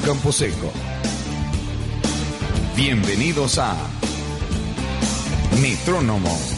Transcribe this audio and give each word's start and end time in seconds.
Campo 0.00 0.32
Seco. 0.32 0.72
Bienvenidos 2.76 3.58
a 3.58 3.74
Metrónomo. 5.60 6.57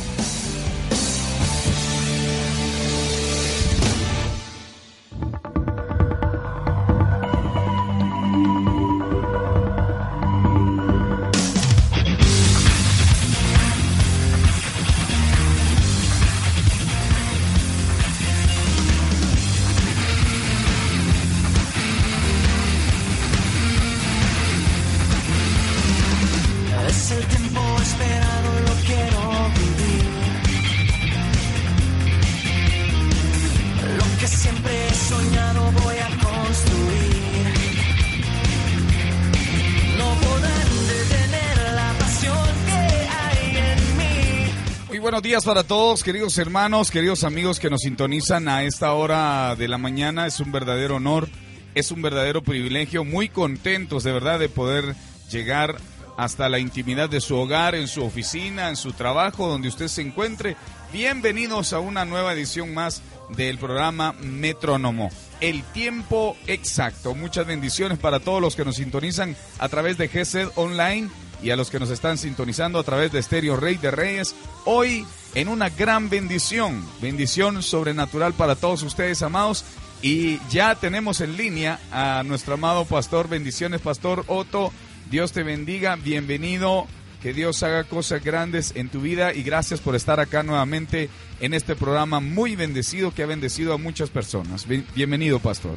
Días 45.30 45.44
para 45.44 45.62
todos, 45.62 46.02
queridos 46.02 46.36
hermanos, 46.38 46.90
queridos 46.90 47.22
amigos 47.22 47.60
que 47.60 47.70
nos 47.70 47.82
sintonizan 47.82 48.48
a 48.48 48.64
esta 48.64 48.94
hora 48.94 49.54
de 49.54 49.68
la 49.68 49.78
mañana. 49.78 50.26
Es 50.26 50.40
un 50.40 50.50
verdadero 50.50 50.96
honor, 50.96 51.28
es 51.76 51.92
un 51.92 52.02
verdadero 52.02 52.42
privilegio. 52.42 53.04
Muy 53.04 53.28
contentos 53.28 54.02
de 54.02 54.10
verdad 54.10 54.40
de 54.40 54.48
poder 54.48 54.96
llegar 55.30 55.76
hasta 56.16 56.48
la 56.48 56.58
intimidad 56.58 57.08
de 57.08 57.20
su 57.20 57.36
hogar, 57.36 57.76
en 57.76 57.86
su 57.86 58.02
oficina, 58.02 58.70
en 58.70 58.74
su 58.74 58.92
trabajo, 58.92 59.46
donde 59.46 59.68
usted 59.68 59.86
se 59.86 60.02
encuentre. 60.02 60.56
Bienvenidos 60.92 61.74
a 61.74 61.78
una 61.78 62.04
nueva 62.04 62.32
edición 62.32 62.74
más 62.74 63.00
del 63.28 63.56
programa 63.56 64.14
Metrónomo. 64.14 65.10
El 65.40 65.62
tiempo 65.62 66.36
exacto. 66.48 67.14
Muchas 67.14 67.46
bendiciones 67.46 68.00
para 68.00 68.18
todos 68.18 68.42
los 68.42 68.56
que 68.56 68.64
nos 68.64 68.74
sintonizan 68.74 69.36
a 69.60 69.68
través 69.68 69.96
de 69.96 70.08
GSED 70.08 70.48
Online 70.56 71.08
y 71.42 71.50
a 71.50 71.56
los 71.56 71.70
que 71.70 71.78
nos 71.78 71.90
están 71.90 72.18
sintonizando 72.18 72.78
a 72.78 72.82
través 72.84 73.12
de 73.12 73.18
Estéreo 73.18 73.56
Rey 73.56 73.76
de 73.76 73.90
Reyes. 73.90 74.34
Hoy 74.64 75.06
en 75.34 75.48
una 75.48 75.68
gran 75.70 76.08
bendición, 76.10 76.84
bendición 77.00 77.62
sobrenatural 77.62 78.32
para 78.34 78.56
todos 78.56 78.82
ustedes, 78.82 79.22
amados. 79.22 79.64
Y 80.02 80.38
ya 80.50 80.74
tenemos 80.76 81.20
en 81.20 81.36
línea 81.36 81.78
a 81.92 82.22
nuestro 82.24 82.54
amado 82.54 82.84
pastor, 82.84 83.28
bendiciones, 83.28 83.80
pastor 83.80 84.24
Otto. 84.28 84.72
Dios 85.10 85.32
te 85.32 85.42
bendiga, 85.42 85.96
bienvenido, 85.96 86.86
que 87.22 87.34
Dios 87.34 87.62
haga 87.62 87.84
cosas 87.84 88.24
grandes 88.24 88.72
en 88.76 88.88
tu 88.88 89.00
vida 89.00 89.34
y 89.34 89.42
gracias 89.42 89.80
por 89.80 89.94
estar 89.94 90.18
acá 90.20 90.42
nuevamente 90.42 91.10
en 91.40 91.52
este 91.52 91.76
programa 91.76 92.20
muy 92.20 92.56
bendecido 92.56 93.12
que 93.12 93.22
ha 93.22 93.26
bendecido 93.26 93.74
a 93.74 93.78
muchas 93.78 94.08
personas. 94.08 94.66
Bien- 94.66 94.86
Bienvenido, 94.94 95.38
pastor. 95.38 95.76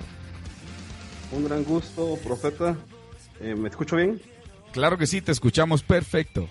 Un 1.32 1.46
gran 1.46 1.64
gusto, 1.64 2.18
profeta. 2.24 2.78
Eh, 3.42 3.56
¿Me 3.56 3.68
escucho 3.70 3.96
bien? 3.98 4.22
Claro 4.74 4.98
que 4.98 5.08
sí, 5.08 5.22
te 5.22 5.32
escuchamos 5.32 5.84
perfecto. 5.84 6.48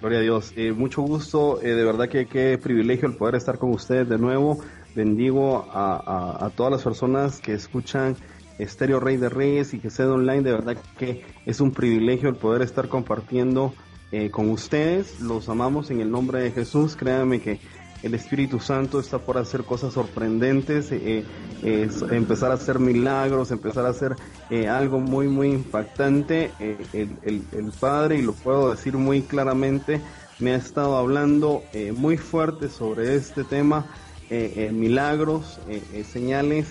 Gloria 0.00 0.18
a 0.20 0.22
Dios. 0.22 0.52
Eh, 0.56 0.72
mucho 0.72 1.02
gusto. 1.02 1.60
eh, 1.62 1.74
de 1.74 1.84
verdad 1.84 2.08
que 2.08 2.26
qué 2.26 2.58
privilegio 2.58 3.08
el 3.08 3.16
poder 3.16 3.34
estar 3.34 3.58
con 3.58 3.70
ustedes 3.70 4.08
de 4.08 4.18
nuevo. 4.18 4.60
Bendigo 4.94 5.68
a, 5.72 6.44
a- 6.46 6.50
todas 6.50 6.70
las 6.72 6.82
personas 6.82 7.40
que 7.40 7.52
escuchan 7.54 8.16
Estéreo 8.58 9.00
Rey 9.00 9.16
de 9.16 9.28
Reyes 9.28 9.74
y 9.74 9.80
que 9.80 9.90
sed 9.90 10.08
online. 10.08 10.42
De 10.42 10.52
verdad 10.52 10.76
que 10.98 11.24
es 11.44 11.60
un 11.60 11.72
privilegio 11.72 12.28
el 12.28 12.36
poder 12.36 12.62
estar 12.62 12.88
compartiendo 12.88 13.74
eh, 14.12 14.30
con 14.30 14.50
ustedes. 14.50 15.20
Los 15.20 15.48
amamos 15.48 15.90
en 15.90 16.00
el 16.00 16.10
nombre 16.10 16.40
de 16.40 16.52
Jesús. 16.52 16.94
Créanme 16.94 17.40
que 17.40 17.58
el 18.04 18.12
Espíritu 18.12 18.60
Santo 18.60 19.00
está 19.00 19.18
por 19.18 19.38
hacer 19.38 19.64
cosas 19.64 19.94
sorprendentes, 19.94 20.92
eh, 20.92 21.24
eh, 21.62 21.90
empezar 22.10 22.50
a 22.50 22.54
hacer 22.54 22.78
milagros, 22.78 23.50
empezar 23.50 23.86
a 23.86 23.88
hacer 23.88 24.14
eh, 24.50 24.68
algo 24.68 25.00
muy, 25.00 25.26
muy 25.26 25.48
impactante. 25.48 26.50
El, 26.92 27.72
Padre, 27.80 28.18
y 28.18 28.22
lo 28.22 28.34
puedo 28.34 28.70
decir 28.70 28.98
muy 28.98 29.22
claramente, 29.22 30.02
me 30.38 30.52
ha 30.52 30.56
estado 30.56 30.98
hablando 30.98 31.62
muy 31.96 32.18
fuerte 32.18 32.68
sobre 32.68 33.14
este 33.14 33.42
tema, 33.42 33.86
milagros, 34.72 35.58
señales. 36.12 36.66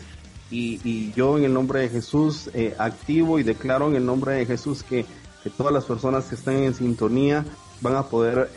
Y, 0.51 1.11
yo 1.13 1.39
en 1.39 1.45
el 1.45 1.53
nombre 1.53 1.79
de 1.79 1.89
Jesús 1.89 2.51
activo 2.77 3.39
y 3.39 3.43
declaro 3.43 3.87
en 3.87 3.95
el 3.95 4.05
nombre 4.05 4.33
de 4.33 4.45
Jesús 4.45 4.83
que, 4.83 5.05
todas 5.57 5.73
las 5.73 5.85
personas 5.85 6.25
que 6.25 6.35
están 6.35 6.55
en 6.57 6.73
sintonía 6.73 7.43
van 7.81 7.95
a 7.95 8.03
poder 8.03 8.49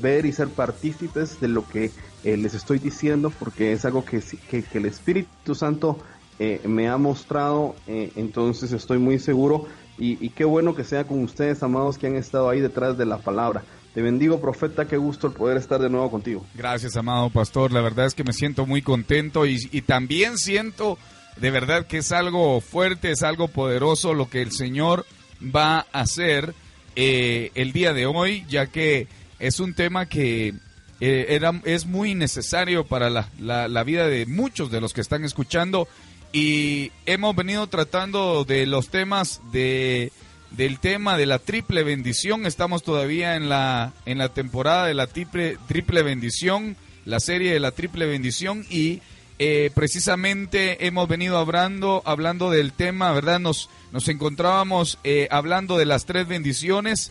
ver 0.00 0.24
y 0.26 0.32
ser 0.32 0.48
partícipes 0.48 1.40
de 1.40 1.48
lo 1.48 1.66
que 1.66 1.90
eh, 2.24 2.36
les 2.36 2.54
estoy 2.54 2.78
diciendo 2.78 3.30
porque 3.38 3.72
es 3.72 3.84
algo 3.84 4.04
que, 4.04 4.22
que, 4.50 4.62
que 4.62 4.78
el 4.78 4.86
Espíritu 4.86 5.54
Santo 5.54 5.98
eh, 6.38 6.60
me 6.64 6.88
ha 6.88 6.96
mostrado, 6.96 7.76
eh, 7.86 8.12
entonces 8.16 8.72
estoy 8.72 8.98
muy 8.98 9.18
seguro 9.18 9.66
y, 9.98 10.24
y 10.24 10.30
qué 10.30 10.44
bueno 10.44 10.74
que 10.74 10.84
sea 10.84 11.04
con 11.04 11.22
ustedes, 11.22 11.62
amados, 11.62 11.98
que 11.98 12.06
han 12.06 12.16
estado 12.16 12.48
ahí 12.48 12.60
detrás 12.60 12.96
de 12.96 13.06
la 13.06 13.18
palabra. 13.18 13.62
Te 13.94 14.02
bendigo, 14.02 14.40
profeta, 14.40 14.86
qué 14.86 14.96
gusto 14.96 15.26
el 15.26 15.32
poder 15.32 15.56
estar 15.56 15.80
de 15.80 15.90
nuevo 15.90 16.10
contigo. 16.10 16.46
Gracias, 16.54 16.96
amado 16.96 17.28
pastor. 17.28 17.72
La 17.72 17.80
verdad 17.80 18.06
es 18.06 18.14
que 18.14 18.22
me 18.22 18.32
siento 18.32 18.64
muy 18.64 18.82
contento 18.82 19.46
y, 19.46 19.58
y 19.72 19.82
también 19.82 20.38
siento 20.38 20.96
de 21.36 21.50
verdad 21.50 21.86
que 21.86 21.98
es 21.98 22.12
algo 22.12 22.60
fuerte, 22.60 23.10
es 23.10 23.22
algo 23.22 23.48
poderoso 23.48 24.14
lo 24.14 24.28
que 24.28 24.42
el 24.42 24.52
Señor 24.52 25.06
va 25.42 25.86
a 25.92 26.00
hacer 26.00 26.54
eh, 26.96 27.50
el 27.54 27.72
día 27.72 27.92
de 27.92 28.06
hoy, 28.06 28.44
ya 28.48 28.66
que 28.66 29.08
es 29.38 29.60
un 29.60 29.74
tema 29.74 30.06
que 30.06 30.54
eh, 31.00 31.26
era, 31.30 31.52
es 31.64 31.86
muy 31.86 32.14
necesario 32.14 32.86
para 32.86 33.10
la, 33.10 33.28
la- 33.38 33.84
vida 33.84 34.06
de 34.06 34.26
muchos 34.26 34.70
de 34.70 34.80
los 34.80 34.92
que 34.92 35.00
están 35.00 35.24
escuchando 35.24 35.88
y 36.32 36.92
hemos 37.06 37.34
venido 37.34 37.66
tratando 37.66 38.44
de 38.44 38.66
los 38.66 38.88
temas 38.88 39.40
de 39.52 40.12
del 40.50 40.80
tema 40.80 41.16
de 41.16 41.26
la 41.26 41.38
triple 41.38 41.84
bendición. 41.84 42.44
Estamos 42.44 42.82
todavía 42.82 43.36
en 43.36 43.48
la 43.48 43.92
en 44.04 44.18
la 44.18 44.28
temporada 44.30 44.86
de 44.86 44.94
la 44.94 45.06
triple 45.06 45.56
triple 45.68 46.02
bendición, 46.02 46.76
la 47.04 47.20
serie 47.20 47.52
de 47.52 47.60
la 47.60 47.70
triple 47.70 48.06
bendición 48.06 48.66
y 48.68 49.00
eh, 49.38 49.70
precisamente 49.74 50.86
hemos 50.86 51.08
venido 51.08 51.38
hablando 51.38 52.02
hablando 52.04 52.50
del 52.50 52.72
tema, 52.72 53.12
¿verdad? 53.12 53.38
Nos 53.40 53.70
nos 53.92 54.06
encontrábamos 54.08 54.98
eh, 55.02 55.28
hablando 55.30 55.78
de 55.78 55.86
las 55.86 56.04
tres 56.04 56.26
bendiciones. 56.28 57.10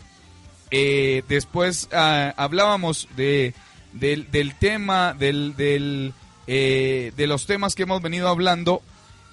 Eh, 0.70 1.22
después 1.28 1.88
ah, 1.92 2.32
hablábamos 2.36 3.08
de 3.16 3.54
del, 3.92 4.30
del 4.30 4.54
tema 4.54 5.14
del, 5.14 5.54
del 5.56 6.12
eh, 6.46 7.12
de 7.16 7.26
los 7.26 7.46
temas 7.46 7.74
que 7.74 7.82
hemos 7.84 8.02
venido 8.02 8.28
hablando 8.28 8.82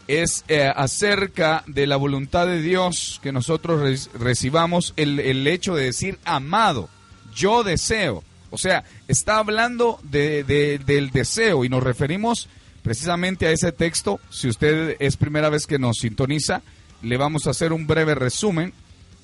es 0.08 0.46
eh, 0.48 0.72
acerca 0.74 1.64
de 1.68 1.86
la 1.88 1.98
voluntad 1.98 2.48
de 2.48 2.62
Dios 2.62 3.20
que 3.22 3.32
nosotros 3.32 3.82
re- 3.82 4.20
recibamos 4.20 4.94
el, 4.96 5.20
el 5.20 5.46
hecho 5.48 5.76
de 5.76 5.86
decir 5.86 6.18
amado, 6.24 6.90
yo 7.36 7.64
deseo. 7.64 8.24
O 8.50 8.58
sea, 8.58 8.86
está 9.10 9.38
hablando 9.40 10.00
de, 10.04 10.44
de- 10.46 10.80
del 10.80 11.12
deseo 11.12 11.66
y 11.66 11.70
nos 11.70 11.84
referimos 11.84 12.48
precisamente 12.84 13.48
a 13.48 13.52
ese 13.52 13.74
texto. 13.74 14.22
Si 14.30 14.48
usted 14.48 14.96
es 15.00 15.18
primera 15.18 15.50
vez 15.50 15.68
que 15.68 15.78
nos 15.80 15.98
sintoniza, 15.98 16.62
le 17.02 17.18
vamos 17.18 17.46
a 17.46 17.50
hacer 17.50 17.74
un 17.74 17.86
breve 17.86 18.16
resumen. 18.16 18.72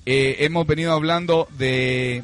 Eh, 0.05 0.35
hemos 0.39 0.67
venido 0.67 0.91
hablando 0.91 1.47
de, 1.57 2.23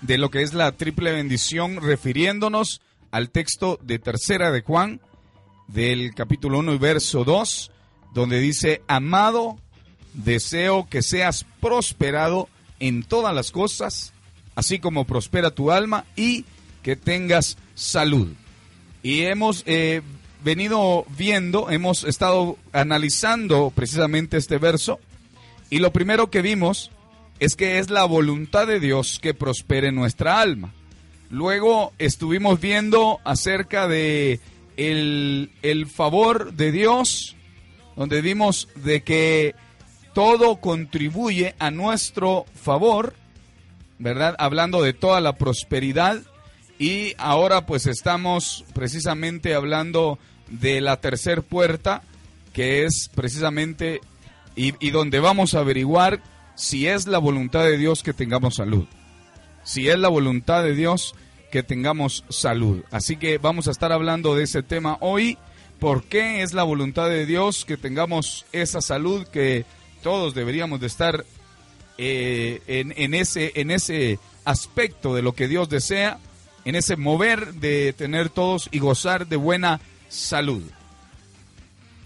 de 0.00 0.18
lo 0.18 0.30
que 0.30 0.42
es 0.42 0.54
la 0.54 0.72
triple 0.72 1.12
bendición 1.12 1.80
refiriéndonos 1.80 2.80
al 3.10 3.30
texto 3.30 3.78
de 3.82 3.98
tercera 3.98 4.50
de 4.50 4.62
Juan, 4.62 5.00
del 5.66 6.14
capítulo 6.14 6.58
1 6.60 6.74
y 6.74 6.78
verso 6.78 7.24
2, 7.24 7.70
donde 8.14 8.40
dice, 8.40 8.82
amado, 8.86 9.58
deseo 10.14 10.88
que 10.88 11.02
seas 11.02 11.44
prosperado 11.60 12.48
en 12.80 13.02
todas 13.02 13.34
las 13.34 13.50
cosas, 13.50 14.12
así 14.54 14.78
como 14.78 15.04
prospera 15.04 15.50
tu 15.50 15.70
alma 15.70 16.04
y 16.16 16.44
que 16.82 16.96
tengas 16.96 17.58
salud. 17.74 18.28
Y 19.02 19.22
hemos 19.22 19.62
eh, 19.66 20.02
venido 20.42 21.04
viendo, 21.16 21.70
hemos 21.70 22.04
estado 22.04 22.56
analizando 22.72 23.72
precisamente 23.74 24.36
este 24.36 24.58
verso 24.58 24.98
Y 25.70 25.78
lo 25.78 25.92
primero 25.92 26.30
que 26.30 26.42
vimos 26.42 26.90
es 27.40 27.54
que 27.54 27.78
es 27.78 27.90
la 27.90 28.04
voluntad 28.04 28.66
de 28.66 28.80
Dios 28.80 29.18
que 29.20 29.34
prospere 29.34 29.92
nuestra 29.92 30.40
alma. 30.40 30.74
Luego 31.30 31.92
estuvimos 31.98 32.60
viendo 32.60 33.20
acerca 33.24 33.86
de 33.86 34.40
el, 34.76 35.50
el 35.62 35.86
favor 35.86 36.54
de 36.54 36.72
Dios, 36.72 37.36
donde 37.96 38.22
vimos 38.22 38.68
de 38.76 39.02
que 39.02 39.54
todo 40.14 40.56
contribuye 40.56 41.54
a 41.58 41.70
nuestro 41.70 42.46
favor, 42.54 43.14
¿verdad? 43.98 44.34
Hablando 44.38 44.82
de 44.82 44.94
toda 44.94 45.20
la 45.20 45.34
prosperidad. 45.34 46.22
Y 46.78 47.14
ahora 47.18 47.66
pues 47.66 47.86
estamos 47.86 48.64
precisamente 48.72 49.54
hablando 49.54 50.18
de 50.48 50.80
la 50.80 51.00
tercer 51.00 51.42
puerta, 51.42 52.02
que 52.52 52.84
es 52.84 53.10
precisamente 53.14 54.00
y, 54.56 54.74
y 54.84 54.90
donde 54.90 55.20
vamos 55.20 55.54
a 55.54 55.60
averiguar 55.60 56.22
si 56.58 56.88
es 56.88 57.06
la 57.06 57.18
voluntad 57.18 57.62
de 57.62 57.78
Dios 57.78 58.02
que 58.02 58.12
tengamos 58.12 58.56
salud. 58.56 58.86
Si 59.62 59.88
es 59.88 59.98
la 59.98 60.08
voluntad 60.08 60.64
de 60.64 60.74
Dios 60.74 61.14
que 61.52 61.62
tengamos 61.62 62.24
salud. 62.28 62.82
Así 62.90 63.16
que 63.16 63.38
vamos 63.38 63.68
a 63.68 63.70
estar 63.70 63.92
hablando 63.92 64.34
de 64.34 64.42
ese 64.42 64.64
tema 64.64 64.98
hoy. 65.00 65.38
¿Por 65.78 66.02
qué 66.02 66.42
es 66.42 66.54
la 66.54 66.64
voluntad 66.64 67.08
de 67.08 67.26
Dios 67.26 67.64
que 67.64 67.76
tengamos 67.76 68.44
esa 68.50 68.80
salud 68.80 69.26
que 69.28 69.64
todos 70.02 70.34
deberíamos 70.34 70.80
de 70.80 70.88
estar 70.88 71.24
eh, 71.96 72.60
en, 72.66 73.14
ese, 73.14 73.52
en 73.54 73.70
ese 73.70 74.18
aspecto 74.44 75.14
de 75.14 75.22
lo 75.22 75.34
que 75.34 75.46
Dios 75.46 75.68
desea, 75.68 76.18
en 76.64 76.74
ese 76.74 76.96
mover 76.96 77.54
de 77.54 77.92
tener 77.92 78.30
todos 78.30 78.68
y 78.72 78.80
gozar 78.80 79.28
de 79.28 79.36
buena 79.36 79.80
salud? 80.08 80.64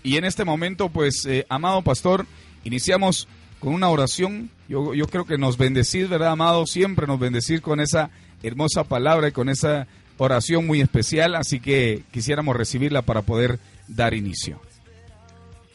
Y 0.02 0.18
en 0.18 0.26
este 0.26 0.44
momento, 0.44 0.90
pues, 0.90 1.24
eh, 1.24 1.46
amado 1.48 1.80
pastor, 1.80 2.26
iniciamos 2.64 3.28
con 3.62 3.74
una 3.74 3.88
oración. 3.88 4.50
Yo, 4.68 4.92
yo 4.92 5.06
creo 5.06 5.24
que 5.24 5.38
nos 5.38 5.56
bendecís, 5.56 6.08
¿verdad, 6.08 6.32
amado? 6.32 6.66
Siempre 6.66 7.06
nos 7.06 7.20
bendecís 7.20 7.60
con 7.60 7.78
esa 7.78 8.10
hermosa 8.42 8.82
palabra 8.82 9.28
y 9.28 9.32
con 9.32 9.48
esa 9.48 9.86
oración 10.18 10.66
muy 10.66 10.80
especial, 10.80 11.36
así 11.36 11.60
que 11.60 12.02
quisiéramos 12.10 12.56
recibirla 12.56 13.02
para 13.02 13.22
poder 13.22 13.60
dar 13.86 14.14
inicio. 14.14 14.58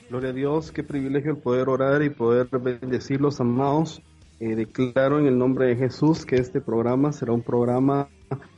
Gloria 0.10 0.30
a 0.30 0.34
Dios, 0.34 0.72
qué 0.72 0.84
privilegio 0.84 1.32
el 1.32 1.38
poder 1.38 1.70
orar 1.70 2.04
y 2.04 2.10
poder 2.10 2.48
bendecir 2.60 3.22
los 3.22 3.40
amados. 3.40 4.02
Eh, 4.40 4.56
declaro 4.56 5.20
en 5.20 5.26
el 5.26 5.38
nombre 5.38 5.68
de 5.68 5.76
Jesús 5.78 6.26
que 6.26 6.36
este 6.36 6.62
programa 6.62 7.12
será 7.12 7.32
un 7.32 7.42
programa 7.42 8.08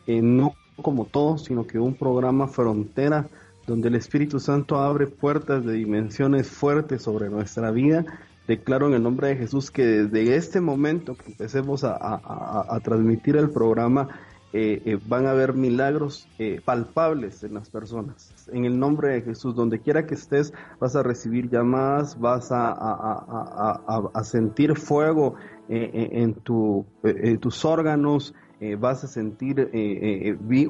eh, 0.07 0.21
no 0.21 0.55
como 0.81 1.05
todos, 1.05 1.45
sino 1.45 1.67
que 1.67 1.77
un 1.77 1.93
programa 1.93 2.47
frontera 2.47 3.27
donde 3.67 3.89
el 3.89 3.95
Espíritu 3.95 4.39
Santo 4.39 4.77
abre 4.79 5.05
puertas 5.07 5.63
de 5.63 5.73
dimensiones 5.73 6.47
fuertes 6.47 7.03
sobre 7.03 7.29
nuestra 7.29 7.69
vida. 7.69 8.05
Declaro 8.49 8.87
en 8.87 8.95
el 8.95 9.03
nombre 9.03 9.27
de 9.27 9.35
Jesús 9.35 9.69
que 9.69 9.85
desde 9.85 10.35
este 10.35 10.59
momento 10.59 11.15
que 11.15 11.33
empecemos 11.33 11.83
a, 11.83 12.79
transmitir 12.83 13.37
el 13.37 13.51
programa, 13.51 14.09
eh, 14.53 14.81
eh, 14.85 14.97
van 15.07 15.27
a 15.27 15.31
haber 15.31 15.53
milagros 15.53 16.27
eh, 16.39 16.59
palpables 16.65 17.43
en 17.43 17.53
las 17.53 17.69
personas. 17.69 18.33
En 18.51 18.65
el 18.65 18.79
nombre 18.79 19.09
de 19.09 19.21
Jesús, 19.21 19.53
donde 19.53 19.81
quiera 19.81 20.07
que 20.07 20.15
estés, 20.15 20.51
vas 20.79 20.95
a 20.95 21.03
recibir 21.03 21.51
llamadas, 21.51 22.19
vas 22.19 22.47
a, 22.51 24.11
sentir 24.23 24.75
fuego 24.75 25.35
en 25.67 26.33
tus 26.33 27.65
órganos, 27.65 28.33
vas 28.79 29.03
a 29.03 29.07
sentir 29.07 29.69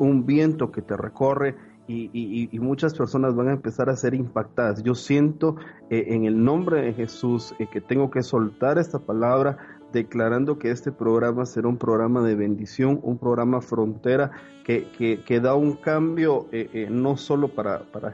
un 0.02 0.26
viento 0.26 0.70
que 0.70 0.82
te 0.82 0.98
recorre. 0.98 1.56
Y, 1.90 2.12
y, 2.14 2.50
y, 2.52 2.60
muchas 2.60 2.94
personas 2.94 3.36
van 3.36 3.48
a 3.48 3.54
empezar 3.54 3.90
a 3.90 3.96
ser 3.96 4.14
impactadas. 4.14 4.84
Yo 4.84 4.94
siento 4.94 5.56
en 5.90 6.26
el 6.26 6.44
nombre 6.44 6.84
de 6.84 6.94
Jesús 6.94 7.56
que 7.72 7.82
tengo 7.82 8.12
que 8.12 8.22
soltar 8.22 8.78
esta 8.78 9.00
palabra 9.00 9.58
declarando 9.92 10.60
que 10.60 10.72
este 10.72 10.92
programa 10.92 11.46
será 11.46 11.68
un 11.68 11.78
programa 11.78 12.22
de 12.22 12.36
bendición, 12.36 13.00
un 13.04 13.18
programa 13.18 13.62
frontera 13.62 14.32
que, 14.64 14.92
que, 14.92 15.24
que 15.24 15.40
da 15.40 15.56
un 15.56 15.74
cambio 15.74 16.48
eh, 16.52 16.70
eh, 16.74 16.88
no 16.90 17.18
solo 17.18 17.50
para, 17.50 17.92
para 17.92 18.14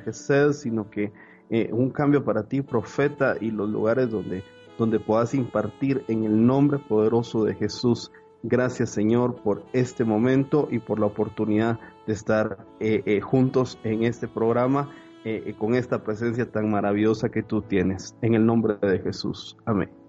sino 0.53 0.89
que 0.89 1.11
eh, 1.49 1.69
un 1.71 1.91
cambio 1.91 2.23
para 2.23 2.47
ti, 2.47 2.61
profeta, 2.61 3.35
y 3.39 3.51
los 3.51 3.69
lugares 3.69 4.09
donde, 4.09 4.43
donde 4.77 4.99
puedas 4.99 5.33
impartir 5.33 6.03
en 6.07 6.23
el 6.23 6.45
nombre 6.45 6.79
poderoso 6.79 7.43
de 7.43 7.55
Jesús. 7.55 8.11
Gracias 8.47 8.91
Señor 8.91 9.41
por 9.41 9.63
este 9.73 10.03
momento 10.03 10.67
y 10.69 10.77
por 10.77 10.99
la 10.99 11.07
oportunidad 11.07 11.79
de 12.05 12.13
estar 12.13 12.59
juntos 13.23 13.79
en 13.83 14.03
este 14.03 14.27
programa 14.27 14.91
con 15.57 15.73
esta 15.73 16.03
presencia 16.03 16.51
tan 16.51 16.69
maravillosa 16.69 17.29
que 17.29 17.41
tú 17.41 17.63
tienes. 17.63 18.15
En 18.21 18.35
el 18.35 18.45
nombre 18.45 18.75
de 18.81 18.99
Jesús. 18.99 19.57
Amén. 19.65 20.04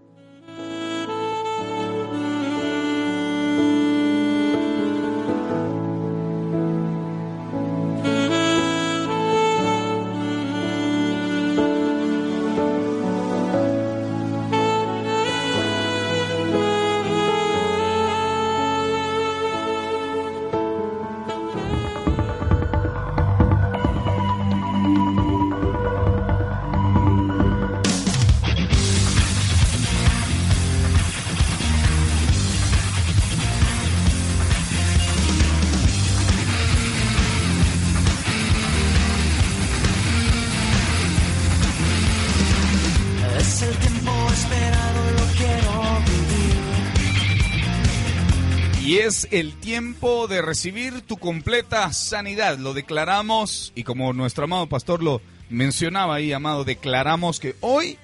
Tiempo 49.76 50.26
de 50.26 50.40
recibir 50.40 51.02
tu 51.02 51.18
completa 51.18 51.92
sanidad. 51.92 52.56
Lo 52.56 52.72
declaramos 52.72 53.72
y 53.74 53.84
como 53.84 54.14
nuestro 54.14 54.44
amado 54.44 54.70
pastor 54.70 55.02
lo 55.02 55.20
mencionaba 55.50 56.14
ahí, 56.14 56.32
amado, 56.32 56.64
declaramos 56.64 57.40
que 57.40 57.56
hoy 57.60 57.98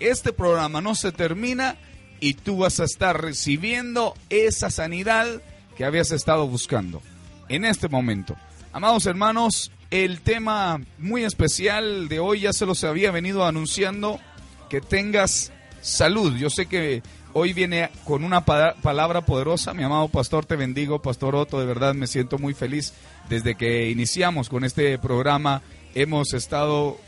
este 0.00 0.32
programa 0.32 0.80
no 0.80 0.94
se 0.94 1.12
termina 1.12 1.76
y 2.18 2.32
tú 2.32 2.56
vas 2.56 2.80
a 2.80 2.84
estar 2.84 3.20
recibiendo 3.20 4.14
esa 4.30 4.70
sanidad 4.70 5.42
que 5.76 5.84
habías 5.84 6.12
estado 6.12 6.48
buscando 6.48 7.02
en 7.50 7.66
este 7.66 7.88
momento. 7.88 8.34
Amados 8.72 9.04
hermanos, 9.04 9.70
el 9.90 10.22
tema 10.22 10.80
muy 10.96 11.24
especial 11.24 12.08
de 12.08 12.20
hoy 12.20 12.40
ya 12.40 12.54
se 12.54 12.64
los 12.64 12.84
había 12.84 13.10
venido 13.10 13.44
anunciando, 13.44 14.18
que 14.70 14.80
tengas 14.80 15.52
salud. 15.82 16.34
Yo 16.36 16.48
sé 16.48 16.64
que 16.64 17.02
hoy 17.38 17.52
viene 17.52 17.90
con 18.04 18.24
una 18.24 18.46
palabra 18.46 19.20
poderosa. 19.26 19.74
Mi 19.74 19.82
amado 19.82 20.08
pastor, 20.08 20.46
te 20.46 20.56
bendigo, 20.56 21.02
pastor 21.02 21.36
Otto, 21.36 21.60
de 21.60 21.66
verdad 21.66 21.92
me 21.92 22.06
siento 22.06 22.38
muy 22.38 22.54
feliz. 22.54 22.94
Desde 23.28 23.56
que 23.56 23.90
iniciamos 23.90 24.48
con 24.48 24.64
este 24.64 24.96
programa 24.98 25.60
hemos 25.94 26.32
estado 26.32 26.98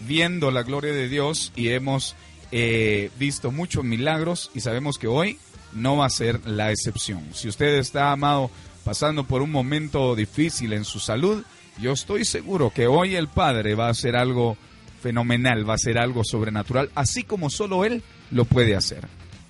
viendo 0.00 0.50
la 0.50 0.64
gloria 0.64 0.92
de 0.92 1.08
Dios 1.08 1.52
y 1.54 1.68
hemos 1.68 2.16
eh, 2.50 3.12
visto 3.16 3.52
muchos 3.52 3.84
milagros 3.84 4.50
y 4.54 4.60
sabemos 4.60 4.98
que 4.98 5.06
hoy 5.06 5.38
no 5.72 5.96
va 5.96 6.06
a 6.06 6.10
ser 6.10 6.44
la 6.44 6.72
excepción. 6.72 7.22
Si 7.32 7.46
usted 7.46 7.78
está, 7.78 8.10
amado, 8.10 8.50
pasando 8.84 9.22
por 9.22 9.40
un 9.40 9.52
momento 9.52 10.16
difícil 10.16 10.72
en 10.72 10.84
su 10.84 10.98
salud, 10.98 11.44
yo 11.80 11.92
estoy 11.92 12.24
seguro 12.24 12.70
que 12.70 12.88
hoy 12.88 13.14
el 13.14 13.28
Padre 13.28 13.76
va 13.76 13.86
a 13.86 13.90
hacer 13.90 14.16
algo 14.16 14.56
fenomenal, 15.00 15.68
va 15.68 15.74
a 15.74 15.78
ser 15.78 15.96
algo 15.96 16.24
sobrenatural, 16.24 16.90
así 16.96 17.22
como 17.22 17.50
solo 17.50 17.84
Él 17.84 18.02
lo 18.32 18.46
puede 18.46 18.74
hacer. 18.74 19.06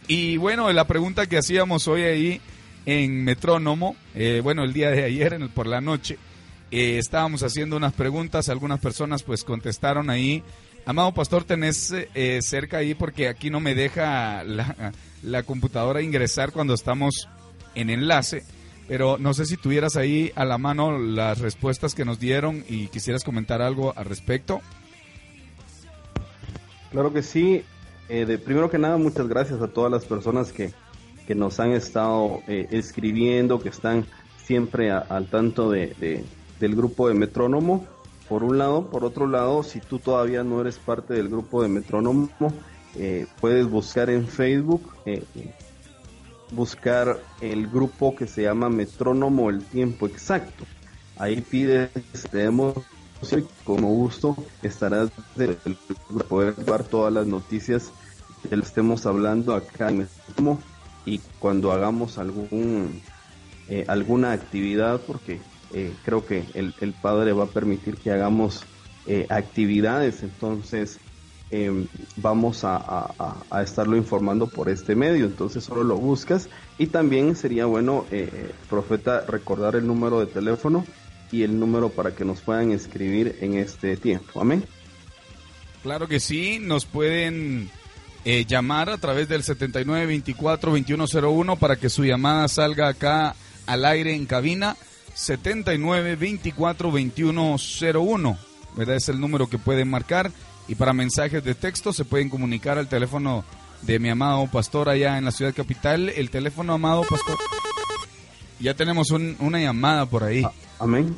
Y 0.09 0.37
bueno, 0.37 0.73
la 0.73 0.87
pregunta 0.87 1.27
que 1.27 1.39
hacíamos 1.39 1.89
hoy 1.89 2.03
ahí 2.03 2.41
en 2.85 3.25
Metrónomo, 3.25 3.97
eh, 4.15 4.41
bueno, 4.43 4.63
el 4.63 4.73
día 4.73 4.91
de 4.91 5.05
ayer 5.05 5.33
en 5.33 5.43
el, 5.43 5.51
por 5.51 5.67
la 5.67 5.81
noche, 5.81 6.17
eh, 6.71 6.99
estábamos 6.99 7.43
haciendo 7.43 7.77
unas 7.77 7.93
preguntas, 7.93 8.49
algunas 8.49 8.79
personas 8.79 9.25
pues 9.25 9.43
contestaron 9.43 10.09
ahí. 10.09 10.45
Amado 10.85 11.13
pastor, 11.13 11.43
tenés 11.43 11.93
eh, 11.93 12.39
cerca 12.43 12.79
ahí 12.79 12.95
porque 12.95 13.27
aquí 13.27 13.51
no 13.51 13.59
me 13.59 13.75
deja 13.75 14.45
la, 14.45 14.93
la 15.25 15.43
computadora 15.43 16.03
ingresar 16.03 16.53
cuando 16.53 16.75
estamos 16.75 17.29
en 17.75 17.91
enlace, 17.91 18.45
pero 18.87 19.19
no 19.19 19.35
sé 19.35 19.45
si 19.47 19.57
tuvieras 19.57 19.97
ahí 19.97 20.31
a 20.37 20.45
la 20.45 20.59
mano 20.59 20.97
las 20.97 21.41
respuestas 21.41 21.97
que 21.97 22.05
nos 22.05 22.21
dieron 22.21 22.65
y 22.69 22.87
quisieras 22.87 23.25
comentar 23.25 23.61
algo 23.61 23.93
al 23.97 24.05
respecto. 24.05 24.61
Claro 26.93 27.13
que 27.13 27.23
sí. 27.25 27.65
Eh, 28.09 28.25
de, 28.25 28.39
primero 28.39 28.71
que 28.71 28.79
nada, 28.79 28.97
muchas 28.97 29.29
gracias 29.29 29.61
a 29.61 29.69
todas 29.69 29.91
las 29.91 30.05
personas 30.05 30.53
que, 30.53 30.73
que 31.27 31.35
nos 31.35 31.59
han 31.61 31.73
estado 31.73 32.41
eh, 32.47 32.69
escribiendo, 32.71 33.61
que 33.61 33.69
están 33.69 34.07
siempre 34.45 34.91
al 34.91 35.27
tanto 35.27 35.71
de, 35.71 35.95
de, 35.99 36.25
del 36.61 36.77
grupo 36.77 37.09
de 37.09 37.15
Metrónomo. 37.15 37.87
Por 38.29 38.43
un 38.43 38.59
lado, 38.59 38.87
por 38.91 39.05
otro 39.05 39.27
lado, 39.27 39.63
si 39.63 39.81
tú 39.81 39.99
todavía 39.99 40.43
no 40.43 40.61
eres 40.61 40.79
parte 40.79 41.15
del 41.15 41.29
grupo 41.29 41.63
de 41.63 41.69
Metrónomo, 41.69 42.29
eh, 42.97 43.27
puedes 43.41 43.69
buscar 43.69 44.09
en 44.11 44.27
Facebook, 44.27 44.83
eh, 45.05 45.23
buscar 46.51 47.21
el 47.41 47.69
grupo 47.69 48.17
que 48.17 48.27
se 48.27 48.43
llama 48.43 48.69
Metrónomo 48.69 49.51
El 49.51 49.65
Tiempo 49.65 50.07
Exacto. 50.07 50.65
Ahí 51.19 51.41
pides, 51.41 51.91
tenemos 52.31 52.75
como 53.65 53.89
gusto 53.89 54.37
estarás 54.63 55.11
de 55.37 55.57
poder 56.29 56.55
ver 56.55 56.85
todas 56.85 57.13
las 57.13 57.27
noticias 57.27 57.91
que 58.49 58.55
estemos 58.55 59.07
hablando 59.07 59.55
acá 59.55 59.89
en 59.89 59.99
Metrónomo 59.99 60.61
y 61.05 61.21
cuando 61.39 61.73
hagamos 61.73 62.19
algún 62.19 63.01
eh, 63.69 63.85
alguna 63.89 64.33
actividad 64.33 65.01
porque 65.07 65.41
eh, 65.73 65.93
creo 66.05 66.25
que 66.25 66.45
el, 66.55 66.73
el, 66.81 66.93
padre 66.93 67.33
va 67.33 67.45
a 67.45 67.49
permitir 67.49 67.97
que 67.97 68.13
hagamos 68.13 68.63
eh, 69.07 69.27
actividades. 69.29 70.23
Entonces 70.23 71.01
em, 71.51 71.89
vamos 72.17 72.63
a, 72.63 72.77
a, 72.77 73.37
a, 73.51 73.63
estarlo 73.63 73.97
informando 73.97 74.47
por 74.47 74.69
este 74.69 74.95
medio. 74.95 75.27
Entonces 75.27 75.65
solo 75.65 75.83
lo 75.83 75.97
buscas. 75.97 76.49
Y 76.79 76.87
también 76.87 77.35
sería 77.35 77.67
bueno 77.67 78.05
profeta 78.71 79.23
recordar 79.27 79.75
el 79.75 79.87
número 79.87 80.21
de 80.21 80.27
teléfono 80.27 80.85
y 81.33 81.43
el 81.43 81.59
número 81.59 81.89
para 81.91 82.15
que 82.15 82.25
nos 82.25 82.41
puedan 82.41 82.71
escribir 82.73 83.39
en 83.41 83.55
este 83.55 83.97
tiempo 83.97 84.41
amén 84.41 84.65
claro 85.83 86.07
que 86.09 86.21
sí 86.21 86.59
nos 86.61 86.85
pueden 86.85 87.71
llamar 88.49 88.91
a 88.91 88.99
través 88.99 89.29
del 89.29 89.45
7924-2101 89.45 91.59
para 91.59 91.77
que 91.77 91.89
su 91.89 92.05
llamada 92.05 92.49
salga 92.49 92.89
acá 92.89 93.37
al 93.67 93.85
aire 93.85 94.13
en 94.15 94.27
cabina 94.27 94.77
79 95.17 96.17
24 96.17 96.93
21 96.93 97.57
01. 97.95 98.39
¿Verdad? 98.77 98.97
Es 98.97 99.09
el 99.09 99.21
número 99.21 99.49
que 99.49 99.59
pueden 99.59 99.89
marcar. 99.89 100.31
Y 100.69 100.75
para 100.75 100.93
mensajes 100.93 101.43
de 101.43 101.55
texto 101.55 101.93
se 101.93 102.05
pueden 102.05 102.29
comunicar 102.29 102.77
al 102.77 102.89
teléfono 102.89 103.45
de 103.83 103.99
mi 103.99 104.11
amado 104.11 104.47
pastor 104.51 104.89
allá 104.89 105.17
en 105.17 105.25
la 105.25 105.31
ciudad 105.31 105.55
capital. 105.55 106.11
El 106.11 106.31
teléfono, 106.31 106.75
amado 106.75 107.03
pastor. 107.09 107.39
Ya 108.61 108.75
tenemos 108.75 109.11
una 109.11 109.61
llamada 109.61 110.07
por 110.07 110.25
ahí. 110.25 110.45
Amén. 110.79 111.17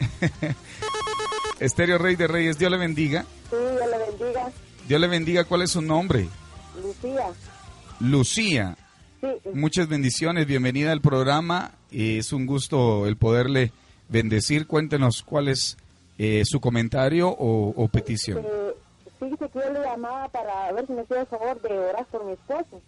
Estéreo 1.61 1.99
Rey 1.99 2.17
de 2.17 2.29
Reyes, 2.29 2.59
Dios 2.59 2.71
le 2.71 2.79
bendiga. 2.79 3.25
Sí, 3.51 3.57
Dios 3.57 3.91
le 3.91 3.99
bendiga. 3.99 4.53
Dios 4.87 5.01
le 5.01 5.09
bendiga. 5.09 5.45
¿Cuál 5.45 5.63
es 5.63 5.71
su 5.73 5.83
nombre? 5.83 6.29
Lucía. 6.81 7.27
Lucía. 8.01 8.77
Muchas 9.53 9.89
bendiciones, 9.89 10.47
bienvenida 10.47 10.93
al 10.93 11.01
programa. 11.01 11.73
Es 11.91 12.33
un 12.33 12.47
gusto 12.47 13.07
el 13.07 13.17
poderle 13.17 13.73
bendecir. 14.09 14.69
Cuéntenos 14.69 15.25
cuál 15.25 15.49
es 15.49 15.77
eh, 16.19 16.43
su 16.45 16.61
comentario 16.61 17.29
o, 17.29 17.89
petición. 17.89 18.47
Sí, 19.19 19.27
que 19.37 19.51
yo 19.53 19.73
le 19.73 19.81
llamaba 19.81 20.29
para 20.29 20.73
ver 20.73 20.87
si 20.87 20.93
me 20.93 21.01
hacía 21.01 21.23
el 21.23 21.27
favor 21.27 21.61
de 21.61 21.77
orar 21.77 22.07
por 22.07 22.25
mi 22.25 22.33
esposo. 22.33 22.81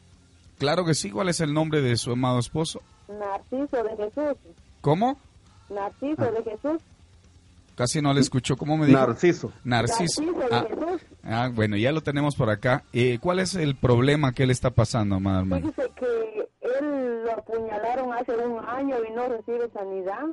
Claro 0.58 0.84
que 0.84 0.94
sí. 0.94 1.10
¿Cuál 1.10 1.28
es 1.28 1.40
el 1.40 1.52
nombre 1.52 1.80
de 1.80 1.96
su 1.96 2.12
amado 2.12 2.38
esposo? 2.38 2.80
Narciso 3.08 3.82
de 3.82 3.96
Jesús. 3.96 4.36
¿Cómo? 4.80 5.18
Narciso 5.70 6.30
de 6.32 6.42
Jesús. 6.42 6.82
Casi 7.74 8.02
no 8.02 8.12
le 8.12 8.20
escuchó. 8.20 8.56
¿Cómo 8.56 8.76
me 8.76 8.86
dijo? 8.86 8.98
Narciso. 8.98 9.52
Narciso. 9.64 10.22
ah, 10.50 10.66
ah, 11.24 11.50
bueno, 11.50 11.76
ya 11.76 11.92
lo 11.92 12.02
tenemos 12.02 12.36
por 12.36 12.50
acá. 12.50 12.84
Eh, 12.92 13.18
¿Cuál 13.20 13.38
es 13.38 13.54
el 13.54 13.76
problema 13.76 14.32
que 14.32 14.46
le 14.46 14.52
está 14.52 14.70
pasando, 14.70 15.16
amada 15.16 15.40
hermana? 15.40 15.70
Fíjese 15.70 15.90
que 15.96 16.48
él 16.60 17.24
lo 17.24 17.32
apuñalaron 17.32 18.12
hace 18.12 18.36
un 18.36 18.62
año 18.68 18.96
y 19.08 19.12
no 19.14 19.28
recibe 19.28 19.70
sanidad. 19.72 20.26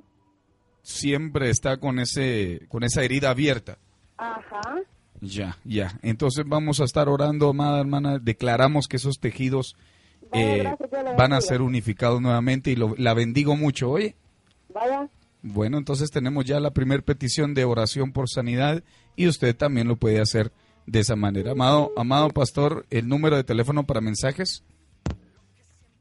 Siempre 0.82 1.50
está 1.50 1.78
con 1.78 2.00
ese 2.00 2.66
con 2.70 2.84
esa 2.84 3.04
herida 3.04 3.30
abierta. 3.30 3.78
Ajá. 4.18 4.82
Ya, 5.22 5.58
ya. 5.64 5.98
Entonces 6.02 6.44
vamos 6.46 6.80
a 6.80 6.84
estar 6.84 7.08
orando, 7.10 7.50
amada 7.50 7.80
hermana. 7.80 8.20
Declaramos 8.20 8.88
que 8.88 8.98
esos 8.98 9.20
tejidos 9.20 9.76
eh, 10.34 10.66
van 11.18 11.34
a 11.34 11.42
ser 11.42 11.62
unificados 11.62 12.22
nuevamente 12.22 12.72
y 12.72 12.76
lo, 12.76 12.94
la 12.98 13.14
bendigo 13.14 13.56
mucho. 13.56 13.90
Oye. 13.90 14.16
Vaya. 14.74 15.08
Bueno, 15.42 15.78
entonces 15.78 16.12
tenemos 16.12 16.46
ya 16.46 16.60
la 16.60 16.72
primera 16.72 17.02
petición 17.02 17.54
de 17.54 17.66
oración 17.66 18.12
por 18.12 18.30
sanidad 18.30 18.84
y 19.16 19.28
usted 19.28 19.56
también 19.56 19.88
lo 19.88 19.96
puede 19.96 20.20
hacer 20.20 20.52
de 20.86 21.00
esa 21.00 21.16
manera. 21.16 21.52
Amado, 21.52 21.92
amado 21.96 22.30
pastor, 22.30 22.86
el 22.90 23.08
número 23.08 23.36
de 23.36 23.44
teléfono 23.44 23.86
para 23.86 24.02
mensajes. 24.02 24.64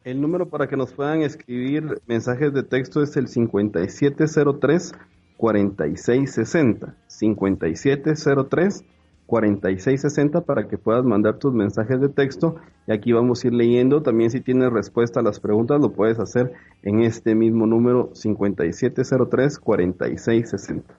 El 0.05 0.21
número 0.21 0.49
para 0.49 0.69
que 0.69 0.77
nos 0.77 0.93
puedan 0.93 1.23
escribir 1.23 2.01
mensajes 2.07 2.53
de 2.53 2.63
texto 2.63 3.03
es 3.03 3.17
el 3.17 3.29
5703 3.29 4.93
4660. 5.37 6.95
5703 7.09 8.85
4660 9.27 10.43
para 10.43 10.69
que 10.69 10.79
puedas 10.79 11.05
mandar 11.05 11.39
tus 11.39 11.53
mensajes 11.53 12.01
de 12.01 12.09
texto 12.09 12.57
y 12.87 12.93
aquí 12.93 13.13
vamos 13.13 13.45
a 13.45 13.49
ir 13.49 13.55
leyendo. 13.55 14.03
También 14.03 14.31
si 14.31 14.41
tienes 14.41 14.73
respuesta 14.73 15.21
a 15.21 15.23
las 15.23 15.41
preguntas 15.41 15.81
lo 15.81 15.93
puedes 15.93 16.19
hacer 16.19 16.53
en 16.83 17.03
este 17.03 17.35
mismo 17.35 17.67
número 17.67 18.11
5703 18.15 19.59
4660. 19.59 20.95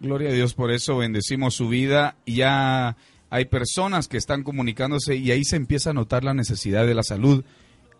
Gloria 0.00 0.30
a 0.30 0.32
Dios 0.32 0.54
por 0.54 0.70
eso, 0.70 0.96
bendecimos 0.98 1.54
su 1.54 1.68
vida. 1.68 2.16
Ya 2.26 2.96
hay 3.30 3.44
personas 3.46 4.08
que 4.08 4.16
están 4.16 4.42
comunicándose 4.42 5.16
y 5.16 5.30
ahí 5.30 5.44
se 5.44 5.56
empieza 5.56 5.90
a 5.90 5.94
notar 5.94 6.24
la 6.24 6.34
necesidad 6.34 6.86
de 6.86 6.94
la 6.94 7.02
salud. 7.02 7.44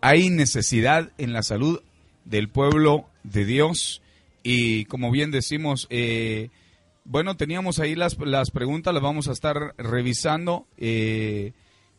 Hay 0.01 0.29
necesidad 0.29 1.11
en 1.17 1.33
la 1.33 1.43
salud 1.43 1.81
del 2.25 2.49
pueblo 2.49 3.05
de 3.23 3.45
Dios 3.45 4.01
y 4.43 4.85
como 4.85 5.11
bien 5.11 5.29
decimos, 5.31 5.87
eh, 5.89 6.49
bueno, 7.09 7.35
teníamos 7.35 7.79
ahí 7.79 7.95
las, 7.95 8.19
las 8.19 8.51
preguntas, 8.51 8.93
las 8.93 9.01
vamos 9.01 9.27
a 9.27 9.31
estar 9.31 9.73
revisando. 9.79 10.67
Eh, 10.77 11.53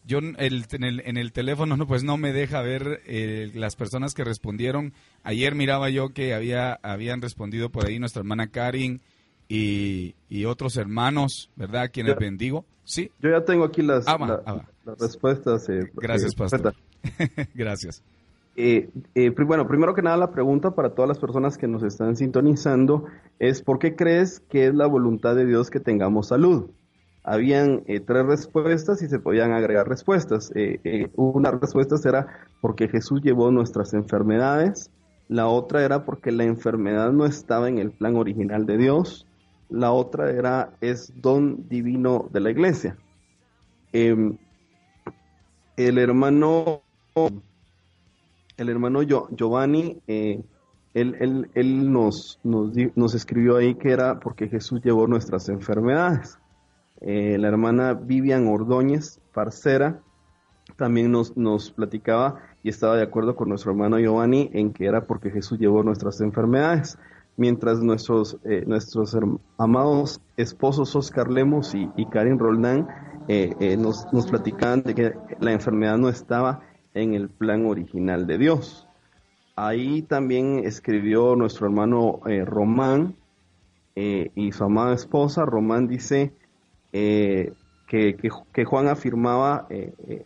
yo 0.05 0.19
el, 0.19 0.65
en, 0.71 0.85
el, 0.85 1.01
en, 1.05 1.17
el, 1.17 1.33
teléfono 1.33 1.77
no, 1.77 1.85
pues 1.89 2.05
no 2.05 2.17
me 2.17 2.33
deja 2.33 2.63
ver 2.63 3.03
eh, 3.07 3.51
las 3.55 3.75
personas 3.75 4.15
que 4.15 4.23
respondieron. 4.23 4.93
Ayer 5.25 5.57
miraba 5.57 5.91
yo 5.91 6.11
que 6.11 6.33
había 6.33 6.75
habían 6.75 7.21
respondido 7.21 7.71
por 7.71 7.87
ahí 7.87 7.99
nuestra 7.99 8.21
hermana 8.21 8.53
Karin 8.53 9.01
y, 9.49 10.15
y 10.29 10.45
otros 10.45 10.77
hermanos, 10.77 11.51
¿verdad? 11.57 11.91
Quienes 11.93 12.17
bendigo. 12.17 12.65
Sí. 12.85 13.11
Yo 13.21 13.31
ya 13.31 13.45
tengo 13.45 13.65
aquí 13.65 13.83
las, 13.83 14.07
ah, 14.07 14.17
ah, 14.47 14.65
las 14.85 14.97
respuestas. 14.97 15.69
Eh, 15.71 15.91
Gracias, 15.95 16.37
pastor. 16.37 16.73
Gracias. 17.55 18.01
Eh, 18.57 18.91
eh, 19.15 19.31
bueno, 19.31 19.67
primero 19.67 19.95
que 19.95 20.03
nada 20.03 20.17
la 20.17 20.33
pregunta 20.33 20.73
para 20.73 20.95
todas 20.95 21.09
las 21.09 21.19
personas 21.19 21.57
que 21.57 21.69
nos 21.69 21.83
están 21.83 22.17
sintonizando 22.17 23.07
es 23.39 23.63
¿por 23.63 23.79
qué 23.79 23.95
crees 23.95 24.41
que 24.41 24.67
es 24.67 24.75
la 24.75 24.87
voluntad 24.87 25.37
de 25.37 25.47
Dios 25.47 25.71
que 25.71 25.81
tengamos 25.81 26.29
salud? 26.29 26.71
Habían 27.23 27.83
eh, 27.87 28.01
tres 28.01 28.27
respuestas 28.27 29.03
y 29.03 29.09
se 29.09 29.19
podían 29.19 29.53
agregar 29.53 29.89
respuestas. 29.89 30.53
una 31.17 31.51
respuesta 31.53 31.97
era 32.09 32.27
porque 32.61 32.89
Jesús 32.89 33.23
llevó 33.23 33.51
nuestras 33.51 33.95
enfermedades, 33.95 34.91
la 35.29 35.47
otra 35.47 35.85
era 35.85 36.05
porque 36.05 36.33
la 36.33 36.45
enfermedad 36.45 37.13
no 37.13 37.25
estaba 37.25 37.69
en 37.69 37.79
el 37.79 37.93
plan 37.93 38.17
original 38.17 38.67
de 38.67 38.79
Dios, 38.79 39.27
la 39.69 39.93
otra 39.93 40.31
era 40.31 40.73
es 40.81 41.13
don 41.21 41.69
divino 41.69 42.29
de 42.33 42.41
la 42.41 42.51
iglesia. 42.51 42.97
Em, 43.93 44.37
el 45.77 45.99
hermano 45.99 46.83
el 48.61 48.69
hermano 48.69 49.01
Giovanni, 49.03 50.03
eh, 50.07 50.43
él, 50.93 51.49
él, 51.55 51.93
nos, 51.93 52.39
nos, 52.43 53.15
escribió 53.15 53.57
ahí 53.57 53.75
que 53.77 53.91
era 53.91 54.21
porque 54.21 54.49
Jesús 54.49 54.83
llevó 54.83 55.07
nuestras 55.07 55.49
enfermedades. 55.49 56.39
Eh, 57.01 57.39
la 57.39 57.49
hermana 57.49 57.95
Vivian 57.95 58.47
Ordóñez, 58.49 59.19
parcera, 59.33 60.03
también 60.77 61.11
nos, 61.11 61.37
nos 61.37 61.71
platicaba 61.71 62.41
y 62.63 62.69
estaba 62.69 62.97
de 62.97 63.03
acuerdo 63.03 63.35
con 63.35 63.49
nuestro 63.49 63.71
hermano 63.71 63.99
Giovanni 63.99 64.51
en 64.53 64.73
que 64.73 64.85
era 64.85 65.07
porque 65.07 65.31
Jesús 65.31 65.59
llevó 65.59 65.83
nuestras 65.83 66.21
enfermedades. 66.21 66.99
Mientras 67.37 67.81
nuestros, 67.81 68.37
eh, 68.45 68.65
nuestros 68.67 69.17
amados 69.57 70.21
esposos 70.37 70.95
Oscar 70.95 71.31
Lemos 71.31 71.75
y, 71.75 71.89
y 71.97 72.05
Karin 72.07 72.39
Roldán 72.39 72.87
nos, 73.79 74.13
nos 74.13 74.27
platicaban 74.27 74.83
de 74.83 74.95
que 74.95 75.13
la 75.39 75.53
enfermedad 75.53 75.97
no 75.97 76.09
estaba 76.09 76.63
en 76.95 77.15
el 77.15 77.29
plan 77.29 77.67
original 77.67 78.27
de 78.27 78.39
Dios. 78.39 78.87
Ahí 79.57 80.03
también 80.03 80.61
escribió 80.65 81.37
nuestro 81.37 81.67
hermano 81.67 82.21
eh, 82.27 82.45
Román 82.45 83.15
eh, 83.95 84.31
y 84.35 84.53
su 84.53 84.65
amada 84.65 84.95
esposa. 84.95 85.45
Román 85.45 85.87
dice 85.87 86.33
eh, 86.93 87.53
que, 87.87 88.17
que, 88.53 88.65
Juan 88.65 88.89
afirmaba 88.89 89.67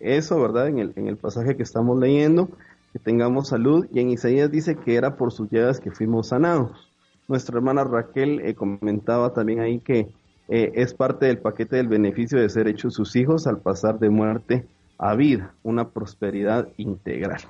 eso, 0.00 0.40
¿verdad? 0.40 0.68
En 0.68 0.78
el, 0.78 0.92
en 0.96 1.08
el 1.08 1.16
pasaje 1.16 1.56
que 1.56 1.62
estamos 1.62 1.98
leyendo, 1.98 2.48
que 2.92 2.98
tengamos 2.98 3.48
salud. 3.48 3.86
Y 3.92 4.00
en 4.00 4.10
Isaías 4.10 4.50
dice 4.50 4.76
que 4.76 4.94
era 4.94 5.16
por 5.16 5.32
sus 5.32 5.50
llagas 5.50 5.80
que 5.80 5.90
fuimos 5.90 6.28
sanados. 6.28 6.92
Nuestra 7.26 7.56
hermana 7.56 7.84
Raquel 7.84 8.54
comentaba 8.54 9.32
también 9.32 9.60
ahí 9.60 9.80
que 9.80 10.12
es 10.46 10.92
parte 10.92 11.24
del 11.24 11.38
paquete 11.38 11.76
del 11.76 11.88
beneficio 11.88 12.38
de 12.38 12.50
ser 12.50 12.68
hechos 12.68 12.92
sus 12.92 13.16
hijos 13.16 13.46
al 13.46 13.58
pasar 13.58 13.98
de 13.98 14.10
muerte 14.10 14.66
a 14.98 15.14
vida, 15.14 15.54
una 15.62 15.90
prosperidad 15.90 16.68
integral. 16.76 17.40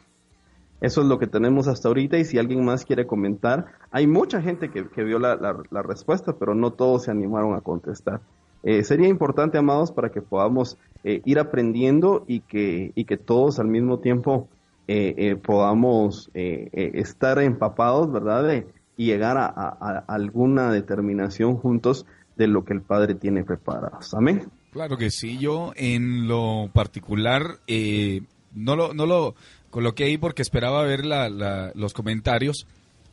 Eso 0.81 1.01
es 1.01 1.07
lo 1.07 1.19
que 1.19 1.27
tenemos 1.27 1.67
hasta 1.69 1.89
ahorita 1.89 2.19
y 2.19 2.25
si 2.25 2.39
alguien 2.39 2.65
más 2.65 2.85
quiere 2.85 3.07
comentar, 3.07 3.67
hay 3.91 4.07
mucha 4.07 4.43
gente 4.43 4.71
que, 4.71 4.83
vio 5.05 5.19
la, 5.19 5.37
respuesta, 5.83 6.37
pero 6.39 6.55
no 6.55 6.73
todos 6.73 7.05
se 7.05 7.11
animaron 7.11 7.55
a 7.55 7.61
contestar. 7.63 8.21
eh, 8.63 8.83
sería 8.85 9.09
importante, 9.09 9.59
amados, 9.59 9.93
para 9.93 10.11
que 10.11 10.23
podamos 10.23 10.79
eh, 11.05 11.21
ir 11.25 11.39
aprendiendo 11.39 12.25
y 12.27 12.41
que, 12.41 12.93
y 12.95 13.05
que 13.05 13.17
todos 13.17 13.59
al 13.59 13.69
mismo 13.69 14.01
tiempo 14.01 14.49
eh, 14.87 15.37
podamos 15.37 16.31
estar 16.35 17.39
empapados, 17.39 18.11
¿verdad? 18.13 18.45
De- 18.45 18.67
y 18.97 19.07
llegar 19.07 19.37
a, 19.39 19.47
a- 19.47 20.05
alguna 20.09 20.71
determinación 20.71 21.57
juntos 21.57 22.07
de 22.37 22.47
lo 22.47 22.65
que 22.65 22.75
el 22.75 22.83
Padre 22.83 23.15
tiene 23.15 23.45
preparado. 23.45 23.99
Amén. 24.13 24.43
Claro 24.75 24.97
que 24.99 25.13
sí, 25.13 25.39
yo 25.39 25.73
en 25.77 26.27
lo 26.27 26.69
particular 26.75 27.61
eh, 27.69 28.23
no, 28.53 28.75
lo, 28.75 28.93
no 28.93 29.07
lo 29.07 29.37
coloqué 29.71 30.03
ahí 30.03 30.19
porque 30.19 30.43
esperaba 30.43 30.83
ver 30.83 31.07
la- 31.07 31.71
los 31.77 31.93
comentarios, 31.93 32.67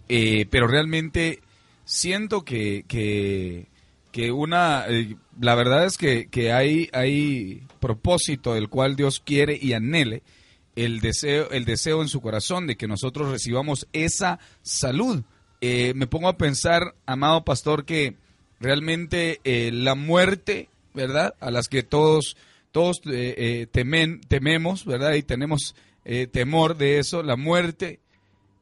eh, 0.09 0.47
pero 0.49 0.65
realmente 0.65 1.39
siento 1.85 2.43
que, 2.43 2.83
que, 2.87 4.31
una, 4.31 4.85
eh, 4.89 5.15
la 5.39 5.53
verdad 5.53 5.85
es 5.85 5.99
que, 5.99 6.29
que 6.29 6.51
hay, 6.51 6.89
hay 6.93 7.61
propósito 7.79 8.55
del 8.55 8.67
cual 8.67 8.95
Dios 8.95 9.19
quiere 9.23 9.55
y 9.61 9.73
anhele 9.73 10.23
el 10.75 10.99
deseo, 10.99 11.51
el 11.51 11.65
deseo 11.65 12.01
en 12.01 12.07
su 12.07 12.21
corazón 12.21 12.65
de 12.65 12.75
que 12.75 12.87
nosotros 12.87 13.29
recibamos 13.29 13.87
esa 13.93 14.39
salud. 14.63 15.21
Eh, 15.61 15.93
me 15.95 16.07
pongo 16.07 16.27
a 16.27 16.37
pensar, 16.37 16.95
amado 17.05 17.45
pastor, 17.45 17.85
que 17.85 18.15
realmente 18.59 19.39
la 19.43 19.93
muerte, 19.93 20.69
¿verdad? 20.93 21.35
A 21.39 21.51
las 21.51 21.67
que 21.67 21.83
todos, 21.83 22.35
todos 22.71 23.01
eh, 23.05 23.35
eh, 23.37 23.67
temen, 23.71 24.21
tememos, 24.27 24.85
¿verdad? 24.85 25.13
Y 25.13 25.23
tenemos 25.23 25.75
eh, 26.05 26.27
temor 26.27 26.77
de 26.77 26.99
eso, 26.99 27.23
la 27.23 27.35
muerte 27.35 27.99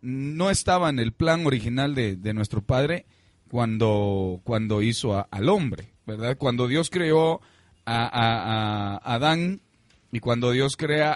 no 0.02 0.50
estaba 0.50 0.90
en 0.90 1.00
el 1.00 1.12
plan 1.12 1.46
original 1.46 1.94
de, 1.96 2.16
de 2.16 2.34
nuestro 2.34 2.62
Padre 2.62 3.06
cuando, 3.50 4.40
cuando 4.44 4.82
hizo 4.82 5.18
a- 5.18 5.28
al 5.32 5.50
hombre, 5.50 5.90
¿verdad? 6.06 6.38
Cuando 6.38 6.68
Dios 6.68 6.90
creó 6.90 7.42
a, 7.86 8.06
a- 8.06 8.98
a 9.04 9.16
Adán 9.16 9.62
y 10.12 10.20
cuando 10.20 10.52
Dios 10.52 10.76
crea 10.78 11.14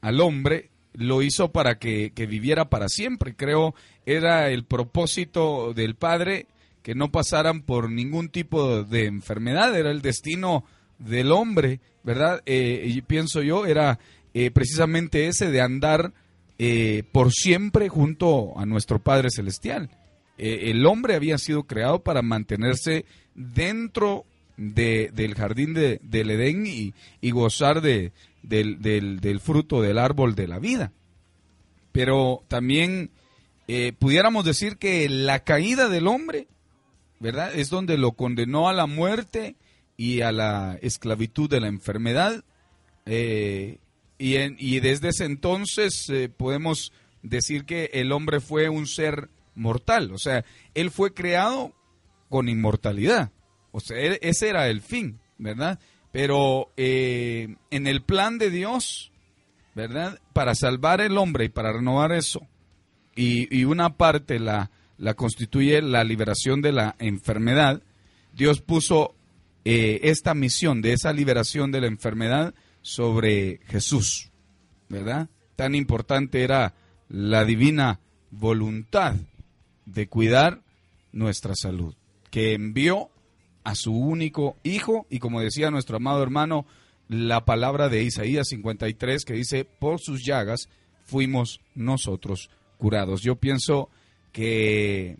al 0.00 0.20
hombre, 0.20 0.70
lo 0.94 1.22
hizo 1.22 1.52
para 1.52 1.78
que, 1.78 2.12
que 2.14 2.26
viviera 2.26 2.68
para 2.68 2.88
siempre. 2.88 3.34
Creo 3.34 3.74
era 4.06 4.50
el 4.50 4.64
propósito 4.64 5.72
del 5.74 5.94
Padre 5.94 6.46
que 6.88 6.94
no 6.94 7.12
pasaran 7.12 7.60
por 7.60 7.90
ningún 7.90 8.30
tipo 8.30 8.82
de 8.82 9.04
enfermedad, 9.04 9.76
era 9.78 9.90
el 9.90 10.00
destino 10.00 10.64
del 10.98 11.32
hombre, 11.32 11.80
¿verdad? 12.02 12.40
Eh, 12.46 12.82
y 12.86 13.02
pienso 13.02 13.42
yo, 13.42 13.66
era 13.66 13.98
eh, 14.32 14.50
precisamente 14.50 15.26
ese 15.26 15.50
de 15.50 15.60
andar 15.60 16.14
eh, 16.58 17.02
por 17.12 17.30
siempre 17.30 17.90
junto 17.90 18.58
a 18.58 18.64
nuestro 18.64 19.00
Padre 19.00 19.28
Celestial. 19.30 19.90
Eh, 20.38 20.70
el 20.70 20.86
hombre 20.86 21.14
había 21.14 21.36
sido 21.36 21.64
creado 21.64 22.02
para 22.02 22.22
mantenerse 22.22 23.04
dentro 23.34 24.24
de- 24.56 25.10
del 25.12 25.34
jardín 25.34 25.74
de- 25.74 26.00
del 26.02 26.30
Edén 26.30 26.64
y, 26.66 26.94
gozar 27.32 27.82
de, 27.82 28.12
del, 28.42 28.80
del- 28.80 29.40
fruto 29.40 29.82
del 29.82 29.98
árbol 29.98 30.34
de 30.34 30.48
la 30.48 30.58
vida. 30.58 30.92
Pero 31.92 32.44
también 32.48 33.10
pudiéramos 33.98 34.46
decir 34.46 34.78
que 34.78 35.06
la 35.10 35.40
caída 35.40 35.90
del 35.90 36.06
hombre, 36.06 36.48
¿verdad? 37.20 37.54
Es 37.54 37.70
donde 37.70 37.98
lo 37.98 38.12
condenó 38.12 38.68
a 38.68 38.72
la 38.72 38.86
muerte 38.86 39.56
y 39.96 40.20
a 40.20 40.32
la 40.32 40.78
esclavitud 40.80 41.50
de 41.50 41.60
la 41.60 41.68
enfermedad. 41.68 42.44
Eh, 43.06 43.78
y, 44.18 44.36
y 44.36 44.80
desde 44.80 45.08
ese 45.08 45.24
entonces 45.24 46.08
eh, 46.10 46.28
podemos 46.28 46.92
decir 47.22 47.64
que 47.64 47.90
el 47.94 48.12
hombre 48.12 48.40
fue 48.40 48.68
un 48.68 48.86
ser 48.86 49.28
mortal, 49.54 50.12
o 50.12 50.18
sea, 50.18 50.44
él 50.74 50.90
fue 50.90 51.14
creado 51.14 51.72
con 52.28 52.48
inmortalidad, 52.48 53.32
o 53.72 53.80
sea, 53.80 53.96
e- 53.98 54.18
ese 54.22 54.48
era 54.48 54.68
el 54.68 54.82
fin, 54.82 55.18
¿verdad? 55.36 55.80
Pero 56.12 56.70
eh, 56.76 57.56
en 57.70 57.86
el 57.86 58.02
plan 58.02 58.38
de 58.38 58.50
Dios, 58.50 59.10
¿verdad? 59.74 60.20
Para 60.32 60.54
salvar 60.54 61.00
el 61.00 61.18
hombre 61.18 61.46
y 61.46 61.48
para 61.48 61.72
renovar 61.72 62.12
eso, 62.12 62.46
y, 63.16 63.52
y 63.56 63.64
una 63.64 63.96
parte 63.96 64.38
la, 64.38 64.70
la 64.98 65.14
constituye 65.14 65.80
la 65.80 66.04
liberación 66.04 66.60
de 66.60 66.72
la 66.72 66.96
enfermedad, 66.98 67.82
Dios 68.32 68.60
puso 68.60 69.14
eh, 69.64 70.00
esta 70.04 70.34
misión 70.34 70.82
de 70.82 70.92
esa 70.92 71.12
liberación 71.12 71.72
de 71.72 71.80
la 71.80 71.86
enfermedad 71.86 72.54
sobre 72.82 73.60
Jesús, 73.66 74.30
¿verdad? 74.88 75.28
Tan 75.56 75.74
importante 75.74 76.42
era 76.42 76.74
la 77.08 77.44
divina 77.44 78.00
voluntad 78.30 79.14
de 79.86 80.08
cuidar 80.08 80.62
nuestra 81.12 81.54
salud, 81.54 81.94
que 82.30 82.52
envió 82.54 83.10
a 83.64 83.74
su 83.74 83.92
único 83.92 84.56
hijo 84.62 85.06
y 85.10 85.18
como 85.18 85.40
decía 85.40 85.70
nuestro 85.70 85.96
amado 85.96 86.22
hermano, 86.22 86.66
la 87.08 87.44
palabra 87.44 87.88
de 87.88 88.02
Isaías 88.02 88.48
53 88.48 89.24
que 89.24 89.34
dice, 89.34 89.64
por 89.64 90.00
sus 90.00 90.24
llagas 90.24 90.68
fuimos 91.04 91.60
nosotros 91.74 92.50
curados. 92.76 93.22
Yo 93.22 93.36
pienso 93.36 93.88
que 94.38 95.16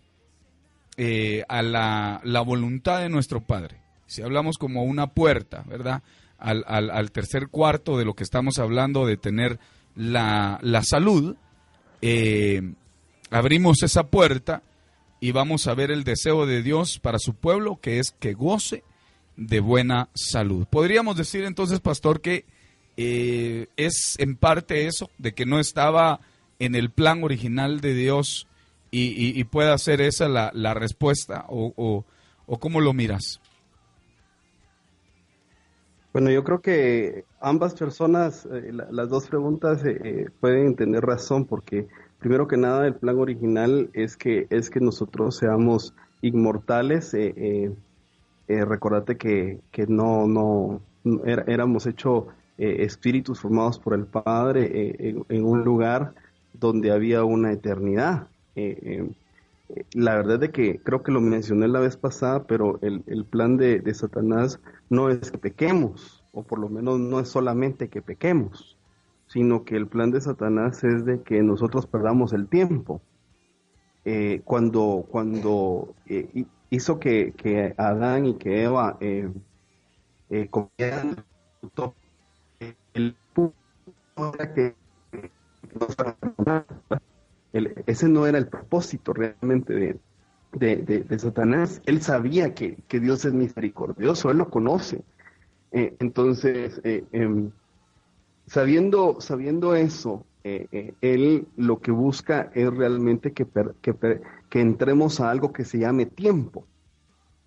eh, 0.95 1.43
a 1.49 1.61
la, 1.61 2.41
voluntad 2.45 3.01
de 3.01 3.09
nuestro 3.09 3.41
Padre, 3.41 3.75
si 4.07 4.21
hablamos 4.21 4.57
como 4.57 4.85
una 4.85 5.07
puerta, 5.07 5.65
¿verdad? 5.67 6.03
Al, 6.37 7.11
tercer 7.11 7.49
cuarto 7.49 7.97
de 7.97 8.05
lo 8.05 8.13
que 8.13 8.23
estamos 8.23 8.59
hablando 8.59 9.05
de 9.05 9.17
tener 9.17 9.59
la, 9.93 10.57
la 10.61 10.83
salud, 10.83 11.35
eh, 12.01 12.61
abrimos 13.29 13.83
esa 13.83 14.07
puerta 14.07 14.63
y 15.19 15.33
vamos 15.33 15.67
a 15.67 15.73
ver 15.73 15.91
el 15.91 16.05
deseo 16.05 16.45
de 16.45 16.63
Dios 16.63 16.97
para 16.99 17.19
su 17.19 17.33
pueblo, 17.33 17.77
que 17.81 17.99
es 17.99 18.15
que 18.21 18.33
goce 18.33 18.85
de 19.35 19.59
buena 19.59 20.07
salud. 20.13 20.65
Podríamos 20.65 21.17
decir 21.17 21.43
entonces, 21.43 21.81
pastor, 21.81 22.21
que 22.21 22.45
eh, 22.95 23.67
es 23.75 24.15
en 24.17 24.37
parte 24.37 24.87
eso, 24.87 25.09
de 25.17 25.33
que 25.33 25.45
no 25.45 25.59
estaba 25.59 26.21
en 26.57 26.73
el 26.73 26.89
plan 26.89 27.21
original 27.21 27.81
de 27.81 27.93
Dios 27.95 28.45
y, 28.91 29.07
y- 29.09 29.39
y 29.39 29.43
pueda 29.43 29.77
ser 29.77 30.01
esa 30.01 30.27
la, 30.27 30.51
la 30.53 30.73
respuesta, 30.73 31.45
o, 31.49 31.73
o, 31.75 32.59
cómo 32.59 32.81
lo 32.81 32.93
miras. 32.93 33.39
Bueno, 36.11 36.31
yo 36.31 36.43
creo 36.43 36.59
que 36.61 37.25
ambas 37.39 37.75
personas, 37.75 38.45
eh, 38.51 38.71
la- 38.73 38.87
las 38.91 39.09
dos 39.09 39.27
preguntas 39.27 39.85
eh, 39.85 39.99
eh, 40.03 40.25
pueden 40.39 40.75
tener 40.75 41.03
razón 41.05 41.45
porque 41.45 41.87
primero 42.19 42.47
que 42.47 42.57
nada 42.57 42.87
el 42.87 42.95
plan 42.95 43.19
original 43.19 43.89
es 43.93 44.17
que 44.17 44.47
es 44.49 44.69
que 44.69 44.79
nosotros 44.79 45.37
seamos 45.37 45.93
inmortales. 46.21 47.13
Eh, 47.13 47.71
recordate 48.47 49.17
que, 49.17 49.59
que 49.71 49.85
no 49.85 50.27
no 50.27 50.81
no 51.03 51.23
éramos 51.25 51.85
hechos 51.85 52.25
eh, 52.57 52.77
espíritus 52.79 53.39
formados 53.39 53.77
por 53.79 53.93
el 53.93 54.05
Padre 54.05 54.97
en 55.29 55.45
un 55.45 55.63
lugar 55.63 56.13
donde 56.53 56.91
había 56.91 57.23
una 57.23 57.51
eternidad. 57.51 58.27
Eh, 58.55 58.79
eh, 58.81 59.09
la 59.93 60.15
verdad 60.15 60.39
de 60.39 60.51
que 60.51 60.79
creo 60.81 61.03
que 61.03 61.11
lo 61.11 61.21
mencioné 61.21 61.67
la 61.67 61.79
vez 61.79 61.95
pasada, 61.95 62.45
pero 62.45 62.79
el, 62.81 63.25
plan 63.25 63.57
de, 63.57 63.81
Satanás 63.93 64.59
no 64.89 65.09
es 65.09 65.31
que 65.31 65.37
pequemos, 65.37 66.23
o 66.33 66.43
por 66.43 66.59
lo 66.59 66.69
menos 66.69 66.99
no 66.99 67.19
es 67.19 67.29
solamente 67.29 67.89
que 67.89 68.01
pequemos, 68.01 68.77
sino 69.27 69.63
que 69.63 69.75
el 69.75 69.87
plan 69.87 70.11
de 70.11 70.21
Satanás 70.21 70.83
es 70.83 71.05
de 71.05 71.21
que 71.21 71.43
nosotros 71.43 71.85
perdamos 71.85 72.33
el 72.33 72.47
tiempo. 72.47 73.01
Eh, 74.05 74.41
cuando 74.43 75.05
cuando 75.11 75.93
hi- 76.07 76.47
hizo 76.71 76.99
que, 76.99 77.33
que 77.33 77.75
Adán 77.77 78.25
y 78.25 78.37
que 78.37 78.63
Eva 78.63 78.97
comieran 80.49 81.25
el 82.93 83.15
punto 83.33 83.55
que 84.55 84.75
que 85.15 85.29
ese 87.87 88.09
no 88.09 88.27
era 88.27 88.37
el 88.37 88.47
propósito 88.49 89.13
realmente 89.13 89.73
de, 89.73 89.99
de, 90.53 90.77
de- 91.03 91.19
Satanás. 91.19 91.81
Él 91.85 92.01
sabía 92.01 92.53
que, 92.53 92.77
que 92.87 92.99
Dios 92.99 93.25
es 93.25 93.33
misericordioso, 93.33 94.31
él 94.31 94.37
lo 94.37 94.49
conoce. 94.49 95.03
Eh, 95.71 95.95
entonces, 95.99 96.81
eh, 96.83 97.05
em, 97.11 97.51
sabiendo, 98.47 99.21
sabiendo 99.21 99.75
eso, 99.75 100.27
eh, 100.43 100.95
él 101.01 101.47
lo 101.57 101.81
que 101.81 101.91
busca 101.91 102.51
es 102.55 102.73
realmente 102.73 103.33
que, 103.33 103.45
per- 103.45 103.75
que, 103.81 103.95
que 104.49 104.61
entremos 104.61 105.19
a 105.19 105.29
algo 105.31 105.53
que 105.53 105.65
se 105.65 105.79
llame 105.79 106.05
tiempo 106.05 106.67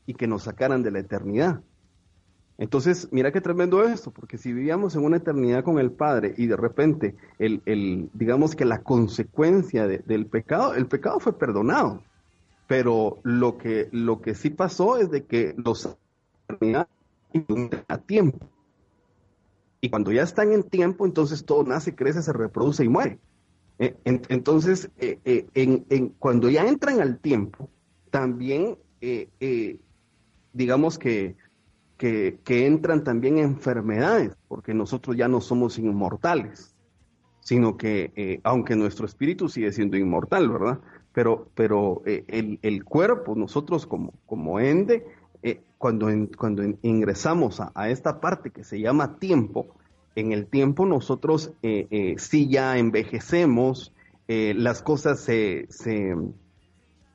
y 0.06 0.14
que 0.14 0.26
nos 0.28 0.44
sacaran 0.44 0.82
de 0.82 0.90
la 0.92 1.00
eternidad. 1.00 1.62
Entonces, 2.62 3.08
mira 3.10 3.32
qué 3.32 3.40
tremendo 3.40 3.82
esto, 3.82 4.12
porque 4.12 4.38
si 4.38 4.52
vivíamos 4.52 4.94
en 4.94 5.02
una 5.02 5.16
eternidad 5.16 5.64
con 5.64 5.80
el 5.80 5.90
Padre 5.90 6.32
y 6.38 6.46
de 6.46 6.56
repente, 6.56 7.16
el, 7.40 7.60
el, 7.66 8.08
digamos 8.14 8.54
que 8.54 8.64
la 8.64 8.84
consecuencia 8.84 9.88
de- 9.88 9.98
del 9.98 10.26
pecado, 10.26 10.76
el 10.76 10.86
pecado 10.86 11.18
fue 11.18 11.36
perdonado, 11.36 12.04
pero 12.68 13.18
lo 13.24 13.58
que, 13.58 13.88
lo 13.90 14.20
que 14.20 14.36
sí 14.36 14.50
pasó 14.50 14.96
es 14.96 15.10
de 15.10 15.24
que 15.24 15.56
los 15.56 15.98
a 17.88 17.98
tiempo. 17.98 18.46
Y 19.80 19.90
cuando 19.90 20.12
ya 20.12 20.22
están 20.22 20.52
en 20.52 20.62
tiempo, 20.62 21.04
entonces 21.04 21.44
todo 21.44 21.64
nace, 21.64 21.96
crece, 21.96 22.22
se 22.22 22.32
reproduce 22.32 22.84
y 22.84 22.88
muere. 22.88 23.18
Eh, 23.80 23.96
en- 24.04 24.22
entonces, 24.28 24.88
eh, 25.00 25.18
eh, 25.24 26.10
cuando 26.20 26.48
ya 26.48 26.64
entran 26.64 27.00
al 27.00 27.18
tiempo, 27.18 27.68
también, 28.12 28.78
digamos 30.52 30.96
que, 30.96 31.34
que, 32.44 32.66
entran 32.66 33.04
también 33.04 33.38
enfermedades, 33.38 34.36
porque 34.48 34.74
nosotros 34.74 35.16
ya 35.16 35.28
no 35.28 35.40
somos 35.40 35.78
inmortales, 35.78 36.74
sino 37.40 37.76
que 37.76 38.12
eh, 38.16 38.40
aunque 38.42 38.74
nuestro 38.74 39.06
espíritu 39.06 39.48
sigue 39.48 39.70
siendo 39.70 39.96
inmortal, 39.96 40.50
¿verdad? 40.50 40.80
Pero, 41.12 41.48
pero 41.54 42.02
eh, 42.04 42.58
el, 42.60 42.84
cuerpo, 42.84 43.36
nosotros 43.36 43.86
como, 43.86 44.14
como 44.26 44.58
ende, 44.58 45.06
eh, 45.44 45.60
cuando, 45.78 46.10
en, 46.10 46.26
cuando 46.26 46.64
ingresamos 46.82 47.60
a, 47.60 47.70
a, 47.74 47.88
esta 47.88 48.20
parte 48.20 48.50
que 48.50 48.64
se 48.64 48.80
llama 48.80 49.18
tiempo, 49.20 49.68
en 50.16 50.32
el 50.32 50.46
tiempo 50.46 50.86
nosotros 50.86 51.54
sí 52.16 52.48
ya 52.48 52.76
envejecemos, 52.78 53.94
las 54.26 54.82
cosas 54.82 55.20
se, 55.20 55.66
se, 55.70 56.14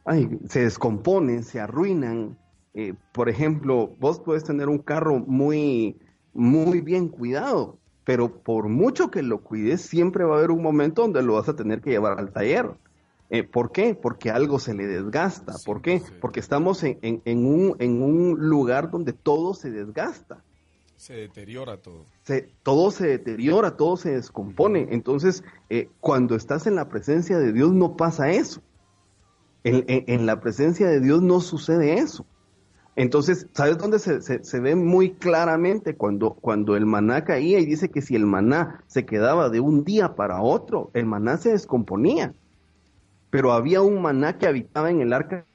ay, 0.03 0.29
se 0.49 0.61
descomponen, 0.61 1.43
se 1.43 1.59
arruinan, 1.59 2.37
eh, 2.73 2.93
por 3.13 3.29
ejemplo, 3.29 3.95
vos 3.99 4.19
puedes 4.19 4.43
tener 4.43 4.69
un 4.69 4.79
carro 4.79 5.19
muy, 5.19 5.97
muy 6.33 6.81
bien 6.81 7.09
cuidado, 7.09 7.79
pero 8.03 8.41
por 8.41 8.69
mucho 8.69 9.09
que 9.11 9.23
lo 9.23 9.41
cuides, 9.41 9.81
siempre 9.81 10.23
va 10.23 10.35
a 10.35 10.37
haber 10.39 10.51
un 10.51 10.61
momento 10.61 11.01
donde 11.01 11.23
lo 11.23 11.33
vas 11.33 11.49
a 11.49 11.55
tener 11.55 11.81
que 11.81 11.91
llevar 11.91 12.19
al 12.19 12.31
taller. 12.31 12.71
Eh, 13.29 13.43
¿Por 13.43 13.71
qué? 13.71 13.93
Porque 13.93 14.29
algo 14.29 14.59
se 14.59 14.73
le 14.73 14.87
desgasta. 14.87 15.55
¿Por 15.65 15.81
qué? 15.81 16.01
Porque 16.21 16.39
estamos 16.39 16.83
en, 16.83 16.99
en, 17.01 17.45
un, 17.45 17.75
en 17.79 18.01
un 18.01 18.49
lugar 18.49 18.89
donde 18.89 19.11
todo 19.11 19.53
se 19.53 19.69
desgasta. 19.69 20.43
Se 20.97 21.13
deteriora 21.13 21.77
todo. 21.77 22.05
Se, 22.23 22.49
todo 22.63 22.89
se 22.89 23.07
deteriora, 23.07 23.77
todo 23.77 23.97
se 23.97 24.11
descompone. 24.11 24.87
Entonces, 24.91 25.43
eh, 25.69 25.89
cuando 25.99 26.35
estás 26.35 26.65
en 26.65 26.75
la 26.75 26.89
presencia 26.89 27.37
de 27.37 27.53
Dios 27.53 27.71
no 27.71 27.95
pasa 27.95 28.31
eso. 28.31 28.61
En, 29.63 30.25
la 30.25 30.39
presencia 30.39 30.87
de 30.87 31.01
Dios 31.01 31.21
no 31.21 31.41
sucede 31.41 31.95
eso. 31.95 32.25
Entonces, 32.97 33.47
¿sabes 33.53 33.77
dónde 33.77 33.99
se, 33.99 34.59
ve 34.59 34.75
muy 34.75 35.11
claramente 35.11 35.95
cuando, 35.95 36.33
cuando 36.33 36.75
el 36.75 36.87
maná 36.87 37.23
caía 37.23 37.59
y 37.59 37.65
dice 37.67 37.89
que 37.89 38.01
si 38.01 38.15
el 38.15 38.25
maná 38.25 38.83
se 38.87 39.05
quedaba 39.05 39.49
de 39.49 39.59
un 39.59 39.83
día 39.83 40.15
para 40.15 40.41
otro, 40.41 40.89
el 40.95 41.05
maná 41.05 41.37
se 41.37 41.51
descomponía? 41.51 42.33
Pero 43.29 43.51
había 43.51 43.83
un 43.83 44.01
maná 44.01 44.39
que 44.39 44.47
habitaba 44.47 44.89
en 44.89 45.01
el 45.01 45.13
arca 45.13 45.45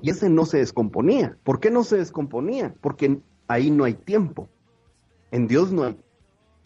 y 0.00 0.10
ese 0.10 0.28
no 0.28 0.44
se 0.44 0.58
descomponía. 0.58 1.36
¿Por 1.44 1.60
qué 1.60 1.70
no 1.70 1.84
se 1.84 1.98
descomponía? 1.98 2.74
Porque 2.80 3.20
ahí 3.46 3.70
no 3.70 3.84
hay 3.84 3.94
tiempo. 3.94 4.48
En 5.30 5.46
Dios 5.46 5.70
no 5.70 5.84
hay 5.84 5.96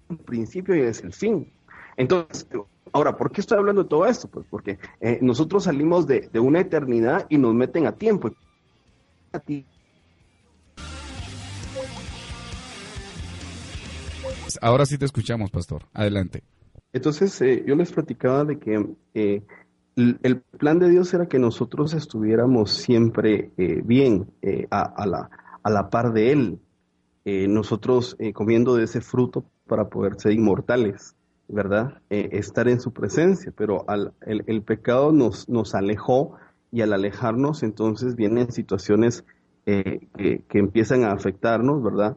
un 0.09 0.17
principio 0.17 0.75
y 0.75 0.81
es 0.81 1.05
el 1.05 1.13
fin. 1.13 1.53
Entonces, 1.99 2.49
ahora, 2.93 3.15
¿por 3.15 3.31
qué 3.31 3.43
estoy 3.43 3.59
hablando 3.59 3.83
de 3.83 3.91
todo 3.91 4.07
esto? 4.07 4.27
Pues 4.29 4.47
porque 4.49 4.79
eh, 5.01 5.19
nosotros 5.21 5.65
salimos 5.65 6.07
de, 6.07 6.31
una 6.41 6.61
eternidad 6.61 7.27
y 7.29 7.37
nos 7.37 7.55
meten 7.55 7.87
a 7.87 7.93
tiempo. 7.93 8.31
A 9.37 9.41
ti. 9.41 9.67
Ahora 14.63 14.87
sí 14.87 14.97
te 14.97 15.05
escuchamos, 15.05 15.51
pastor. 15.51 15.83
Adelante. 15.93 16.43
Entonces, 16.95 17.39
eh, 17.43 17.63
yo 17.67 17.77
les 17.77 17.93
platicaba 17.93 18.45
de 18.45 18.59
que 18.59 18.97
eh, 19.13 19.43
el 19.95 20.41
plan 20.59 20.79
de 20.79 20.89
Dios 20.89 21.13
era 21.13 21.27
que 21.27 21.39
nosotros 21.39 21.93
estuviéramos 21.93 22.71
siempre 22.71 23.51
eh, 23.59 23.83
bien 23.85 24.31
a, 24.71 24.81
a, 24.81 25.07
la, 25.07 25.31
a, 25.63 25.71
la, 25.71 25.91
par 25.91 26.15
de 26.15 26.33
Él, 26.33 26.59
nosotros 27.27 28.17
comiendo 28.33 28.77
de 28.77 28.85
ese 28.85 29.01
fruto 29.01 29.45
para 29.67 29.89
poder 29.89 30.19
ser 30.19 30.33
inmortales, 30.33 31.17
¿verdad? 31.49 32.01
estar 32.09 32.69
en 32.69 32.81
su 32.81 32.93
presencia, 32.93 33.53
pero 33.55 33.85
al, 33.89 34.15
el, 34.21 34.45
el, 34.47 34.63
pecado 34.63 35.11
nos, 35.11 35.49
nos 35.49 35.75
alejó 35.75 36.37
y 36.73 36.83
al 36.83 36.93
alejarnos 36.93 37.63
entonces 37.63 38.17
vienen 38.17 38.53
situaciones 38.53 39.25
que, 39.65 40.07
que, 40.17 40.59
empiezan 40.59 41.05
a 41.05 41.13
afectarnos, 41.13 41.83
¿verdad? 41.83 42.17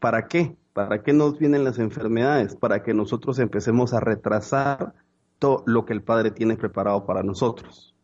¿Para 0.00 0.26
qué? 0.26 0.56
¿Para 0.72 1.02
qué 1.02 1.12
nos 1.12 1.38
vienen 1.38 1.64
las 1.64 1.78
enfermedades? 1.78 2.56
Para 2.56 2.82
que 2.82 2.94
nosotros 2.94 3.38
empecemos 3.38 3.92
a 3.92 4.00
retrasar 4.00 4.94
todo 5.42 5.64
lo 5.66 5.84
que 5.84 5.92
el 5.92 6.02
Padre 6.02 6.30
tiene 6.30 6.56
preparado 6.56 7.04
para 7.04 7.24
nosotros. 7.24 7.96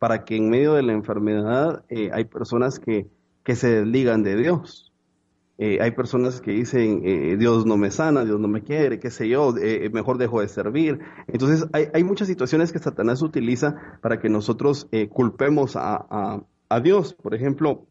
Para 0.00 0.24
que 0.24 0.36
en 0.36 0.50
medio 0.50 0.74
de 0.74 0.82
la 0.82 0.92
enfermedad 0.92 1.84
eh, 1.88 2.10
hay 2.12 2.24
personas 2.24 2.80
que, 2.80 3.08
que, 3.44 3.54
se 3.54 3.68
desligan 3.68 4.24
de 4.24 4.34
Dios. 4.34 4.89
Eh, 5.62 5.76
hay 5.82 5.90
personas 5.90 6.40
que 6.40 6.52
dicen, 6.52 7.02
eh, 7.04 7.36
Dios 7.38 7.66
no 7.66 7.76
me 7.76 7.90
sana, 7.90 8.24
Dios 8.24 8.40
no 8.40 8.48
me 8.48 8.62
quiere, 8.62 8.98
qué 8.98 9.10
sé 9.10 9.28
yo, 9.28 9.54
eh, 9.58 9.90
mejor 9.92 10.16
dejo 10.16 10.40
de 10.40 10.48
servir. 10.48 11.00
Entonces 11.26 11.68
hay, 11.74 12.02
muchas 12.02 12.28
situaciones 12.28 12.72
que 12.72 12.78
Satanás 12.78 13.20
utiliza 13.20 13.76
para 14.00 14.18
que 14.18 14.30
nosotros 14.30 14.88
eh, 14.90 15.10
culpemos 15.10 15.76
a, 15.76 16.46
a, 16.70 16.80
Dios. 16.80 17.12
Por 17.12 17.34
ejemplo, 17.34 17.86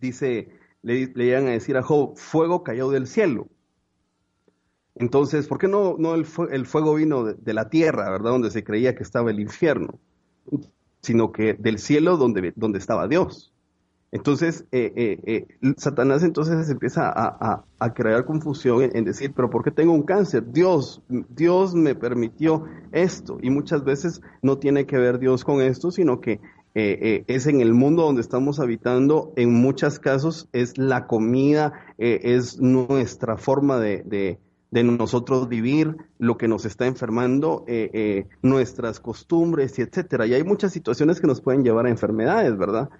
dice 0.00 0.48
le, 0.80 1.12
le 1.14 1.26
iban 1.26 1.48
a 1.48 1.50
decir 1.50 1.76
a 1.76 1.82
Job, 1.82 2.16
fuego 2.16 2.62
cayó 2.62 2.88
del 2.88 3.06
cielo. 3.06 3.48
Entonces, 4.94 5.48
¿por 5.48 5.58
qué 5.58 5.68
no, 5.68 5.96
no 5.98 6.14
el, 6.14 6.24
fu 6.24 6.44
el, 6.44 6.64
fuego 6.64 6.94
vino 6.94 7.24
de, 7.24 7.34
de, 7.34 7.52
la 7.52 7.68
tierra, 7.68 8.08
¿verdad? 8.08 8.30
Donde 8.30 8.50
se 8.50 8.64
creía 8.64 8.94
que 8.94 9.02
estaba 9.02 9.30
el 9.30 9.38
infierno, 9.38 10.00
sino 11.02 11.30
que 11.30 11.52
del 11.52 11.78
cielo 11.78 12.16
donde, 12.16 12.54
donde 12.56 12.78
estaba 12.78 13.06
Dios. 13.06 13.52
Entonces, 14.12 14.64
eh, 14.72 14.92
eh, 14.96 15.46
eh, 15.60 15.74
Satanás 15.76 16.22
entonces 16.22 16.70
empieza 16.70 17.12
a, 17.14 17.64
crear 17.94 18.24
confusión 18.24 18.82
en, 18.94 19.04
decir, 19.04 19.32
pero 19.34 19.50
¿por 19.50 19.62
qué 19.62 19.70
tengo 19.70 19.92
un 19.92 20.04
cáncer? 20.04 20.50
Dios, 20.52 21.02
Dios 21.08 21.74
me 21.74 21.94
permitió 21.94 22.64
esto. 22.92 23.38
Y 23.42 23.50
muchas 23.50 23.84
veces 23.84 24.22
no 24.42 24.58
tiene 24.58 24.86
que 24.86 24.98
ver 24.98 25.18
Dios 25.18 25.44
con 25.44 25.60
esto, 25.60 25.90
sino 25.90 26.20
que 26.20 26.40
eh, 26.78 26.98
eh, 27.00 27.24
es 27.26 27.46
en 27.46 27.62
el 27.62 27.72
mundo 27.72 28.02
donde 28.02 28.20
estamos 28.20 28.60
habitando, 28.60 29.32
en 29.36 29.50
muchos 29.50 29.98
casos 29.98 30.46
es 30.52 30.76
la 30.76 31.06
comida, 31.06 31.72
eh, 31.96 32.20
es 32.22 32.60
nuestra 32.60 33.38
forma 33.38 33.80
de, 33.80 34.02
de, 34.04 34.38
de, 34.70 34.84
nosotros 34.84 35.48
vivir, 35.48 35.96
lo 36.18 36.36
que 36.36 36.48
nos 36.48 36.66
está 36.66 36.84
enfermando, 36.84 37.64
nuestras 38.42 39.00
costumbres, 39.00 39.78
y 39.78 39.82
etcétera. 39.82 40.26
Y 40.26 40.34
hay 40.34 40.44
muchas 40.44 40.70
situaciones 40.74 41.18
que 41.18 41.26
nos 41.26 41.40
pueden 41.40 41.64
llevar 41.64 41.86
a 41.86 41.88
enfermedades, 41.88 42.54
¿verdad? 42.58 42.90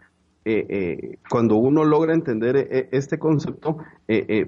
Cuando 1.28 1.56
uno 1.56 1.84
logra 1.84 2.14
entender 2.14 2.88
este 2.92 3.18
concepto, 3.18 3.78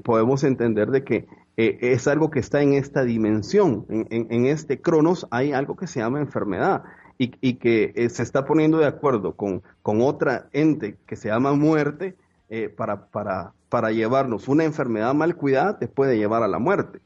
podemos 0.04 0.44
entender 0.44 0.90
de 0.90 1.02
que 1.04 1.26
es 1.56 2.06
algo 2.06 2.30
que 2.30 2.38
está 2.38 2.62
en 2.62 2.74
esta 2.74 3.02
dimensión, 3.02 3.84
en, 3.88 4.46
este 4.46 4.80
cronos 4.80 5.26
hay 5.30 5.52
algo 5.52 5.76
que 5.76 5.88
se 5.88 6.00
llama 6.00 6.20
enfermedad 6.20 6.84
y, 7.18 7.54
que 7.54 7.92
eh, 7.96 8.08
se 8.08 8.22
está 8.22 8.44
poniendo 8.44 8.78
de 8.78 8.87
acuerdo 8.87 9.34
con, 9.34 9.62
otra 9.82 10.48
ente 10.52 10.96
que 11.06 11.16
se 11.16 11.28
llama 11.28 11.52
muerte 11.52 12.14
eh, 12.48 12.68
para, 12.68 13.06
para, 13.06 13.52
para 13.68 13.90
llevarnos 13.90 14.48
una 14.48 14.64
enfermedad 14.64 15.12
mal 15.14 15.34
cuidada, 15.34 15.78
te 15.78 15.88
puede 15.88 16.16
llevar 16.16 16.42
a 16.42 16.48
la 16.48 16.58
muerte. 16.58 17.00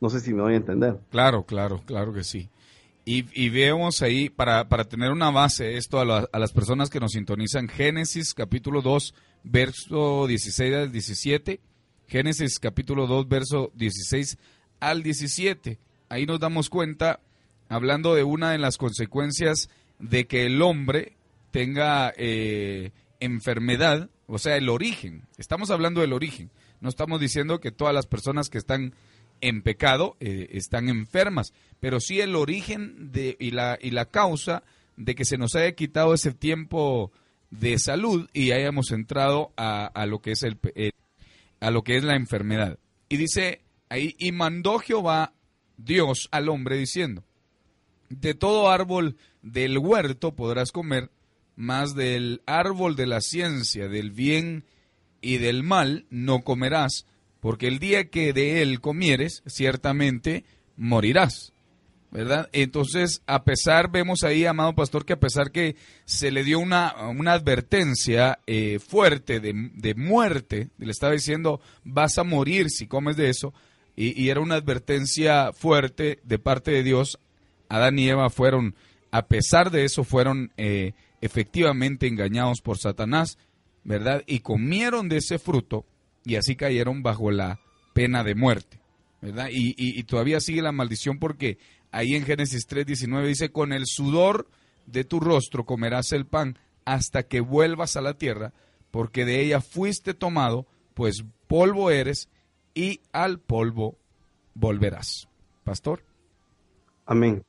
No 0.00 0.10
sé 0.10 0.20
si 0.20 0.34
me 0.34 0.42
voy 0.42 0.52
a 0.52 0.56
entender. 0.56 0.98
Claro, 1.10 1.44
claro, 1.44 1.80
claro 1.86 2.12
que 2.12 2.22
sí. 2.22 2.50
Y, 3.08 3.24
y 3.40 3.50
vemos 3.50 4.02
ahí, 4.02 4.30
para, 4.30 4.68
para 4.68 4.84
tener 4.84 5.12
una 5.12 5.30
base, 5.30 5.76
esto 5.76 6.00
a, 6.00 6.04
la, 6.04 6.28
a, 6.32 6.38
las 6.40 6.50
personas 6.50 6.90
que 6.90 6.98
nos 6.98 7.12
sintonizan, 7.12 7.68
Génesis 7.68 8.34
capítulo 8.34 8.82
2, 8.82 9.14
verso 9.44 10.26
16 10.26 10.74
al 10.74 10.90
17. 10.90 11.60
Génesis 12.08 12.58
capítulo 12.58 13.06
2, 13.06 13.28
verso 13.28 13.70
16 13.76 14.38
al 14.80 15.04
17. 15.04 15.78
Ahí 16.08 16.26
nos 16.26 16.40
damos 16.40 16.68
cuenta 16.68 17.20
hablando 17.68 18.12
de 18.16 18.24
una 18.24 18.50
de 18.50 18.58
las 18.58 18.76
consecuencias 18.76 19.70
de 20.00 20.26
que 20.26 20.44
el 20.46 20.60
hombre 20.60 21.16
tenga 21.52 22.12
eh, 22.16 22.90
enfermedad, 23.20 24.10
o 24.26 24.40
sea, 24.40 24.56
el 24.56 24.68
origen. 24.68 25.28
Estamos 25.38 25.70
hablando 25.70 26.00
del 26.00 26.12
origen. 26.12 26.50
No 26.80 26.88
estamos 26.88 27.20
diciendo 27.20 27.60
que 27.60 27.70
todas 27.70 27.94
las 27.94 28.06
personas 28.06 28.50
que 28.50 28.58
están 28.58 28.94
en 29.40 29.62
pecado 29.62 30.16
eh, 30.20 30.48
están 30.52 30.88
enfermas, 30.88 31.52
pero 31.80 32.00
sí 32.00 32.20
el 32.20 32.36
origen 32.36 33.12
de, 33.12 33.36
y, 33.38 33.50
la, 33.50 33.78
y 33.80 33.90
la 33.90 34.06
causa 34.06 34.62
de 34.96 35.14
que 35.14 35.24
se 35.24 35.38
nos 35.38 35.54
haya 35.54 35.72
quitado 35.72 36.14
ese 36.14 36.32
tiempo 36.32 37.12
de 37.50 37.78
salud 37.78 38.28
y 38.32 38.52
hayamos 38.52 38.90
entrado 38.90 39.52
a, 39.56 39.86
a 39.86 40.06
lo 40.06 40.20
que 40.20 40.32
es 40.32 40.42
el, 40.42 40.58
eh, 40.74 40.90
a 41.60 41.70
lo 41.70 41.82
que 41.82 41.96
es 41.96 42.04
la 42.04 42.16
enfermedad. 42.16 42.78
Y 43.08 43.16
dice 43.16 43.62
ahí, 43.88 44.14
y 44.18 44.32
mandó 44.32 44.78
Jehová 44.78 45.32
Dios 45.76 46.28
al 46.30 46.48
hombre 46.48 46.76
diciendo, 46.76 47.24
de 48.08 48.34
todo 48.34 48.70
árbol 48.70 49.16
del 49.42 49.78
huerto 49.78 50.34
podrás 50.34 50.72
comer, 50.72 51.10
mas 51.54 51.94
del 51.94 52.42
árbol 52.46 52.96
de 52.96 53.06
la 53.06 53.20
ciencia, 53.20 53.88
del 53.88 54.10
bien 54.10 54.64
y 55.20 55.38
del 55.38 55.62
mal 55.62 56.06
no 56.10 56.42
comerás, 56.42 57.06
porque 57.46 57.68
el 57.68 57.78
día 57.78 58.10
que 58.10 58.32
de 58.32 58.60
él 58.60 58.80
comieres, 58.80 59.44
ciertamente 59.46 60.44
morirás. 60.76 61.52
¿Verdad? 62.10 62.50
Entonces, 62.52 63.22
a 63.24 63.44
pesar, 63.44 63.88
vemos 63.88 64.24
ahí, 64.24 64.44
amado 64.44 64.74
pastor, 64.74 65.04
que 65.04 65.12
a 65.12 65.20
pesar 65.20 65.52
que 65.52 65.76
se 66.06 66.32
le 66.32 66.42
dio 66.42 66.58
una, 66.58 66.92
una 67.08 67.34
advertencia 67.34 68.40
eh, 68.48 68.80
fuerte 68.80 69.38
de, 69.38 69.70
de, 69.74 69.94
muerte, 69.94 70.70
le 70.76 70.90
estaba 70.90 71.12
diciendo, 71.12 71.60
vas 71.84 72.18
a 72.18 72.24
morir 72.24 72.68
si 72.68 72.88
comes 72.88 73.16
de 73.16 73.30
eso, 73.30 73.54
y, 73.94 74.28
era 74.28 74.40
una 74.40 74.56
advertencia 74.56 75.52
fuerte 75.52 76.18
de 76.24 76.40
parte 76.40 76.72
de 76.72 76.82
Dios, 76.82 77.20
Adán 77.68 77.96
y 78.00 78.08
Eva 78.08 78.28
fueron, 78.28 78.74
a 79.12 79.28
pesar 79.28 79.70
de 79.70 79.84
eso, 79.84 80.02
fueron 80.02 80.50
eh, 80.56 80.94
efectivamente 81.20 82.08
engañados 82.08 82.60
por 82.60 82.78
Satanás, 82.78 83.38
¿verdad? 83.84 84.24
Y 84.26 84.40
comieron 84.40 85.08
de 85.08 85.18
ese 85.18 85.38
fruto 85.38 85.86
y 86.26 86.34
así 86.36 86.56
cayeron 86.56 87.02
bajo 87.02 87.30
la 87.30 87.60
pena 87.94 88.22
de 88.24 88.34
muerte. 88.34 88.80
¿verdad? 89.22 89.48
Y, 89.50 89.74
y- 89.78 90.02
todavía 90.02 90.40
sigue 90.40 90.60
la 90.60 90.72
maldición 90.72 91.18
porque 91.18 91.58
ahí 91.90 92.14
en 92.14 92.24
Génesis 92.24 92.66
3:19 92.68 93.26
dice, 93.26 93.50
con 93.50 93.72
el 93.72 93.84
sudor 93.86 94.46
de 94.86 95.04
tu 95.04 95.20
rostro 95.20 95.64
comerás 95.64 96.12
el 96.12 96.26
pan 96.26 96.58
hasta 96.84 97.22
que 97.22 97.40
vuelvas 97.40 97.96
a 97.96 98.02
la 98.02 98.14
tierra, 98.14 98.52
porque 98.90 99.24
de 99.24 99.40
ella 99.40 99.60
fuiste 99.60 100.12
tomado, 100.14 100.66
pues 100.94 101.24
polvo 101.48 101.90
eres 101.90 102.28
y 102.74 103.00
al 103.12 103.40
polvo 103.40 103.96
volverás. 104.54 105.28
Pastor. 105.64 106.02
Amén. 107.06 107.42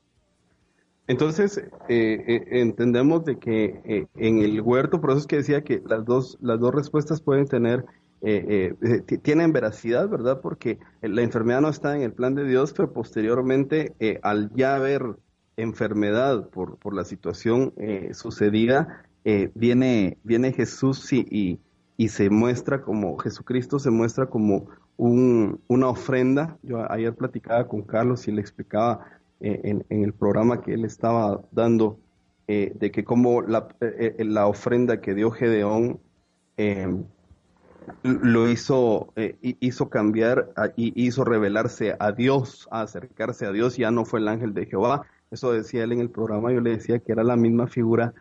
Entonces, 1.07 1.57
eh, 1.57 2.23
eh, 2.27 2.43
entendemos 2.59 3.23
de 3.25 3.37
que 3.39 3.81
eh, 3.85 4.07
en 4.15 4.39
el 4.39 4.59
huerto, 4.61 4.99
por 4.99 5.11
eso 5.11 5.19
es 5.19 5.27
que 5.27 5.37
decía 5.37 5.63
que 5.63 5.81
las 5.85 6.03
dos, 6.05 6.37
las 6.41 6.59
dos 6.59 6.73
respuestas 6.75 7.21
pueden 7.21 7.45
tener, 7.47 7.85
eh, 8.21 8.73
eh, 8.81 8.87
eh, 8.95 9.01
ti- 9.01 9.17
tienen 9.19 9.53
veracidad, 9.53 10.09
¿verdad? 10.09 10.41
Porque 10.41 10.79
la 11.01 11.21
enfermedad 11.21 11.61
no 11.61 11.69
está 11.69 11.95
en 11.95 12.01
el 12.01 12.13
plan 12.13 12.35
de 12.35 12.45
Dios, 12.45 12.73
pero 12.73 12.91
posteriormente, 12.91 13.93
al 14.23 14.51
ya 14.55 14.75
haber 14.75 15.03
enfermedad 15.55 16.49
por, 16.49 16.77
por 16.77 16.93
la 16.95 17.05
situación 17.05 17.73
sucedida, 18.13 19.05
viene, 19.55 20.17
viene 20.23 20.53
Jesús 20.53 21.11
y, 21.13 21.59
y, 21.97 22.09
se 22.09 22.29
muestra 22.29 22.81
como, 22.81 23.17
Jesucristo 23.17 23.79
se 23.79 23.91
muestra 23.91 24.27
como 24.27 24.67
un- 24.97 25.59
una 25.67 25.89
ofrenda. 25.89 26.57
Yo 26.63 26.89
ayer 26.91 27.13
platicaba 27.15 27.67
con 27.67 27.81
Carlos 27.83 28.27
y 28.27 28.31
le 28.31 28.41
explicaba 28.41 29.05
en, 29.39 29.85
el 29.89 30.13
programa 30.13 30.61
que 30.61 30.73
él 30.73 30.85
estaba 30.85 31.41
dando, 31.51 31.99
de 32.47 32.91
que 32.91 33.03
como 33.03 33.41
la, 33.41 33.67
eh, 33.81 34.15
la 34.25 34.47
ofrenda 34.47 35.01
que 35.01 35.13
dio 35.13 35.31
Gedeón 35.31 35.99
lo 38.03 38.49
hizo, 38.49 39.11
eh, 39.15 39.37
hi- 39.41 39.57
hizo 39.59 39.89
cambiar 39.89 40.49
y 40.75 40.93
hizo 41.05 41.23
revelarse 41.23 41.95
a 41.99 42.11
Dios, 42.11 42.67
a 42.71 42.81
acercarse 42.81 43.45
a 43.45 43.51
Dios, 43.51 43.77
ya 43.77 43.91
no 43.91 44.05
fue 44.05 44.19
el 44.19 44.27
ángel 44.27 44.53
de 44.53 44.65
Jehová. 44.65 45.05
Eso 45.31 45.51
decía 45.51 45.83
él 45.83 45.91
en 45.91 45.99
el 45.99 46.09
programa, 46.09 46.51
yo 46.53 46.61
le 46.61 46.71
decía 46.71 46.99
que 46.99 47.11
era 47.11 47.23
la 47.23 47.35
misma 47.35 47.67
figura 47.67 48.13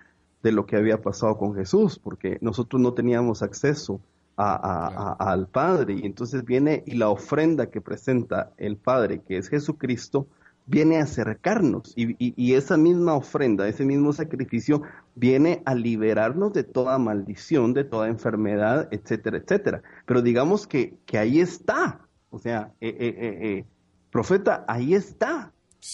de 0.42 0.52
lo 0.52 0.66
que 0.66 0.76
había 0.76 1.00
pasado 1.02 1.37
con 1.38 1.55
Jesús, 1.55 1.98
porque 1.98 2.38
nosotros 2.40 2.81
no 2.81 2.94
teníamos 2.94 3.42
acceso 3.42 4.00
a- 4.37 4.55
a- 4.55 5.14
a- 5.18 5.33
al 5.33 5.46
Padre, 5.48 5.94
y 5.94 6.07
entonces 6.07 6.44
viene 6.44 6.83
y 6.87 6.96
la 6.96 7.09
ofrenda 7.09 7.70
que 7.70 7.81
presenta 7.81 8.52
el 8.59 8.76
Padre, 8.76 9.22
que 9.26 9.38
es 9.38 9.48
Jesucristo, 9.48 10.26
viene 10.66 10.98
a 10.98 11.05
acercarnos 11.05 11.92
y, 11.96 12.12
y- 12.24 12.35
y 12.37 12.55
esa 12.55 12.76
misma 12.76 13.14
ofrenda, 13.14 13.68
ese 13.68 13.85
mismo 13.85 14.12
sacrificio 14.12 14.83
viene 15.14 15.62
a 15.64 15.74
liberarnos 15.74 16.52
de 16.52 16.64
toda 16.64 16.98
maldición, 16.98 17.72
de 17.72 17.85
toda 17.85 18.09
enfermedad, 18.09 18.88
etcétera, 18.90 19.38
etcétera. 19.38 19.83
Pero 20.07 20.22
digamos 20.22 20.66
que, 20.66 20.94
que 21.07 21.18
ahí 21.18 21.40
está, 21.40 22.00
o 22.31 22.38
sea, 22.38 22.72
eh, 22.81 22.96
eh, 22.98 23.14
eh, 23.42 23.64
profeta, 24.11 24.64
ahí 24.68 24.94
está. 24.94 25.52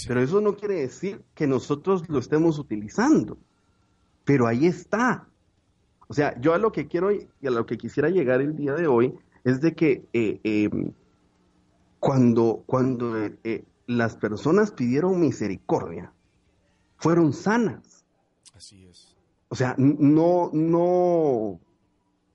Pero 0.08 0.20
eso 0.22 0.40
no 0.40 0.56
quiere 0.56 0.76
decir 0.76 1.20
que 1.34 1.46
nosotros 1.46 2.08
lo 2.08 2.18
estemos 2.18 2.58
utilizando, 2.58 3.36
pero 4.24 4.46
ahí 4.46 4.66
está. 4.66 5.26
O 6.08 6.14
sea, 6.14 6.38
yo 6.40 6.54
a 6.54 6.58
lo 6.58 6.72
que 6.72 6.86
quiero 6.88 7.12
y 7.12 7.26
a 7.46 7.50
lo 7.50 7.66
que 7.66 7.76
quisiera 7.76 8.08
llegar 8.08 8.40
el 8.40 8.56
día 8.56 8.72
de 8.74 8.86
hoy 8.86 9.12
es 9.44 9.60
de 9.60 9.74
que 9.74 10.04
eh, 10.14 10.70
cuando, 12.00 12.62
cuando 12.66 13.16
eh, 13.44 13.64
las 13.86 14.16
personas 14.16 14.70
pidieron 14.70 15.20
misericordia, 15.20 16.12
fueron 16.96 17.32
sanas. 17.32 18.04
Así 18.54 18.86
es. 18.86 19.16
O 19.48 19.54
sea, 19.54 19.74
no, 19.76 20.50
no, 20.52 21.60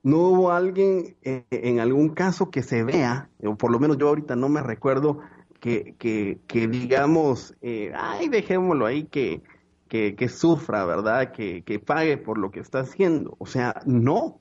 no 0.02 0.18
hubo 0.18 0.52
alguien 0.52 1.16
eh, 1.22 1.44
en 1.50 1.80
algún 1.80 2.10
caso 2.10 2.50
que 2.50 2.62
se 2.62 2.84
vea, 2.84 3.28
o 3.42 3.56
por 3.56 3.72
lo 3.72 3.78
menos 3.78 3.98
yo 3.98 4.08
ahorita 4.08 4.36
no 4.36 4.48
me 4.48 4.62
recuerdo 4.62 5.20
que, 5.60 5.96
que, 5.98 6.40
que 6.46 6.68
digamos, 6.68 7.56
eh, 7.60 7.92
ay, 7.96 8.28
dejémoslo 8.28 8.86
ahí 8.86 9.04
que, 9.04 9.42
que, 9.88 10.14
que 10.14 10.28
sufra, 10.28 10.84
¿verdad? 10.84 11.32
Que, 11.32 11.62
que 11.64 11.78
pague 11.78 12.16
por 12.16 12.38
lo 12.38 12.50
que 12.50 12.60
está 12.60 12.80
haciendo. 12.80 13.34
O 13.38 13.46
sea, 13.46 13.82
no, 13.84 14.40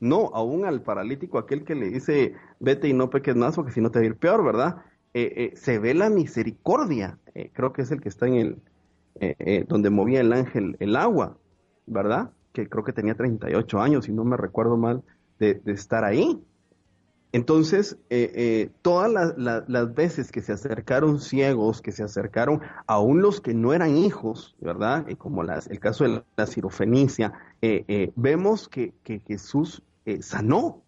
no, 0.00 0.30
aún 0.34 0.64
al 0.64 0.82
paralítico, 0.82 1.38
aquel 1.38 1.64
que 1.64 1.74
le 1.74 1.90
dice, 1.90 2.34
vete 2.58 2.88
y 2.88 2.92
no 2.92 3.10
peques 3.10 3.36
más, 3.36 3.54
porque 3.54 3.72
si 3.72 3.80
no 3.80 3.90
te 3.90 4.00
va 4.00 4.04
a 4.04 4.08
ir 4.08 4.16
peor, 4.16 4.44
¿verdad? 4.44 4.82
Eh, 5.12 5.50
eh, 5.52 5.56
se 5.56 5.78
ve 5.80 5.92
la 5.94 6.08
misericordia, 6.08 7.18
eh, 7.34 7.50
creo 7.52 7.72
que 7.72 7.82
es 7.82 7.90
el 7.90 8.00
que 8.00 8.08
está 8.08 8.26
en 8.28 8.34
el, 8.34 8.62
donde 9.68 9.90
movía 9.90 10.20
el 10.20 10.32
ángel 10.32 10.76
el 10.80 10.96
agua, 10.96 11.36
¿verdad? 11.86 12.30
Que 12.52 12.68
creo 12.68 12.84
que 12.84 12.92
tenía 12.92 13.14
38 13.16 13.80
años, 13.80 14.04
si 14.06 14.12
no 14.12 14.24
me 14.24 14.36
recuerdo 14.36 14.76
mal, 14.76 15.02
de, 15.38 15.60
estar 15.66 16.04
ahí. 16.04 16.40
Entonces, 17.32 17.98
todas 18.82 19.12
las, 19.12 19.36
las- 19.68 19.94
veces 19.94 20.32
que 20.32 20.40
se 20.40 20.52
acercaron 20.52 21.20
ciegos, 21.20 21.82
que 21.82 21.92
se 21.92 22.02
acercaron 22.02 22.60
aún 22.86 23.20
los 23.20 23.40
que 23.40 23.52
no 23.52 23.72
eran 23.74 23.96
hijos, 23.96 24.56
¿verdad? 24.60 25.06
Como 25.18 25.42
las- 25.42 25.66
el 25.68 25.80
caso 25.80 26.04
de 26.04 26.10
la, 26.10 26.24
la 26.36 26.46
cirofenicia, 26.46 27.32
vemos 28.16 28.68
que, 28.68 28.94
que 29.04 29.20
Jesús 29.20 29.82
sanó. 30.20 30.82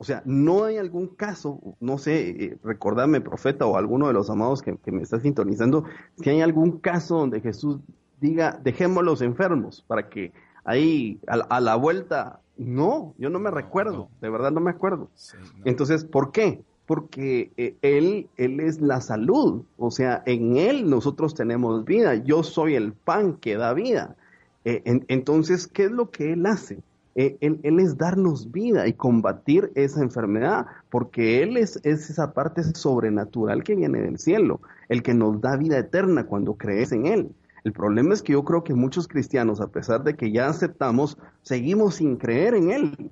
O 0.00 0.04
sea, 0.04 0.22
no 0.24 0.64
hay 0.64 0.76
algún 0.76 1.08
caso, 1.08 1.60
no 1.80 1.98
sé, 1.98 2.30
eh, 2.30 2.58
recordadme, 2.62 3.20
profeta, 3.20 3.66
o 3.66 3.76
alguno 3.76 4.06
de 4.06 4.12
los 4.12 4.30
amados 4.30 4.62
que, 4.62 4.76
que 4.76 4.92
me 4.92 5.02
está 5.02 5.18
sintonizando, 5.18 5.84
si 6.22 6.30
hay 6.30 6.40
algún 6.40 6.78
caso 6.78 7.16
donde 7.18 7.40
Jesús 7.40 7.80
diga, 8.20 8.60
dejemos 8.62 9.02
los 9.04 9.22
enfermos 9.22 9.84
para 9.88 10.08
que 10.08 10.32
ahí 10.64 11.20
a, 11.26 11.36
la- 11.38 11.44
a 11.44 11.60
la 11.60 11.74
vuelta, 11.76 12.40
no, 12.56 13.14
yo 13.18 13.28
no 13.30 13.40
me 13.40 13.50
recuerdo, 13.50 14.08
de 14.20 14.30
verdad 14.30 14.52
no 14.52 14.60
me 14.60 14.70
acuerdo. 14.70 15.08
Sí, 15.14 15.36
no. 15.56 15.62
Entonces, 15.64 16.04
¿por 16.04 16.30
qué? 16.30 16.62
Porque 16.86 17.52
eh, 17.56 17.76
él, 17.82 18.28
él 18.36 18.60
es 18.60 18.80
la 18.80 19.00
salud, 19.00 19.62
o 19.78 19.90
sea, 19.90 20.22
en 20.26 20.56
Él 20.56 20.88
nosotros 20.88 21.34
tenemos 21.34 21.84
vida, 21.84 22.14
yo 22.14 22.42
soy 22.44 22.76
el 22.76 22.92
pan 22.92 23.34
que 23.34 23.56
da 23.56 23.74
vida. 23.74 24.16
Eh, 24.64 24.82
en- 24.84 25.04
entonces, 25.08 25.66
¿qué 25.66 25.84
es 25.84 25.90
lo 25.90 26.10
que 26.10 26.32
Él 26.32 26.46
hace? 26.46 26.78
Eh, 27.20 27.36
él, 27.40 27.58
él 27.64 27.80
es 27.80 27.98
darnos 27.98 28.52
vida 28.52 28.86
y 28.86 28.92
combatir 28.92 29.72
esa 29.74 30.02
enfermedad, 30.02 30.66
porque 30.88 31.42
Él 31.42 31.56
es, 31.56 31.80
es 31.82 32.10
esa 32.10 32.32
parte 32.32 32.62
sobrenatural 32.62 33.64
que 33.64 33.74
viene 33.74 34.00
del 34.00 34.20
cielo, 34.20 34.60
el 34.88 35.02
que 35.02 35.14
nos 35.14 35.40
da 35.40 35.56
vida 35.56 35.78
eterna 35.78 36.26
cuando 36.26 36.54
crees 36.54 36.92
en 36.92 37.06
Él. 37.06 37.34
El 37.64 37.72
problema 37.72 38.14
es 38.14 38.22
que 38.22 38.34
yo 38.34 38.44
creo 38.44 38.62
que 38.62 38.72
muchos 38.72 39.08
cristianos, 39.08 39.60
a 39.60 39.66
pesar 39.66 40.04
de 40.04 40.14
que 40.14 40.30
ya 40.30 40.46
aceptamos, 40.46 41.18
seguimos 41.42 41.96
sin 41.96 42.18
creer 42.18 42.54
en 42.54 42.70
Él. 42.70 43.10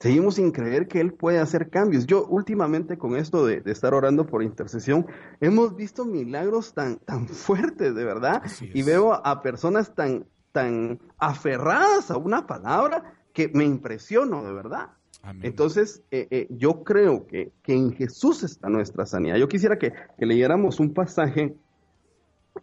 Seguimos 0.00 0.34
sin 0.34 0.50
creer 0.50 0.86
que 0.86 1.00
Él 1.00 1.14
puede 1.14 1.38
hacer 1.38 1.70
cambios. 1.70 2.04
Yo 2.04 2.26
últimamente 2.26 2.98
con 2.98 3.16
esto 3.16 3.46
de, 3.46 3.62
de 3.62 3.72
estar 3.72 3.94
orando 3.94 4.26
por 4.26 4.42
intercesión, 4.42 5.06
hemos 5.40 5.74
visto 5.74 6.04
milagros 6.04 6.74
tan, 6.74 6.98
tan 6.98 7.26
fuertes, 7.26 7.94
de 7.94 8.04
verdad. 8.04 8.42
Y 8.74 8.82
veo 8.82 9.14
a, 9.14 9.16
a 9.16 9.40
personas 9.40 9.94
tan, 9.94 10.26
tan 10.52 11.00
aferradas 11.16 12.10
a 12.10 12.18
una 12.18 12.46
palabra 12.46 13.14
que 13.32 13.48
me 13.48 13.64
impresiono, 13.64 14.44
de 14.44 14.52
verdad. 14.52 14.90
Amén. 15.22 15.44
Entonces, 15.44 16.02
eh, 16.10 16.26
eh, 16.30 16.46
yo 16.50 16.82
creo 16.82 17.26
que, 17.26 17.52
que 17.62 17.74
en 17.74 17.92
Jesús 17.92 18.42
está 18.42 18.68
nuestra 18.68 19.04
sanidad. 19.06 19.36
Yo 19.36 19.48
quisiera 19.48 19.78
que, 19.78 19.92
que 20.18 20.26
leyéramos 20.26 20.80
un 20.80 20.94
pasaje 20.94 21.54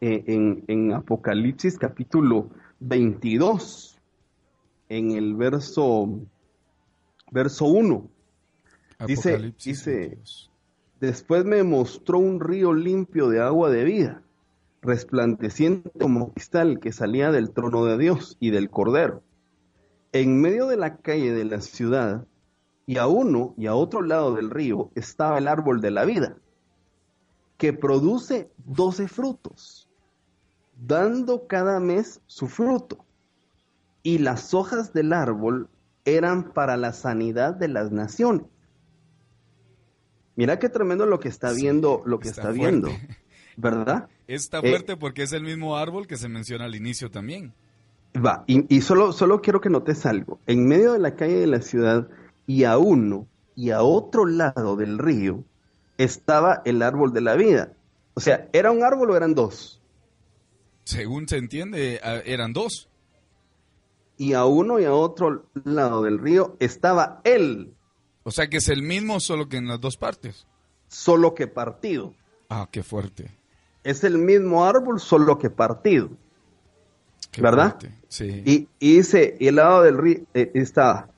eh, 0.02 0.24
en, 0.28 0.64
en 0.68 0.94
Apocalipsis 0.94 1.78
capítulo 1.78 2.50
22, 2.80 4.00
en 4.90 5.12
el 5.12 5.36
verso, 5.36 6.20
verso 7.32 7.66
1. 7.66 8.10
dice- 9.06 9.38
dice- 9.64 9.98
22. 9.98 10.52
Después 11.00 11.46
me 11.46 11.62
mostró 11.62 12.18
un 12.18 12.40
río 12.40 12.74
limpio 12.74 13.30
de 13.30 13.40
agua 13.40 13.70
de 13.70 13.84
vida, 13.84 14.24
resplandeciente 14.82 15.92
como 16.00 16.34
cristal 16.34 16.80
que 16.80 16.92
salía 16.92 17.32
del 17.32 17.52
trono 17.52 17.86
de 17.86 18.00
Dios 18.00 18.36
y 18.40 18.50
del 18.50 18.72
Cordero. 18.72 19.22
En 20.12 20.42
medio 20.42 20.68
de 20.68 20.78
la 20.78 20.98
calle 20.98 21.32
de 21.34 21.46
la 21.46 21.62
ciudad, 21.62 22.26
y 22.86 22.98
a 22.98 23.08
uno 23.08 23.54
y 23.58 23.68
a 23.68 23.76
otro 23.76 24.02
lado 24.02 24.36
del 24.36 24.50
río, 24.50 24.92
estaba 24.96 25.38
el 25.38 25.48
árbol 25.48 25.82
de 25.82 25.92
la 25.92 26.06
vida, 26.06 26.38
que 27.58 27.74
produce 27.74 28.52
doce 28.58 29.08
frutos, 29.08 29.90
dando 30.76 31.48
cada 31.48 31.80
mes 31.80 32.22
su 32.28 32.48
fruto. 32.48 33.06
Y 34.04 34.20
las 34.20 34.54
hojas 34.54 34.94
del 34.94 35.12
árbol 35.14 35.70
eran 36.06 36.54
para 36.54 36.78
la 36.78 36.94
sanidad 36.94 37.54
de 37.56 37.68
las 37.68 37.92
naciones. 37.92 38.46
Mira 40.36 40.60
qué 40.60 40.70
tremendo 40.70 41.06
lo 41.06 41.20
que 41.20 41.30
está 41.30 41.54
Sí, 41.54 41.62
viendo, 41.62 42.04
lo 42.06 42.20
que 42.20 42.30
está, 42.30 42.42
está 42.44 42.52
viendo. 42.52 42.90
¿verdad? 43.56 44.10
Está 44.28 44.62
Eh, 44.62 44.70
fuerte 44.70 44.98
porque 44.98 45.24
es 45.24 45.32
el 45.32 45.44
mismo 45.44 45.78
árbol 45.78 46.06
que 46.08 46.18
se 46.18 46.28
menciona 46.30 46.66
al 46.66 46.76
inicio 46.76 47.10
también. 47.12 47.54
Va, 48.16 48.44
y, 48.48 48.76
y 48.76 48.82
solo, 48.82 49.12
solo 49.14 49.42
quiero 49.42 49.62
que 49.62 49.70
notes 49.70 50.06
algo. 50.06 50.40
En 50.48 50.68
medio 50.68 50.94
de 50.94 51.00
la 51.00 51.16
calle 51.16 51.36
de 51.36 51.48
la 51.48 51.62
ciudad 51.62 52.08
y 52.46 52.64
a 52.64 52.78
uno 52.78 53.28
y 53.56 53.72
a 53.72 53.82
otro 53.82 54.26
lado 54.26 54.76
del 54.76 54.98
río 54.98 55.44
estaba 55.98 56.62
el 56.66 56.82
árbol 56.82 57.14
de 57.14 57.22
la 57.22 57.36
vida. 57.36 57.74
O 58.14 58.20
sea, 58.20 58.48
¿era 58.54 58.72
un 58.72 58.84
árbol 58.84 59.12
o 59.12 59.16
eran 59.16 59.36
dos? 59.36 59.82
Según 60.84 61.28
se 61.28 61.38
entiende, 61.38 62.00
eran 62.26 62.54
dos. 62.54 62.90
Y 64.18 64.34
a 64.34 64.46
uno 64.46 64.80
y 64.80 64.86
a 64.86 64.94
otro 64.94 65.46
lado 65.64 66.02
del 66.02 66.18
río 66.18 66.56
estaba 66.60 67.22
él, 67.24 67.76
O 68.24 68.32
sea 68.32 68.48
que 68.48 68.58
es 68.58 68.68
el 68.70 68.82
mismo, 68.82 69.20
solo 69.20 69.48
que 69.50 69.58
en 69.58 69.68
las 69.68 69.80
dos 69.80 69.98
partes. 69.98 70.48
solo 70.88 71.36
que 71.36 71.46
partido. 71.48 72.14
Ah, 72.50 72.68
qué 72.72 72.82
fuerte. 72.82 73.30
Es 73.84 74.04
el 74.04 74.18
mismo 74.18 74.66
árbol, 74.66 75.00
solo 75.00 75.38
que 75.38 75.50
partido. 75.50 76.10
Qué 77.32 77.42
¿Verdad? 77.42 77.78
fuerte. 77.80 77.98
Sí. 78.08 78.44
Y, 78.46 78.68
y 78.80 78.98
dice, 78.98 79.36
y 79.40 79.48
el 79.48 79.56
lado 79.56 79.84
del 79.84 79.98
río 79.98 80.20
eh, 80.34 80.52
está, 80.54 81.10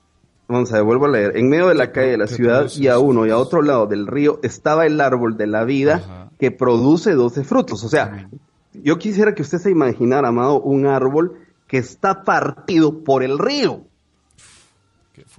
vamos 0.47 0.73
a 0.73 0.81
vuelvo 0.81 1.05
a 1.05 1.09
leer, 1.09 1.37
en 1.37 1.49
medio 1.49 1.67
de 1.67 1.75
la 1.75 1.91
calle 1.91 2.11
de 2.11 2.17
la 2.17 2.25
¿Qué 2.27 2.35
ciudad 2.35 2.69
y 2.75 2.87
a 2.87 2.97
uno 2.99 3.25
y 3.25 3.29
a 3.29 3.37
otro 3.37 3.61
lado 3.61 3.85
del 3.87 4.07
río 4.07 4.39
estaba 4.43 4.85
el 4.85 4.99
árbol 4.99 5.37
de 5.37 5.47
la 5.47 5.63
vida 5.63 5.95
Ajá. 5.95 6.31
que 6.39 6.51
produce 6.51 7.13
12 7.13 7.43
frutos. 7.43 7.83
O 7.83 7.89
sea, 7.89 8.29
yo 8.73 8.97
quisiera 8.97 9.35
que 9.35 9.43
usted 9.43 9.59
se 9.59 9.69
imaginara, 9.71 10.29
amado, 10.29 10.61
un 10.61 10.87
árbol 10.87 11.37
que 11.67 11.77
está 11.77 12.23
partido 12.23 13.03
por 13.03 13.23
el 13.23 13.37
río. 13.37 13.85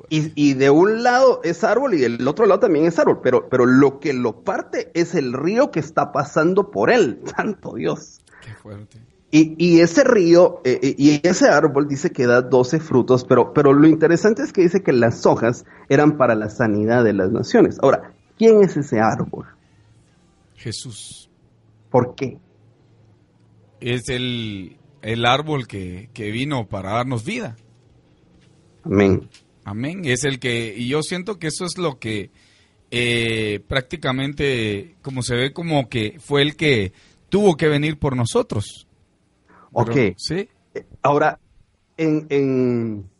Y, 0.08 0.32
y 0.34 0.54
de 0.54 0.70
un 0.70 1.02
lado 1.02 1.40
es 1.42 1.64
árbol 1.64 1.94
y 1.94 1.98
del 1.98 2.28
otro 2.28 2.46
lado 2.46 2.60
también 2.60 2.84
es 2.84 2.98
árbol, 2.98 3.20
pero, 3.22 3.48
pero 3.48 3.64
lo 3.66 3.98
que 3.98 4.12
lo 4.12 4.42
parte 4.42 4.90
es 4.94 5.14
el 5.14 5.32
río 5.32 5.70
que 5.70 5.80
está 5.80 6.12
pasando 6.12 6.70
por 6.70 6.90
él. 6.90 7.20
Santo 7.36 7.74
Dios. 7.74 8.20
Qué 8.44 8.54
fuerte. 8.54 8.98
Y, 9.32 9.54
y 9.64 9.80
ese 9.80 10.02
río 10.02 10.60
eh, 10.64 10.80
eh, 10.82 10.94
y 10.98 11.26
ese 11.26 11.48
árbol 11.48 11.86
dice 11.86 12.10
que 12.10 12.26
da 12.26 12.42
12 12.42 12.80
frutos, 12.80 13.24
pero, 13.24 13.52
pero 13.52 13.72
lo 13.72 13.86
interesante 13.86 14.42
es 14.42 14.52
que 14.52 14.62
dice 14.62 14.82
que 14.82 14.92
las 14.92 15.24
hojas 15.24 15.64
eran 15.88 16.16
para 16.16 16.34
la 16.34 16.50
sanidad 16.50 17.04
de 17.04 17.12
las 17.12 17.30
naciones. 17.30 17.78
Ahora, 17.80 18.12
¿quién 18.36 18.62
es 18.62 18.76
ese 18.76 18.98
árbol? 18.98 19.46
Jesús 20.56 21.30
¿Por 21.90 22.14
qué? 22.14 22.38
es 23.80 24.08
el, 24.08 24.76
el 25.02 25.26
árbol 25.26 25.66
que, 25.66 26.10
que 26.12 26.30
vino 26.30 26.68
para 26.68 26.92
darnos 26.92 27.24
vida. 27.24 27.56
Amén. 28.84 29.28
Amén. 29.64 30.02
Es 30.04 30.24
el 30.24 30.38
que, 30.38 30.74
y 30.76 30.88
yo 30.88 31.02
siento 31.02 31.38
que 31.38 31.48
eso 31.48 31.64
es 31.64 31.78
lo 31.78 31.98
que 31.98 32.30
eh, 32.90 33.60
prácticamente, 33.66 34.96
como 35.02 35.22
se 35.22 35.34
ve, 35.34 35.52
como 35.52 35.88
que 35.88 36.18
fue 36.18 36.42
el 36.42 36.56
que 36.56 36.92
tuvo 37.28 37.56
que 37.56 37.68
venir 37.68 37.98
por 37.98 38.16
nosotros. 38.16 38.86
Ok. 39.72 39.90
Pero- 39.92 40.14
Sí. 40.18 40.48
Ahora, 41.02 41.40
en, 41.96 42.26
en, 42.30 43.10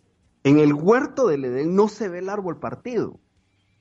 en 0.45 0.59
el 0.59 0.73
huerto 0.73 1.27
del 1.27 1.45
Edén 1.45 1.75
no 1.75 1.89
se 1.89 2.09
ve 2.09 2.21
el 2.21 2.29
árbol 2.29 2.59
partido. 2.59 3.19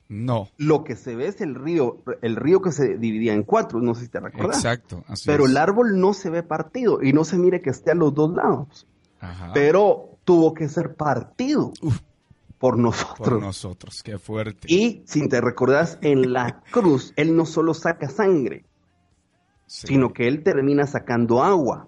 No. 0.08 0.50
Lo 0.58 0.84
que 0.84 0.96
se 0.96 1.16
ve 1.16 1.28
es 1.28 1.40
el 1.40 1.54
río, 1.54 2.02
el 2.24 2.36
río 2.36 2.62
que 2.62 2.72
se 2.72 2.98
dividía 2.98 3.34
en 3.34 3.44
cuatro, 3.44 3.80
no 3.80 3.94
sé 3.94 4.06
si 4.06 4.08
te 4.10 4.20
recuerdas. 4.20 4.56
Exacto. 4.58 5.04
Así 5.08 5.26
Pero 5.28 5.44
es. 5.46 5.52
el 5.52 5.58
árbol 5.58 6.00
no 6.00 6.14
se 6.16 6.32
ve 6.32 6.42
partido 6.42 7.04
y 7.04 7.14
no 7.14 7.24
se 7.24 7.38
mire 7.38 7.62
que 7.62 7.70
esté 7.70 7.92
a 7.92 7.96
los 7.96 8.14
dos 8.16 8.34
lados. 8.36 8.88
Ajá. 9.20 9.52
Pero 9.54 10.18
tuvo 10.24 10.56
que 10.56 10.68
ser 10.68 10.96
partido 10.96 11.72
por 12.58 12.78
nosotros. 12.80 13.20
por 13.30 13.40
nosotros. 13.40 14.02
Qué 14.02 14.18
fuerte. 14.18 14.68
Y 14.74 15.04
si 15.06 15.30
te 15.30 15.42
recordás, 15.42 16.00
en 16.02 16.34
la 16.34 16.62
cruz, 16.72 17.14
Él 17.16 17.36
no 17.36 17.46
solo 17.46 17.76
saca 17.76 18.10
sangre, 18.10 18.66
Sí, 19.68 19.86
sino 19.88 20.12
que 20.12 20.28
Él 20.28 20.42
termina 20.44 20.88
sacando 20.88 21.44
agua. 21.44 21.88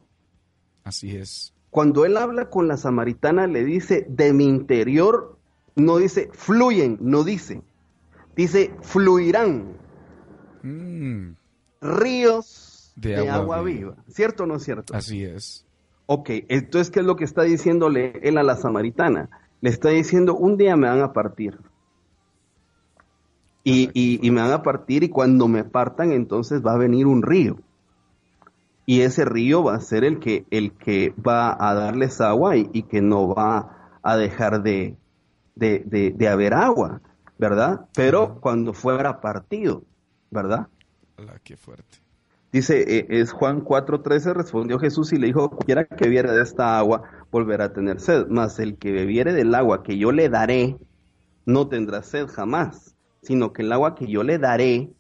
Así 0.84 1.15
es. 1.15 1.54
Cuando 1.70 2.06
Él 2.06 2.17
habla 2.17 2.50
con 2.50 2.67
la 2.67 2.78
samaritana, 2.78 3.48
le 3.48 3.63
dice, 3.63 4.06
de 4.10 4.34
mi 4.34 4.46
interior, 4.46 5.38
no 5.76 5.98
dice 5.98 6.30
fluyen, 6.34 6.98
no 7.02 7.24
dice. 7.24 7.62
Dice, 8.36 8.72
fluirán 8.82 9.74
Mm, 10.63 11.34
ríos 11.82 12.94
De 12.96 13.15
de, 13.15 13.17
agua 13.30 13.36
agua, 13.36 13.62
viva. 13.63 13.91
viva. 13.91 13.96
¿Cierto 14.10 14.44
o 14.44 14.46
no 14.48 14.56
es 14.56 14.63
cierto? 14.63 14.94
así 14.94 15.24
es. 15.24 15.65
Ok, 16.06 16.30
entonces, 16.50 16.91
¿qué 16.91 17.00
es 17.00 17.06
lo 17.06 17.15
que 17.15 17.24
está 17.24 17.44
diciéndole 17.44 18.20
él 18.22 18.38
a 18.38 18.44
la 18.44 18.58
samaritana? 18.58 19.30
Le 19.62 19.70
está 19.70 19.89
diciendo, 19.89 20.36
un 20.36 20.58
día 20.58 20.76
me 20.76 20.88
van 20.88 21.02
a 21.02 21.13
partir. 21.13 21.58
Y, 23.63 23.89
y- 23.94 24.20
y 24.26 24.32
me 24.32 24.41
van 24.41 24.52
a 24.52 24.63
partir 24.63 25.04
y 25.04 25.10
cuando 25.10 25.48
me 25.48 25.63
partan, 25.63 26.12
entonces 26.12 26.62
va 26.65 26.74
a 26.74 26.78
venir 26.78 27.06
un 27.08 27.22
río. 27.22 27.58
Y 28.91 29.01
ese 29.04 29.23
río 29.23 29.63
va 29.63 29.75
a 29.75 29.80
ser 29.80 30.04
el 30.04 30.19
que, 30.19 30.45
el 30.51 30.73
que 30.73 31.13
va 31.27 31.56
a 31.58 31.73
darles 31.73 32.19
agua 32.19 32.58
y, 32.58 32.69
y 32.73 32.84
que 32.84 33.01
no 33.01 33.34
va 33.34 33.97
a 34.04 34.17
dejar 34.17 34.63
de, 34.63 34.97
de, 35.56 35.84
de- 35.86 36.12
de 36.12 36.27
haber 36.27 36.54
agua, 36.54 37.01
¿verdad? 37.38 37.88
Pero 37.95 38.39
cuando 38.41 38.73
fuera 38.73 39.21
partido, 39.21 39.84
¿verdad? 40.30 40.67
Fuerte. 41.56 41.99
Dice, 42.51 42.84
eh, 42.97 43.06
es 43.10 43.32
Juan 43.32 43.62
4:13, 43.63 44.34
respondió 44.34 44.77
Jesús 44.80 45.13
y 45.13 45.17
le 45.17 45.27
dijo, 45.27 45.49
cualquiera 45.49 45.86
que 45.86 46.06
bebiere 46.06 46.32
de 46.34 46.41
esta 46.43 46.77
agua 46.77 47.04
volverá 47.32 47.65
a 47.65 47.73
tener 47.73 48.01
sed, 48.01 48.27
mas 48.30 48.60
el 48.60 48.77
que 48.77 48.91
bebiere 48.91 49.32
del 49.34 49.56
agua 49.56 49.84
que 49.84 49.97
yo 49.97 50.12
le 50.12 50.27
daré 50.27 50.77
no 51.45 51.69
tendrá 51.69 52.04
sed 52.04 52.27
jamás, 52.27 52.95
sino 53.21 53.54
que 53.54 53.62
el 53.62 53.71
agua 53.71 53.95
que 53.95 54.08
yo 54.08 54.23
le 54.23 54.38
daré, 54.38 54.91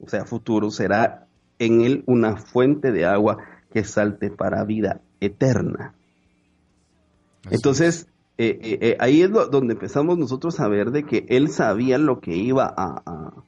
o 0.00 0.08
sea, 0.08 0.26
futuro, 0.26 0.70
será 0.70 1.27
en 1.58 1.80
él 1.82 2.02
una 2.06 2.36
fuente 2.36 2.92
de 2.92 3.04
agua 3.06 3.38
que 3.72 3.84
salte 3.84 4.30
para 4.30 4.64
vida 4.64 5.00
eterna. 5.20 5.94
Así 7.44 7.54
Entonces, 7.56 8.06
eh, 8.38 8.58
eh, 8.62 8.78
eh, 8.80 8.96
ahí 9.00 9.22
es 9.22 9.30
donde 9.32 9.74
empezamos 9.74 10.18
nosotros 10.18 10.60
a 10.60 10.68
ver 10.68 10.90
de 10.90 11.04
que 11.04 11.26
él 11.28 11.48
sabía 11.48 11.98
lo 11.98 12.20
que 12.20 12.36
iba 12.36 12.64
a, 12.64 13.02
a- 13.04 13.44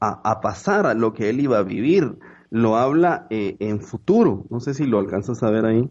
a- 0.00 0.30
a 0.30 0.40
pasar, 0.40 0.86
a 0.86 0.94
lo 0.94 1.12
que 1.12 1.28
él 1.28 1.40
iba 1.40 1.58
a 1.58 1.62
vivir. 1.62 2.18
Lo 2.50 2.76
habla 2.76 3.26
en 3.30 3.80
futuro. 3.80 4.46
No 4.48 4.60
sé 4.60 4.72
si 4.74 4.86
lo 4.86 4.98
alcanzas 4.98 5.42
a 5.42 5.50
ver 5.50 5.66
ahí. 5.66 5.90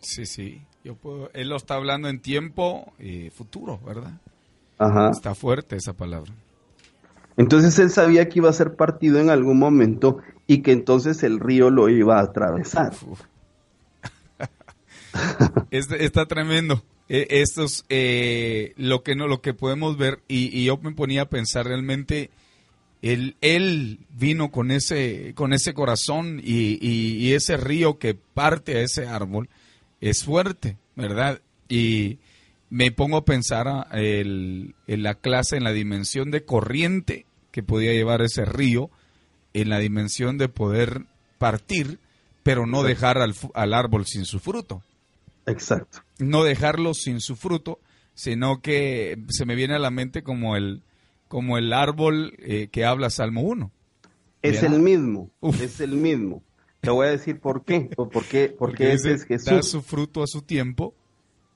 Sí, 0.00 0.26
sí. 0.26 0.62
Yo 0.84 0.94
puedo, 0.94 1.30
él 1.32 1.48
lo 1.48 1.56
está 1.56 1.74
hablando 1.74 2.08
en 2.08 2.20
tiempo 2.20 2.92
futuro, 3.32 3.78
¿verdad? 3.84 4.12
Ajá. 4.78 5.10
Está 5.10 5.34
fuerte 5.34 5.76
esa 5.76 5.92
palabra. 5.94 6.32
Entonces 7.36 7.78
él 7.78 7.90
sabía 7.90 8.28
que 8.28 8.40
iba 8.40 8.50
a 8.50 8.54
ser 8.54 8.76
partido 8.76 9.18
en 9.18 9.30
algún 9.30 9.58
momento 9.58 10.18
y 10.52 10.62
que 10.62 10.72
entonces 10.72 11.22
el 11.22 11.38
río 11.38 11.70
lo 11.70 11.88
iba 11.88 12.18
a 12.18 12.22
atravesar. 12.22 12.92
Este- 15.70 16.04
está 16.04 16.26
tremendo. 16.26 16.82
Eh, 17.08 17.28
Esto 17.30 17.62
es 17.64 17.84
eh, 17.88 18.72
lo 18.76 19.04
que 19.04 19.14
no, 19.14 19.28
lo 19.28 19.40
que 19.42 19.54
podemos 19.54 19.96
ver 19.96 20.22
y, 20.26 20.64
yo 20.64 20.76
me 20.78 20.90
ponía 20.90 21.22
a 21.22 21.28
pensar 21.28 21.66
realmente. 21.66 22.30
Él, 23.00 23.36
él 23.40 24.00
vino 24.10 24.50
con 24.50 24.72
ese, 24.72 25.34
con 25.36 25.52
ese 25.52 25.72
corazón 25.72 26.40
y, 26.42 26.78
y- 26.84 27.32
ese 27.32 27.56
río 27.56 27.98
que 28.00 28.14
parte 28.14 28.76
a 28.76 28.80
ese 28.82 29.06
árbol 29.06 29.48
es 30.00 30.24
fuerte, 30.24 30.78
¿verdad? 30.96 31.40
Y 31.68 32.18
me 32.70 32.90
pongo 32.90 33.18
a 33.18 33.24
pensar 33.24 33.86
el- 33.92 34.74
en 34.88 35.02
la 35.04 35.14
clase, 35.14 35.56
en 35.56 35.62
la 35.64 35.72
dimensión 35.72 36.32
de 36.32 36.44
corriente 36.44 37.26
que 37.52 37.62
podía 37.62 37.92
llevar 37.92 38.20
ese 38.22 38.44
río, 38.44 38.90
en 39.54 39.68
la 39.68 39.78
dimensión 39.78 40.38
de 40.38 40.48
poder 40.48 41.06
partir, 41.38 41.98
pero 42.42 42.66
no 42.66 42.82
dejar 42.82 43.18
al, 43.18 43.34
al 43.54 43.74
árbol 43.74 44.06
sin 44.06 44.24
su 44.24 44.38
fruto. 44.38 44.82
Exacto. 45.46 46.00
No 46.18 46.44
dejarlo 46.44 46.94
sin 46.94 47.20
su 47.20 47.36
fruto, 47.36 47.80
sino 48.14 48.60
que 48.60 49.18
se 49.28 49.46
me 49.46 49.54
viene 49.54 49.74
a 49.74 49.78
la 49.78 49.90
mente 49.90 50.22
como 50.22 50.56
el, 50.56 50.82
como 51.28 51.58
el 51.58 51.72
árbol 51.72 52.34
eh, 52.38 52.68
que 52.70 52.84
habla 52.84 53.10
Salmo 53.10 53.42
1. 53.42 53.70
Es 54.42 54.62
el 54.62 54.80
mismo. 54.80 55.30
Uf. 55.40 55.60
Es 55.60 55.80
el 55.80 55.92
mismo. 55.92 56.42
Te 56.80 56.90
voy 56.90 57.08
a 57.08 57.10
decir 57.10 57.40
por 57.40 57.64
qué. 57.64 57.90
Por 57.94 58.24
qué, 58.24 58.54
porque 58.58 58.92
ese 58.92 59.12
dice, 59.12 59.34
es 59.34 59.44
da 59.44 59.56
Jesús. 59.56 59.70
su 59.70 59.82
fruto 59.82 60.22
a 60.22 60.26
su 60.26 60.42
tiempo 60.42 60.94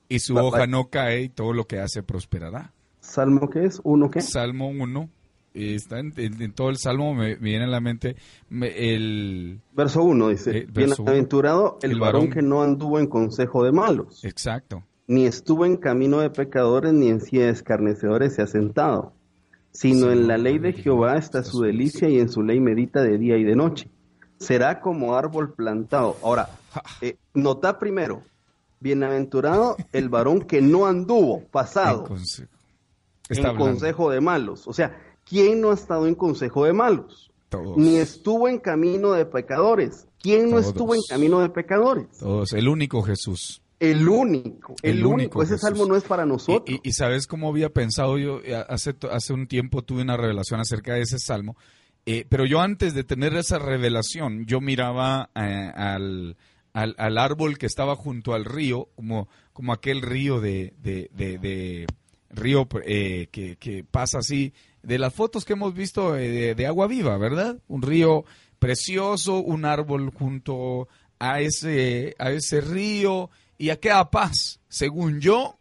y 0.07 0.19
su 0.19 0.35
hoja 0.37 0.67
no 0.67 0.89
cae 0.89 1.23
y 1.23 1.29
todo 1.29 1.53
lo 1.53 1.65
que 1.65 1.79
hace 1.79 2.03
prosperará. 2.03 2.73
¿Salmo 2.99 3.49
qué 3.49 3.65
es? 3.65 3.81
¿Uno 3.83 4.11
qué? 4.11 4.21
Salmo 4.21 4.69
1, 4.69 5.01
eh, 5.01 5.09
está 5.55 5.99
en, 5.99 6.13
en- 6.17 6.41
en 6.41 6.51
todo 6.53 6.69
el 6.69 6.77
Salmo, 6.77 7.13
me, 7.13 7.35
me 7.37 7.49
viene 7.49 7.65
a 7.65 7.67
la 7.67 7.79
mente 7.81 8.15
me- 8.49 8.93
el... 8.93 9.59
Verso 9.73 10.03
1 10.03 10.29
dice, 10.29 10.57
Eh, 10.57 10.67
verso 10.71 11.03
bienaventurado 11.03 11.77
el, 11.81 11.91
El 11.91 11.99
varón 11.99 12.21
varón. 12.21 12.33
que 12.33 12.41
no 12.41 12.61
anduvo 12.61 12.99
en 12.99 13.07
consejo 13.07 13.63
de 13.63 13.71
malos, 13.71 14.23
Exacto. 14.25 14.83
ni 15.07 15.25
estuvo 15.25 15.65
en 15.65 15.77
camino 15.77 16.19
de 16.19 16.29
pecadores, 16.29 16.93
ni 16.93 17.09
en 17.09 17.21
silla 17.21 17.45
de 17.45 17.51
escarnecedores 17.51 18.35
se 18.35 18.41
ha 18.41 18.47
sentado, 18.47 19.13
sino 19.71 20.11
en 20.11 20.27
la 20.27 20.37
ley 20.37 20.57
de 20.59 20.73
Jehová 20.73 21.15
está 21.17 21.43
su 21.43 21.61
delicia 21.61 22.07
y 22.09 22.19
en 22.19 22.29
su 22.29 22.41
ley 22.43 22.59
medita 22.59 23.01
de 23.01 23.17
día 23.17 23.37
y 23.37 23.43
de 23.43 23.55
noche. 23.55 23.89
Será 24.37 24.79
como 24.81 25.15
árbol 25.15 25.53
plantado. 25.53 26.17
Ahora, 26.23 26.49
eh, 27.01 27.15
nota 27.33 27.79
primero, 27.79 28.21
bienaventurado 28.79 29.77
el 29.93 30.09
varón 30.09 30.41
que 30.41 30.61
no 30.61 30.85
anduvo, 30.85 31.43
pasado, 31.51 32.05
En 33.29 33.37
hablando 33.39 33.59
consejo 33.65 34.11
de 34.11 34.21
malos. 34.21 34.67
O 34.67 34.73
sea, 34.73 34.95
¿quién 35.25 35.59
no 35.61 35.71
ha 35.71 35.73
estado 35.73 36.07
en 36.07 36.15
consejo 36.15 36.65
de 36.65 36.73
malos? 36.73 37.31
todos, 37.49 37.77
Ni 37.77 37.97
estuvo 37.97 38.47
en 38.47 38.59
camino 38.59 39.11
de 39.11 39.25
pecadores. 39.25 40.07
¿Quién 40.21 40.45
no 40.45 40.57
Todos. 40.57 40.67
estuvo 40.67 40.95
en 40.95 41.01
camino 41.07 41.39
de 41.41 41.49
pecadores? 41.49 42.07
todos. 42.19 42.53
El 42.53 42.67
único 42.67 43.01
Jesús. 43.03 43.61
El 43.79 44.07
único, 44.07 44.75
el, 44.81 44.97
El 44.99 45.05
único. 45.05 45.13
único 45.15 45.43
Ese 45.43 45.53
Jesús. 45.55 45.61
salmo 45.69 45.85
no 45.85 45.95
es 45.95 46.03
para 46.03 46.23
Y, 46.23 46.27
nosotros. 46.29 46.79
y- 46.83 46.89
y 46.89 46.93
sabes 46.93 47.27
cómo 47.27 47.49
había 47.49 47.69
pensado 47.69 48.17
yo, 48.17 48.39
Eh, 48.43 48.55
hace, 48.67 48.95
hace 49.11 49.33
un 49.33 49.47
tiempo 49.47 49.83
tuve 49.83 50.01
una 50.01 50.17
revelación 50.17 50.59
acerca 50.59 50.93
de 50.93 51.01
ese 51.01 51.19
salmo, 51.19 51.55
Eh, 52.07 52.23
pero 52.29 52.45
yo 52.45 52.61
antes 52.61 52.93
de 52.93 53.03
tener 53.03 53.35
esa 53.35 53.57
revelación, 53.57 54.45
yo 54.45 54.61
miraba 54.61 55.31
eh, 55.35 55.71
al, 55.75 56.37
al, 56.73 56.93
al 56.99 57.17
árbol 57.17 57.57
que 57.57 57.65
estaba 57.65 57.95
junto 57.95 58.33
al 58.33 58.45
río, 58.45 58.89
como, 58.95 59.27
como 59.53 59.73
aquel 59.73 60.01
río 60.03 60.39
de, 60.39 60.73
de, 60.81 61.09
de- 61.15 61.37
de- 61.39 61.87
río 62.29 62.67
eh, 62.85 63.27
que, 63.31 63.55
que 63.57 63.83
pasa 63.83 64.19
así 64.19 64.53
de 64.85 64.97
las 64.99 65.13
fotos 65.13 65.43
que 65.45 65.53
hemos 65.53 65.73
visto 65.73 66.15
eh, 66.15 66.29
de, 66.29 66.55
de 66.55 66.67
agua 66.67 66.87
viva, 66.87 67.17
¿verdad? 67.17 67.57
Un 67.67 67.81
río 67.81 68.25
precioso, 68.59 69.39
un 69.39 69.65
árbol 69.65 70.11
junto 70.11 70.87
a 71.19 71.41
ese, 71.41 72.15
a 72.19 72.31
ese 72.31 72.61
río 72.61 73.29
y 73.57 73.69
aquella 73.69 74.09
paz, 74.11 74.59
según 74.69 75.21
yo, 75.21 75.57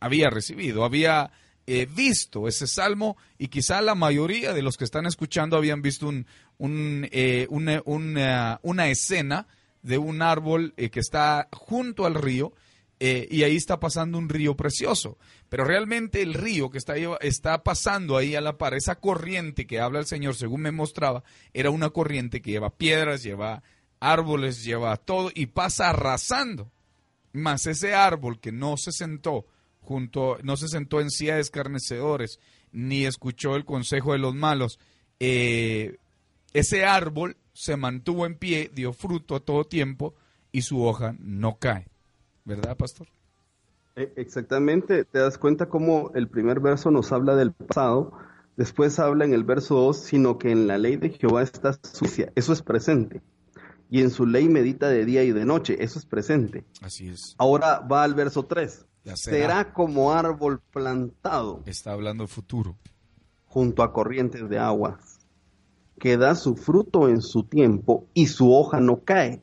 había 0.00 0.30
recibido, 0.30 0.84
había 0.84 1.30
eh, 1.66 1.86
visto 1.86 2.46
ese 2.48 2.66
salmo 2.66 3.16
y 3.38 3.48
quizá 3.48 3.80
la 3.80 3.94
mayoría 3.94 4.52
de 4.52 4.62
los 4.62 4.76
que 4.76 4.84
están 4.84 5.06
escuchando 5.06 5.56
habían 5.56 5.80
visto 5.82 6.06
un, 6.08 6.26
un, 6.58 7.08
eh, 7.10 7.46
una, 7.50 7.82
una- 7.86 8.60
una 8.62 8.88
escena 8.88 9.46
de 9.82 9.98
un 9.98 10.22
árbol 10.22 10.74
eh, 10.76 10.90
que 10.90 11.00
está 11.00 11.48
junto 11.52 12.04
al 12.06 12.14
río 12.14 12.52
eh, 13.00 13.26
y 13.30 13.42
ahí 13.42 13.56
está 13.56 13.80
pasando 13.80 14.18
un 14.18 14.28
río 14.28 14.56
precioso. 14.56 15.18
Pero 15.54 15.66
realmente 15.66 16.20
el 16.20 16.34
río 16.34 16.68
que 16.68 16.78
está, 16.78 16.96
está 17.20 17.62
pasando 17.62 18.16
ahí 18.16 18.34
a 18.34 18.40
la 18.40 18.58
par, 18.58 18.74
esa 18.74 18.96
corriente 18.96 19.68
que 19.68 19.78
habla 19.78 20.00
el 20.00 20.06
Señor, 20.06 20.34
según 20.34 20.62
me 20.62 20.72
mostraba, 20.72 21.22
era 21.52 21.70
una 21.70 21.90
corriente 21.90 22.42
que 22.42 22.50
lleva 22.50 22.74
piedras, 22.74 23.22
lleva 23.22 23.62
árboles, 24.00 24.64
lleva 24.64 24.96
todo 24.96 25.30
y 25.32 25.46
pasa 25.46 25.90
arrasando. 25.90 26.72
Mas 27.32 27.68
ese 27.68 27.94
árbol 27.94 28.40
que 28.40 28.50
no 28.50 28.76
se 28.76 28.90
sentó 28.90 29.46
junto, 29.80 30.38
no 30.42 30.56
se 30.56 30.66
sentó 30.66 31.00
en 31.00 31.12
silla 31.12 31.36
de 31.36 31.42
escarnecedores, 31.42 32.40
ni 32.72 33.06
escuchó 33.06 33.54
el 33.54 33.64
consejo 33.64 34.10
de 34.10 34.18
los 34.18 34.34
malos, 34.34 34.80
eh, 35.20 35.98
ese 36.52 36.84
árbol 36.84 37.36
se 37.52 37.76
mantuvo 37.76 38.26
en 38.26 38.34
pie, 38.34 38.72
dio 38.74 38.92
fruto 38.92 39.36
a 39.36 39.40
todo 39.40 39.62
tiempo 39.62 40.16
y 40.50 40.62
su 40.62 40.84
hoja 40.84 41.14
no 41.20 41.60
cae. 41.60 41.86
¿Verdad, 42.44 42.76
pastor? 42.76 43.06
Eh, 43.96 44.12
Exactamente, 44.16 45.04
te 45.04 45.18
das 45.18 45.38
cuenta 45.38 45.68
cómo 45.68 46.10
el 46.14 46.28
primer 46.28 46.60
verso 46.60 46.90
nos 46.90 47.12
habla 47.12 47.36
del 47.36 47.52
pasado, 47.52 48.12
después 48.56 48.98
habla 48.98 49.24
en 49.24 49.32
el 49.34 49.44
verso 49.44 49.76
2, 49.76 49.96
sino 49.96 50.38
que 50.38 50.50
en 50.50 50.66
la 50.66 50.78
ley 50.78 50.96
de 50.96 51.10
Jehová 51.10 51.42
está 51.42 51.72
sucia, 51.82 52.32
eso 52.34 52.52
es 52.52 52.62
presente, 52.62 53.22
y 53.90 54.00
en 54.00 54.10
su 54.10 54.26
ley 54.26 54.48
medita 54.48 54.88
de 54.88 55.04
día 55.04 55.22
y 55.22 55.30
de 55.32 55.44
noche, 55.44 55.76
eso 55.82 55.98
es 55.98 56.06
presente. 56.06 56.64
Así 56.82 57.08
es. 57.08 57.34
Ahora 57.38 57.80
va 57.80 58.02
al 58.02 58.14
verso 58.14 58.44
3, 58.44 58.84
Ya 59.04 59.16
será. 59.16 59.36
será 59.36 59.72
como 59.72 60.12
árbol 60.12 60.60
plantado 60.72 61.62
Está 61.66 61.92
hablando 61.92 62.26
futuro. 62.26 62.76
junto 63.46 63.84
a 63.84 63.92
corrientes 63.92 64.48
de 64.48 64.58
aguas, 64.58 65.20
que 66.00 66.16
da 66.16 66.34
su 66.34 66.56
fruto 66.56 67.08
en 67.08 67.22
su 67.22 67.44
tiempo 67.44 68.08
y 68.12 68.26
su 68.26 68.52
hoja 68.52 68.80
no 68.80 69.04
cae. 69.04 69.40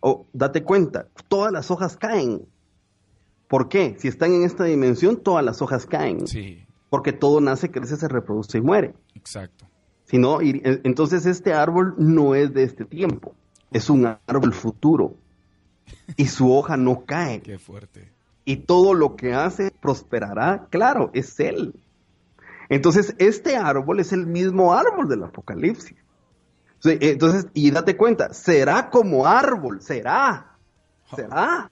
O 0.00 0.26
date 0.32 0.64
cuenta, 0.64 1.08
todas 1.28 1.52
las 1.52 1.70
hojas 1.70 1.96
caen. 1.98 2.46
¿Por 3.48 3.68
qué? 3.68 3.96
Si 3.98 4.08
están 4.08 4.32
en 4.32 4.42
esta 4.44 4.64
dimensión, 4.64 5.16
todas 5.16 5.44
las 5.44 5.62
hojas 5.62 5.86
caen. 5.86 6.26
Sí, 6.26 6.64
Porque 6.90 7.12
todo 7.12 7.40
nace, 7.40 7.70
crece, 7.70 7.96
se 7.96 8.08
reproduce 8.08 8.58
y 8.58 8.60
muere. 8.60 8.94
exacto. 9.14 9.66
Si 10.04 10.16
no, 10.18 10.40
en- 10.40 10.62
entonces 10.84 11.26
este 11.26 11.52
árbol 11.52 11.94
no 11.98 12.34
es 12.34 12.54
de 12.54 12.62
este 12.62 12.84
tiempo. 12.86 13.34
Es 13.70 13.90
un 13.90 14.06
árbol 14.26 14.54
futuro. 14.54 15.14
Y 16.16 16.26
su 16.26 16.50
hoja 16.54 16.76
no 16.78 17.04
cae. 17.04 17.40
Qué 17.42 17.58
fuerte. 17.58 18.12
y 18.46 18.56
todo 18.56 18.94
lo 18.94 19.14
que 19.16 19.34
hace 19.34 19.70
prosperará. 19.82 20.68
Claro, 20.70 21.10
es 21.12 21.38
Él. 21.40 21.74
Entonces, 22.70 23.14
este 23.18 23.56
árbol 23.56 24.00
es 24.00 24.12
el 24.14 24.26
mismo 24.26 24.72
árbol 24.74 25.06
del 25.08 25.22
Apocalipsis. 25.24 25.96
Entonces, 26.84 27.48
y 27.52 27.70
date 27.70 27.96
cuenta, 27.96 28.32
será 28.32 28.88
como 28.88 29.26
árbol, 29.26 29.82
será, 29.82 30.56
será. 31.14 31.70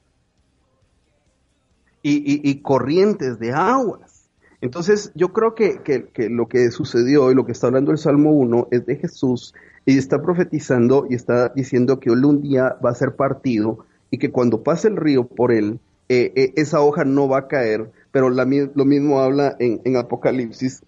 Y, 2.09 2.61
corrientes 2.61 3.39
de 3.39 3.53
aguas. 3.53 4.29
Entonces, 4.61 5.11
yo 5.15 5.33
creo 5.33 5.55
que, 5.55 5.81
que- 5.83 6.29
lo 6.29 6.47
que 6.47 6.71
sucedió 6.71 7.31
y 7.31 7.35
lo 7.35 7.45
que 7.45 7.53
está 7.53 7.67
hablando 7.67 7.91
el 7.91 7.99
Salmo 7.99 8.31
1 8.33 8.69
es 8.71 8.87
de 8.87 8.97
Jesús 8.97 9.55
y 9.85 9.99
está 9.99 10.23
profetizando 10.23 11.07
y 11.11 11.15
está 11.15 11.49
diciendo 11.49 11.99
que 12.01 12.11
él 12.11 12.25
un 12.25 12.43
día 12.43 12.77
va 12.85 12.91
a 12.91 12.95
ser 12.95 13.17
partido 13.17 13.85
y 14.11 14.19
que 14.19 14.31
cuando 14.31 14.63
pase 14.63 14.89
el 14.89 14.97
río 14.97 15.27
por 15.27 15.53
él, 15.53 15.81
eh, 16.09 16.33
eh, 16.37 16.53
esa 16.57 16.81
hoja 16.81 17.05
no 17.05 17.29
va 17.29 17.39
a 17.39 17.49
caer, 17.49 17.91
pero 18.13 18.31
lo 18.31 18.85
mismo 18.85 19.21
habla 19.21 19.57
en, 19.59 19.81
en 19.85 19.97
Apocalipsis, 19.97 20.83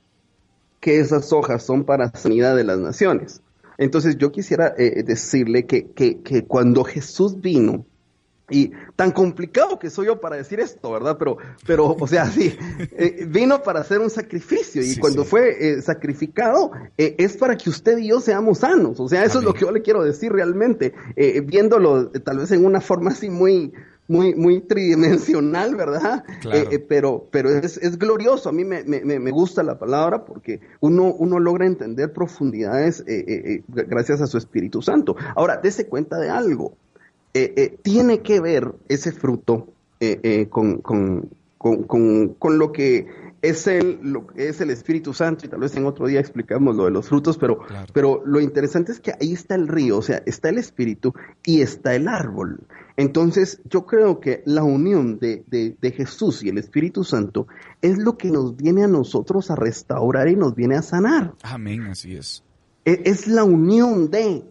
que 0.80 1.00
esas 1.00 1.32
hojas 1.32 1.62
son 1.64 1.84
para 1.84 2.10
sanidad 2.14 2.54
de 2.56 2.64
las 2.64 2.78
naciones. 2.78 3.42
Entonces 3.76 4.18
yo 4.18 4.32
quisiera 4.32 4.74
eh, 4.78 5.02
decirle 5.04 5.66
que, 5.66 5.86
que, 5.86 6.20
que 6.20 6.44
cuando 6.44 6.84
Jesús 6.84 7.40
vino, 7.40 7.84
y 8.50 8.72
tan 8.96 9.12
complicado 9.12 9.78
que 9.78 9.90
soy 9.90 10.06
yo 10.06 10.20
para 10.20 10.36
decir 10.36 10.58
esto, 10.60 10.90
¿verdad? 10.92 11.16
Pero, 11.18 11.36
pero 11.66 11.96
o 11.98 12.06
sea, 12.06 12.26
sí, 12.26 12.56
eh, 12.92 13.26
vino 13.28 13.62
para 13.62 13.80
hacer 13.80 14.00
un 14.00 14.10
sacrificio 14.10 14.82
y 14.82 14.86
Sí, 14.94 15.00
cuando 15.00 15.24
sí. 15.24 15.28
fue 15.30 15.56
eh, 15.72 15.82
sacrificado 15.82 16.70
eh, 16.96 17.14
es 17.18 17.36
para 17.36 17.56
que 17.56 17.68
usted 17.70 17.98
y 17.98 18.08
yo 18.08 18.20
seamos 18.20 18.58
sanos. 18.58 19.00
O 19.00 19.08
sea, 19.08 19.24
eso 19.24 19.38
es 19.38 19.44
lo 19.44 19.52
que 19.54 19.60
yo 19.60 19.70
le 19.72 19.82
quiero 19.82 20.02
decir 20.02 20.32
realmente, 20.32 20.94
viéndolo 21.44 22.10
tal 22.10 22.38
vez 22.38 22.50
en 22.52 22.64
una 22.64 22.80
forma 22.80 23.10
así 23.10 23.28
muy, 23.30 23.72
muy, 24.06 24.34
muy 24.34 24.60
tridimensional, 24.62 25.74
¿verdad? 25.76 26.24
Claro. 26.40 26.58
Eh, 26.58 26.68
eh, 26.72 26.78
pero, 26.78 27.28
pero 27.30 27.50
es, 27.50 27.76
es 27.76 27.98
glorioso. 27.98 28.48
A 28.48 28.52
mí 28.52 28.64
me, 28.64 28.82
me, 28.84 29.00
me- 29.02 29.30
gusta 29.30 29.62
la 29.62 29.78
palabra 29.78 30.24
porque 30.24 30.60
uno, 30.80 31.12
uno 31.12 31.38
logra 31.38 31.66
entender 31.66 32.12
profundidades 32.12 33.04
eh, 33.06 33.62
gracias 33.68 34.20
a 34.22 34.26
su 34.26 34.38
Espíritu 34.38 34.80
Santo. 34.82 35.14
Ahora, 35.36 35.58
dése 35.62 35.86
cuenta 35.86 36.18
de 36.18 36.30
algo 36.30 36.72
eh, 37.34 37.52
eh, 37.56 37.78
tiene 37.82 38.20
que 38.20 38.40
ver 38.40 38.72
ese 38.88 39.12
fruto 39.12 39.68
eh, 40.00 40.46
con, 40.50 40.78
con- 40.78 41.28
con- 41.58 42.34
con- 42.34 42.58
lo 42.58 42.70
que 42.72 43.06
es 43.42 43.66
el, 43.66 43.98
lo 44.02 44.26
es 44.36 44.60
el 44.60 44.70
Espíritu 44.70 45.12
Santo, 45.12 45.44
y 45.46 45.48
tal 45.48 45.60
vez 45.60 45.76
en 45.76 45.86
otro 45.86 46.06
día 46.06 46.20
explicamos 46.20 46.74
lo 46.76 46.84
de 46.84 46.90
los 46.92 47.08
frutos, 47.08 47.36
pero, 47.36 47.58
Claro. 47.58 47.86
pero 47.92 48.22
lo 48.24 48.40
interesante 48.40 48.92
es 48.92 49.00
que 49.00 49.12
ahí 49.20 49.32
está 49.32 49.54
el 49.56 49.66
río, 49.68 49.98
o 49.98 50.02
sea, 50.02 50.22
está 50.26 50.48
el 50.50 50.58
Espíritu 50.58 51.12
y 51.44 51.60
está 51.60 51.94
el 51.94 52.06
árbol. 52.08 52.60
Entonces, 52.96 53.60
yo 53.70 53.86
creo 53.86 54.18
que 54.18 54.42
la 54.44 54.64
unión 54.64 55.18
de, 55.20 55.44
de- 55.48 55.76
de 55.80 55.90
Jesús 55.92 56.42
y 56.42 56.48
el 56.48 56.58
Espíritu 56.58 57.04
Santo 57.04 57.46
es 57.80 57.96
lo 57.98 58.16
que 58.16 58.30
nos 58.30 58.56
viene 58.56 58.82
a 58.84 58.88
nosotros 58.88 59.50
a 59.52 59.56
restaurar 59.56 60.28
y 60.28 60.34
nos 60.36 60.54
viene 60.56 60.76
a 60.76 60.82
sanar. 60.82 61.34
Amén, 61.42 61.82
así 61.84 62.16
es. 62.16 62.42
E- 62.84 63.02
Es, 63.04 63.26
la 63.28 63.44
unión 63.44 64.10
de... 64.10 64.42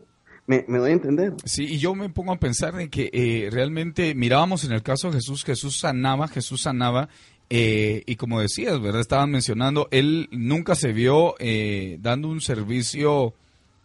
¿Me, 0.47 0.63
me 0.69 0.77
doy 0.79 0.91
a 0.91 0.93
entender? 0.93 1.33
Sí, 1.43 1.65
y 1.65 1.77
yo 1.77 1.93
me 1.93 2.07
pongo 2.07 2.31
a 2.31 2.39
pensar 2.39 2.79
en 2.79 2.89
que 2.89 3.09
eh, 3.11 3.49
realmente 3.51 4.15
mirábamos 4.15 4.63
en 4.63 4.71
el 4.71 4.81
caso 4.81 5.09
de 5.09 5.15
Jesús, 5.17 5.43
Jesús 5.43 5.77
sanaba, 5.77 6.29
Jesús 6.29 6.61
sanaba, 6.61 7.09
eh, 7.49 8.03
y 8.05 8.15
como 8.15 8.41
decías, 8.41 8.79
¿verdad? 8.81 9.01
Estaban 9.01 9.31
mencionando, 9.31 9.87
él 9.91 10.27
nunca 10.31 10.75
se 10.75 10.91
vio 10.91 11.35
eh, 11.39 11.97
dando 12.01 12.27
un 12.29 12.41
servicio 12.41 13.33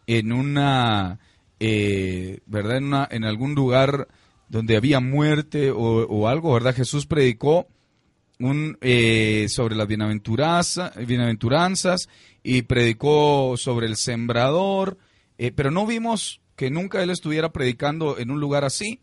en 0.06 0.32
una, 0.32 1.20
eh, 1.60 2.40
¿verdad? 2.46 2.76
En, 2.78 2.84
una, 2.84 3.08
en 3.10 3.24
algún 3.24 3.54
lugar 3.54 4.08
donde 4.48 4.76
había 4.76 5.00
muerte 5.00 5.70
o, 5.70 5.78
o 5.78 6.28
algo, 6.28 6.52
¿verdad? 6.52 6.74
Jesús 6.74 7.06
predicó 7.06 7.68
un, 8.38 8.78
eh, 8.80 9.46
sobre 9.48 9.76
las 9.76 9.86
bienaventuranzas, 9.86 10.94
bienaventuranzas 11.06 12.08
y 12.42 12.62
predicó 12.62 13.56
sobre 13.56 13.86
el 13.86 13.96
sembrador, 13.96 14.98
pero 15.56 15.72
no 15.72 15.86
vimos 15.86 16.41
que 16.62 16.70
nunca 16.70 17.02
él 17.02 17.10
estuviera 17.10 17.52
predicando 17.52 18.20
en 18.20 18.30
un 18.30 18.38
lugar 18.38 18.64
así. 18.64 19.00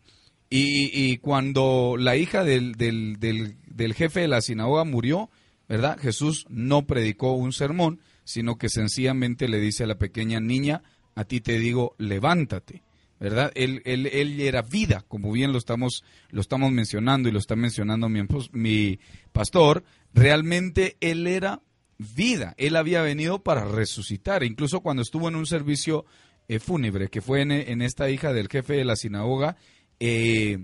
Y, 0.48 1.18
cuando 1.18 1.96
la 1.98 2.16
hija 2.16 2.42
del, 2.42 2.72
del, 2.72 3.94
jefe 3.94 4.20
de 4.20 4.28
la 4.28 4.40
sinagoga 4.40 4.84
murió, 4.84 5.28
¿verdad? 5.68 5.98
Jesús 6.00 6.46
no 6.48 6.86
predicó 6.86 7.34
un 7.34 7.52
sermón, 7.52 8.00
sino 8.24 8.56
que 8.56 8.70
sencillamente 8.70 9.46
le 9.46 9.60
dice 9.60 9.84
a 9.84 9.88
la 9.88 9.98
pequeña 9.98 10.40
niña, 10.40 10.82
a 11.14 11.24
ti 11.24 11.42
te 11.42 11.58
digo, 11.58 11.96
levántate. 11.98 12.82
¿verdad? 13.20 13.52
Él, 13.54 13.82
él, 13.84 14.06
él 14.06 14.40
era 14.40 14.62
vida, 14.62 15.04
como 15.06 15.30
bien 15.30 15.52
lo 15.52 15.58
estamos, 15.58 16.02
lo 16.30 16.40
estamos 16.40 16.72
mencionando 16.72 17.28
y 17.28 17.32
lo 17.32 17.38
está 17.38 17.56
mencionando 17.56 18.08
mi, 18.08 18.22
mi 18.52 18.98
pastor, 19.32 19.84
realmente 20.14 20.96
él 21.02 21.26
era 21.26 21.60
vida, 21.98 22.54
él 22.56 22.76
había 22.76 23.02
venido 23.02 23.42
para 23.42 23.66
resucitar, 23.66 24.44
incluso 24.44 24.80
cuando 24.80 25.02
estuvo 25.02 25.28
en 25.28 25.36
un 25.36 25.44
servicio 25.44 26.06
eh, 26.50 26.58
fúnebre, 26.58 27.06
que 27.06 27.20
fue 27.20 27.42
en, 27.42 27.80
esta 27.80 28.10
hija 28.10 28.32
del 28.32 28.48
jefe 28.48 28.74
de 28.74 28.84
la 28.84 28.96
sinagoga, 28.96 29.56
eh, 30.00 30.58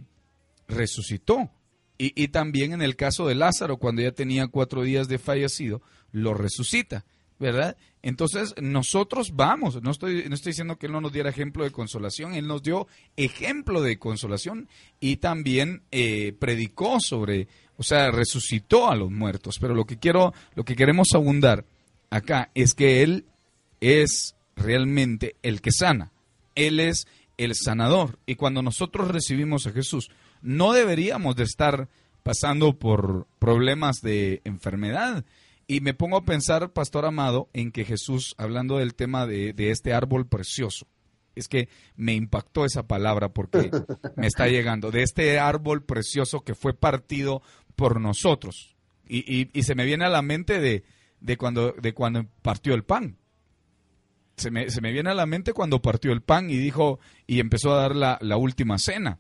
resucitó. 0.67 1.49
Y, 1.97 2.13
y 2.21 2.27
también 2.27 2.73
en 2.73 2.83
el 2.83 2.97
caso 2.97 3.29
de 3.29 3.37
Lázaro, 3.37 3.77
cuando 3.77 4.03
ya 4.03 4.11
tenía 4.11 4.49
cuatro 4.49 4.83
días 4.83 5.07
de 5.07 5.19
fallecido, 5.19 5.81
lo 6.11 6.35
resucita, 6.35 7.05
¿verdad? 7.39 7.77
Entonces 8.03 8.53
nosotros 8.61 9.37
vamos, 9.37 9.81
no 9.81 9.93
estoy, 9.93 10.29
no 10.29 10.35
estoy 10.35 10.51
diciendo 10.51 10.77
que 10.77 10.87
Él 10.87 10.93
no 10.93 11.01
nos 11.01 11.13
diera 11.13 11.31
ejemplo 11.31 11.63
de 11.63 11.71
consolación, 11.71 12.35
Él 12.35 12.49
nos 12.49 12.65
dio 12.65 12.89
ejemplo 13.17 13.81
de 13.81 13.97
consolación 13.97 14.69
y 14.99 15.19
también 15.19 15.83
eh, 15.93 16.35
predicó 16.37 16.99
sobre, 16.99 17.47
o 17.77 17.85
sea, 17.85 18.11
resucitó 18.11 18.91
a 18.91 18.97
los 18.97 19.13
muertos. 19.13 19.59
Pero 19.61 19.73
lo 19.73 19.85
que 19.85 19.99
quiero, 19.99 20.35
lo 20.57 20.65
que 20.65 20.75
queremos 20.75 21.11
abundar 21.15 21.65
acá 22.11 22.51
es 22.57 22.75
que 22.75 23.05
Él 23.05 23.27
es 23.81 24.36
realmente 24.57 25.37
el 25.43 25.61
que 25.61 25.71
sana. 25.71 26.13
Él 26.55 26.81
es 26.81 27.07
el 27.37 27.55
sanador. 27.55 28.19
Y 28.27 28.35
cuando 28.37 28.63
nosotros 28.63 29.09
recibimos 29.09 29.67
a 29.67 29.73
Jesús, 29.73 30.11
no 30.43 30.73
deberíamos 30.73 31.37
de 31.37 31.45
estar 31.45 31.89
pasando 32.23 32.79
por 32.79 33.27
problemas 33.39 34.01
de 34.01 34.41
enfermedad. 34.45 35.25
Y 35.69 35.81
me 35.81 35.95
pongo 35.95 36.17
a 36.17 36.25
pensar, 36.25 36.73
Pastor 36.73 37.05
Amado, 37.05 37.49
en 37.53 37.73
que 37.73 37.85
Jesús, 37.85 38.35
hablando 38.39 38.79
del 38.79 38.95
tema 38.95 39.27
de, 39.27 39.53
de 39.53 39.71
este 39.71 39.93
árbol 39.93 40.27
precioso, 40.27 40.87
es 41.35 41.49
que 41.49 41.69
me 41.97 42.15
impactó 42.15 42.65
esa 42.65 42.87
palabra 42.87 43.29
porque 43.31 43.71
me 44.17 44.27
está 44.27 44.49
llegando, 44.49 44.91
de 44.91 45.03
este 45.03 45.39
árbol 45.39 45.83
precioso 45.85 46.41
que 46.41 46.55
fue 46.55 46.73
partido 46.73 47.43
por 47.75 48.01
nosotros. 48.01 48.75
Y, 49.09 49.19
y- 49.41 49.51
y 49.53 49.63
se 49.65 49.75
me 49.75 49.85
viene 49.85 50.05
a 50.07 50.09
la 50.09 50.23
mente 50.23 50.61
de, 50.61 50.85
de, 51.21 51.37
cuando, 51.37 51.73
de 51.73 51.93
cuando 51.93 52.27
partió 52.43 52.75
el 52.75 52.85
pan. 52.85 53.19
Se 54.37 54.51
me, 54.51 54.69
se 54.71 54.81
me 54.81 54.93
viene 54.93 55.11
a 55.11 55.15
la 55.15 55.27
mente 55.27 55.53
cuando 55.53 55.81
partió 55.81 56.13
el 56.13 56.21
pan 56.23 56.51
y 56.51 56.57
dijo, 56.59 56.99
y 57.27 57.41
empezó 57.41 57.73
a 57.73 57.81
dar 57.81 57.97
la, 57.97 58.19
la 58.21 58.37
última 58.37 58.79
cena. 58.79 59.19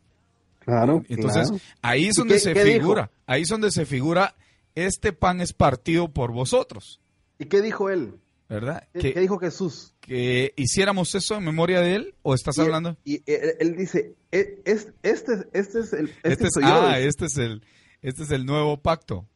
Claro. 0.61 1.03
Entonces, 1.09 1.49
claro. 1.49 1.63
ahí 1.83 2.07
es 2.07 2.17
¿Y 2.17 2.21
donde 2.21 2.35
qué- 2.35 2.41
se 2.41 2.53
qué 2.55 2.65
dijo? 2.65 2.79
figura, 2.81 3.11
ahí 3.27 3.43
es 3.43 3.49
donde 3.49 3.71
se 3.71 3.87
figura, 3.87 4.35
este 4.75 5.13
pan 5.13 5.41
es 5.41 5.53
partido 5.53 6.09
por 6.09 6.33
vosotros, 6.33 7.01
¿Y 7.39 7.47
qué 7.47 7.61
dijo 7.63 7.89
él? 7.91 8.15
¿verdad? 8.49 8.87
¿Qué, 8.95 9.01
Que, 9.01 9.13
qué 9.15 9.21
dijo 9.21 9.39
Jesús? 9.39 9.95
que 10.01 10.53
hiciéramos 10.57 11.15
eso 11.15 11.37
en 11.37 11.45
memoria 11.45 11.81
de 11.81 11.95
él, 11.97 12.15
o 12.23 12.35
estás 12.35 12.57
Y 12.57 12.61
él- 12.61 12.67
hablando? 12.67 12.97
Y, 13.05 13.15
él, 13.27 13.55
él 13.61 13.77
dice, 13.77 14.15
"E- 14.33 14.61
es- 14.65 14.89
este, 15.03 15.33
este 15.53 15.81
es 15.81 15.93
el... 15.93 16.09
Este, 16.09 16.29
Este 16.33 16.45
es, 16.49 16.51
soy 16.55 16.63
yo", 16.65 16.69
ah, 16.83 16.99
este 16.99 17.27
es 17.27 17.37
el, 17.39 17.63
este 18.03 18.23
es 18.25 18.31
el 18.31 18.45
nuevo 18.47 18.77
pacto. 18.83 19.27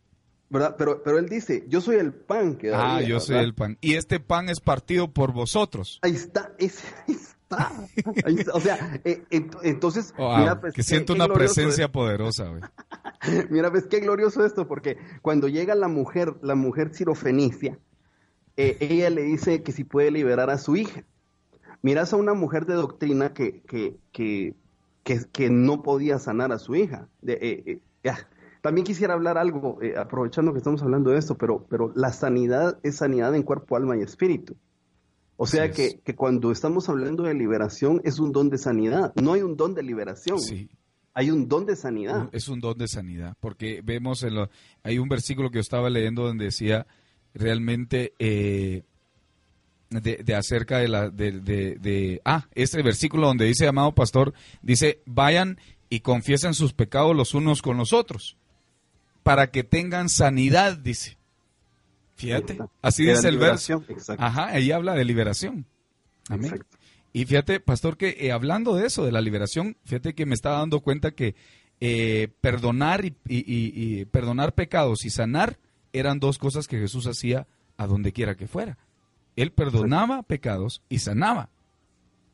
¿Verdad? 0.50 0.74
Pero, 0.76 1.02
pero 1.02 1.18
él 1.18 1.28
dice, 1.28 1.64
yo 1.68 1.80
soy 1.80 1.96
el 1.96 2.12
pan 2.12 2.56
que 2.56 2.68
da 2.68 2.96
Ah, 2.96 2.98
vida", 2.98 3.08
yo 3.08 3.20
soy 3.20 3.38
el 3.38 3.54
pan. 3.54 3.78
Y 3.80 3.94
este 3.94 4.20
pan 4.20 4.48
es 4.48 4.60
partido 4.60 5.10
por 5.12 5.32
vosotros. 5.32 5.98
Ahí 6.02 6.12
está, 6.12 6.52
ese- 6.58 6.86
ahí 7.08 7.14
está. 7.14 7.72
Ahí 8.24 8.36
está. 8.38 8.52
O 8.52 8.60
sea, 8.60 9.00
eh, 9.04 9.22
ent- 9.30 9.58
entonces, 9.62 10.12
Wow, 10.18 10.38
mira, 10.38 10.60
pues, 10.60 10.74
que 10.74 10.82
siento 10.82 11.14
qué 11.14 11.20
una 11.22 11.32
presencia 11.32 11.90
poderosa, 11.90 12.48
güey. 12.48 12.62
es- 13.22 13.50
mira, 13.50 13.70
pues 13.70 13.86
qué 13.86 14.00
glorioso 14.00 14.44
esto, 14.44 14.68
porque 14.68 14.98
cuando 15.22 15.48
llega 15.48 15.74
la 15.74 15.88
mujer, 15.88 16.34
la 16.42 16.54
mujer 16.54 16.94
cirofenicia, 16.94 17.78
eh, 18.56 18.76
ella 18.80 19.08
le 19.10 19.22
dice 19.22 19.62
que 19.62 19.72
si 19.72 19.84
puede 19.84 20.10
liberar 20.10 20.50
a 20.50 20.58
su 20.58 20.76
hija. 20.76 21.04
Miras 21.82 22.12
a 22.12 22.16
una 22.16 22.34
mujer 22.34 22.66
de 22.66 22.74
doctrina 22.74 23.32
que, 23.32 23.62
que, 23.62 23.96
que, 24.12 24.54
que, 25.02 25.20
que 25.32 25.48
no 25.48 25.82
podía 25.82 26.18
sanar 26.18 26.52
a 26.52 26.58
su 26.58 26.74
hija. 26.76 27.08
De, 27.22 27.38
eh, 27.40 27.80
ya. 28.04 28.28
También 28.60 28.84
quisiera 28.86 29.14
hablar 29.14 29.38
algo, 29.38 29.78
eh, 29.82 29.94
aprovechando 29.96 30.52
que 30.52 30.58
estamos 30.58 30.82
hablando 30.82 31.10
de 31.10 31.18
esto, 31.18 31.36
pero, 31.38 31.66
pero 31.68 31.92
la 31.94 32.12
sanidad 32.12 32.78
es 32.82 32.96
sanidad 32.96 33.34
en 33.34 33.42
cuerpo, 33.42 33.76
alma 33.76 33.96
y 33.96 34.02
espíritu. 34.02 34.54
O 35.36 35.46
sea 35.46 35.64
es. 35.64 35.74
que, 35.76 36.00
que 36.04 36.14
cuando 36.14 36.52
estamos 36.52 36.88
hablando 36.90 37.22
de 37.22 37.32
liberación 37.34 38.02
es 38.04 38.18
un 38.18 38.32
don 38.32 38.50
de 38.50 38.58
sanidad, 38.58 39.14
no 39.14 39.32
hay 39.32 39.40
un 39.42 39.56
don 39.56 39.74
de 39.74 39.82
liberación, 39.82 40.38
Sí, 40.38 40.68
hay 41.14 41.30
un 41.30 41.48
don 41.48 41.64
de 41.64 41.76
sanidad. 41.76 42.28
es 42.32 42.48
un 42.48 42.60
don 42.60 42.76
de 42.76 42.86
sanidad, 42.88 43.34
porque 43.40 43.80
vemos, 43.82 44.22
en 44.22 44.34
lo, 44.34 44.50
hay 44.82 44.98
un 44.98 45.08
versículo 45.08 45.48
que 45.50 45.56
yo 45.56 45.60
estaba 45.62 45.88
leyendo 45.88 46.24
donde 46.24 46.44
decía 46.44 46.86
realmente 47.32 48.12
eh, 48.18 48.82
de, 49.88 50.16
de 50.22 50.34
acerca 50.34 50.78
de 50.78 50.88
la, 50.88 51.08
de, 51.08 51.32
de- 51.40 51.76
de- 51.80 52.20
ah, 52.26 52.46
este 52.54 52.82
versículo 52.82 53.26
donde 53.26 53.46
dice, 53.46 53.66
amado 53.66 53.94
pastor, 53.94 54.34
dice, 54.62 55.00
vayan 55.06 55.58
y 55.88 56.00
confiesen 56.00 56.52
sus 56.54 56.74
pecados 56.74 57.16
los 57.16 57.32
unos 57.34 57.62
con 57.62 57.76
los 57.78 57.92
otros, 57.94 58.36
para 59.22 59.50
que 59.50 59.64
tengan 59.64 60.08
sanidad, 60.08 60.76
dice. 60.76 61.16
Fíjate, 62.16 62.58
así 62.82 63.04
Era 63.04 63.14
dice 63.16 63.28
el 63.28 63.38
verso. 63.38 63.84
exacto. 63.88 64.22
Ajá, 64.22 64.46
ahí 64.48 64.72
habla 64.72 64.94
de 64.94 65.04
liberación. 65.04 65.66
Amén. 66.28 66.52
Exacto. 66.52 66.76
Y 67.12 67.24
fíjate, 67.24 67.60
pastor, 67.60 67.96
que 67.96 68.16
eh, 68.20 68.30
hablando 68.32 68.74
de 68.76 68.86
eso, 68.86 69.04
de 69.04 69.10
la 69.12 69.20
liberación, 69.20 69.76
fíjate 69.84 70.14
que 70.14 70.26
me 70.26 70.34
estaba 70.34 70.58
dando 70.58 70.80
cuenta 70.80 71.10
que 71.12 71.34
eh, 71.80 72.28
perdonar 72.40 73.04
y, 73.06 73.14
y- 73.26 73.38
y- 73.38 74.00
y 74.00 74.04
perdonar 74.04 74.54
pecados 74.54 75.04
y 75.06 75.10
sanar 75.10 75.58
eran 75.92 76.20
dos 76.20 76.38
cosas 76.38 76.68
que 76.68 76.78
Jesús 76.78 77.06
hacía 77.06 77.46
a 77.78 77.86
donde 77.86 78.12
quiera 78.12 78.36
que 78.36 78.46
fuera. 78.46 78.76
Él 79.34 79.50
perdonaba 79.50 80.22
pecados 80.22 80.82
y 80.90 80.98
sanaba. 80.98 81.48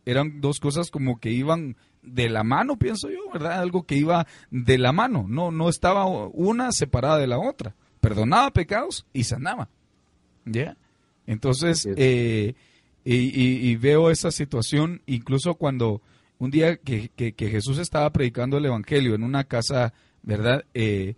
Eran 0.07 0.41
dos 0.41 0.59
cosas 0.61 0.91
como 0.91 1.19
que 1.21 1.31
iban 1.33 1.77
de 2.03 2.29
la 2.31 2.43
mano, 2.45 2.79
pienso 2.79 3.11
yo, 3.11 3.19
¿verdad? 3.33 3.61
Algo 3.61 3.83
que 3.85 3.97
iba 3.97 4.27
de 4.51 4.79
la 4.79 4.93
mano, 4.93 5.27
no, 5.29 5.51
no 5.51 5.69
estaba 5.69 6.07
una 6.07 6.73
separada 6.73 7.19
de 7.19 7.27
la 7.27 7.39
otra. 7.39 7.75
Perdonaba 8.01 8.51
pecados 8.53 9.05
y 9.13 9.25
sanaba. 9.25 9.69
¿Ya? 10.45 10.77
Entonces, 11.27 11.87
eh, 11.97 12.55
y, 13.05 13.15
y- 13.17 13.69
y 13.69 13.77
veo 13.77 14.11
esa 14.11 14.31
situación 14.31 15.03
incluso 15.07 15.55
cuando 15.57 16.01
un 16.39 16.51
día 16.51 16.77
que, 16.77 17.11
que- 17.17 17.33
que 17.33 17.51
Jesús 17.51 17.79
estaba 17.79 18.11
predicando 18.11 18.59
el 18.59 18.67
Evangelio 18.67 19.15
en 19.15 19.25
una 19.25 19.45
casa, 19.45 19.93
¿verdad? 20.23 20.65
Eh, 20.75 21.15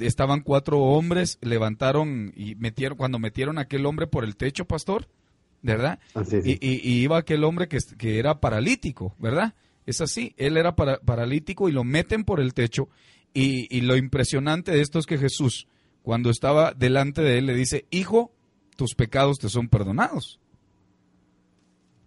estaban 0.00 0.40
cuatro 0.40 0.78
hombres, 0.80 1.38
levantaron 1.42 2.32
y 2.34 2.54
metieron, 2.56 2.96
cuando 2.98 3.18
metieron 3.20 3.58
a 3.58 3.62
aquel 3.62 3.86
hombre 3.86 4.06
por 4.08 4.24
el 4.24 4.34
techo, 4.36 4.64
pastor, 4.64 5.06
¿verdad? 5.62 5.98
Así. 6.14 6.36
Y, 6.44 6.52
y- 6.60 6.80
y 6.82 7.02
iba 7.02 7.16
aquel 7.18 7.44
hombre 7.44 7.68
que, 7.68 7.78
que 7.96 8.18
era 8.18 8.40
paralítico, 8.40 9.14
¿verdad? 9.18 9.54
Es 9.86 10.00
así, 10.00 10.34
él 10.36 10.56
era 10.56 10.76
para- 10.76 10.98
paralítico 11.00 11.68
y 11.68 11.72
lo 11.72 11.84
meten 11.84 12.24
por 12.24 12.40
el 12.40 12.54
techo. 12.54 12.88
Y, 13.34 13.66
y 13.76 13.80
lo 13.80 13.96
impresionante 13.96 14.72
de 14.72 14.80
esto 14.82 14.98
es 14.98 15.06
que 15.06 15.18
Jesús, 15.18 15.66
cuando 16.02 16.30
estaba 16.30 16.72
delante 16.74 17.22
de 17.22 17.38
él, 17.38 17.46
le 17.46 17.54
dice, 17.54 17.86
hijo, 17.90 18.32
tus 18.76 18.94
pecados 18.94 19.38
te 19.38 19.48
son 19.48 19.68
perdonados. 19.68 20.38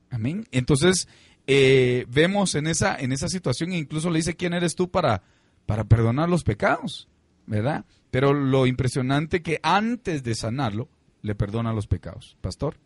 Amén. 0.10 0.46
Entonces, 0.52 1.08
eh, 1.48 2.06
vemos 2.10 2.56
en 2.56 2.68
esa, 2.68 2.98
en 2.98 3.12
esa 3.12 3.28
situación, 3.28 3.72
e 3.72 3.78
incluso 3.78 4.10
le 4.10 4.18
dice, 4.20 4.36
¿quién 4.36 4.54
eres 4.54 4.76
tú 4.76 4.90
para, 4.90 5.24
para 5.66 5.84
perdonar 5.84 6.30
los 6.30 6.44
pecados? 6.44 7.08
¿Verdad? 7.48 7.86
Pero 8.12 8.34
lo 8.34 8.66
impresionante 8.66 9.42
que 9.42 9.60
antes 9.62 10.24
de 10.24 10.36
sanarlo, 10.36 10.90
le 11.22 11.36
perdona 11.36 11.74
los 11.74 11.88
pecados. 11.88 12.38
Pastor. 12.42 12.78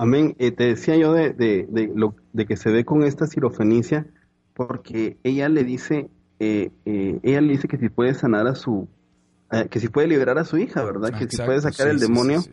Amén. 0.00 0.34
Eh, 0.38 0.50
te 0.50 0.64
decía 0.64 0.96
yo 0.96 1.12
de, 1.12 1.34
de, 1.34 1.66
de 1.68 1.92
lo, 1.94 2.14
de 2.32 2.46
que 2.46 2.56
se 2.56 2.70
ve 2.70 2.86
con 2.86 3.02
esta 3.02 3.26
sirofenicia, 3.26 4.06
porque 4.54 5.18
ella 5.24 5.50
le 5.50 5.62
dice, 5.62 6.08
eh, 6.38 6.70
eh, 6.86 7.20
ella 7.22 7.42
le 7.42 7.52
dice 7.52 7.68
que 7.68 7.76
si 7.76 7.90
puede 7.90 8.14
sanar 8.14 8.46
a 8.46 8.54
su, 8.54 8.88
eh, 9.52 9.68
que 9.70 9.78
si 9.78 9.88
puede 9.88 10.08
liberar 10.08 10.38
a 10.38 10.46
su 10.46 10.56
hija, 10.56 10.82
¿verdad? 10.82 11.10
que 11.10 11.28
si 11.28 11.36
puede 11.36 11.60
sacar 11.60 11.88
sí, 11.88 11.90
el 11.90 11.98
sí, 12.00 12.06
demonio. 12.06 12.40
sí. 12.40 12.50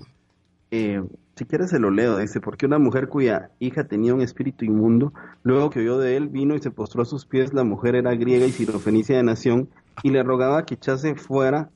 Eh, 0.71 1.01
si 1.37 1.45
quieres 1.45 1.69
se 1.69 1.79
lo 1.79 1.89
leo, 1.89 2.17
dice, 2.17 2.41
porque 2.41 2.65
una 2.65 2.79
mujer 2.79 3.07
cuya 3.07 3.51
hija 3.59 3.85
tenía 3.85 4.13
un 4.13 4.19
espíritu 4.19 4.65
inmundo, 4.65 5.13
luego 5.43 5.69
que 5.69 5.79
oyó 5.79 5.99
de 5.99 6.17
él, 6.17 6.27
vino 6.27 6.53
y 6.53 6.59
se 6.59 6.71
postró 6.71 7.03
a 7.03 7.05
sus 7.05 7.25
pies, 7.25 7.53
la 7.53 7.63
mujer 7.63 7.95
era 7.95 8.13
griega 8.13 8.45
y 8.45 8.51
sirofenicia 8.51 9.15
de 9.15 9.23
nación, 9.23 9.69
y 10.03 10.09
le 10.09 10.21
rogaba 10.21 10.65
que 10.65 10.73
echase 10.73 11.15
fuera 11.15 11.69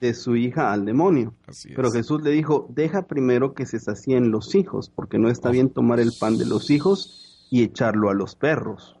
de 0.00 0.14
su 0.14 0.34
hija 0.36 0.72
al 0.72 0.84
demonio. 0.86 1.34
Pero 1.76 1.90
Jesús 1.90 2.22
le 2.22 2.30
dijo, 2.30 2.66
deja 2.70 3.02
primero 3.06 3.52
que 3.54 3.66
se 3.66 3.78
sacien 3.78 4.30
los 4.30 4.54
hijos, 4.54 4.90
porque 4.90 5.18
no 5.18 5.28
está 5.28 5.50
bien 5.50 5.68
tomar 5.70 6.00
el 6.00 6.12
pan 6.18 6.38
de 6.38 6.46
los 6.46 6.70
hijos 6.70 7.46
y 7.50 7.62
echarlo 7.62 8.08
a 8.10 8.14
los 8.14 8.34
perros. 8.34 8.96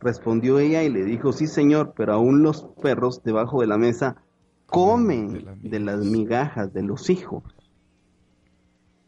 Respondió 0.00 0.58
ella 0.58 0.82
y 0.82 0.88
le 0.90 1.04
dijo, 1.04 1.32
sí 1.32 1.46
señor, 1.46 1.94
pero 1.96 2.14
aún 2.14 2.42
los 2.42 2.64
perros 2.82 3.22
debajo 3.22 3.60
de 3.60 3.68
la 3.68 3.78
mesa 3.78 4.16
comen 4.66 5.32
de 5.32 5.40
las 5.42 5.62
de 5.62 5.78
las 5.80 6.04
migajas 6.04 6.72
de 6.72 6.82
los 6.82 7.08
hijos. 7.08 7.44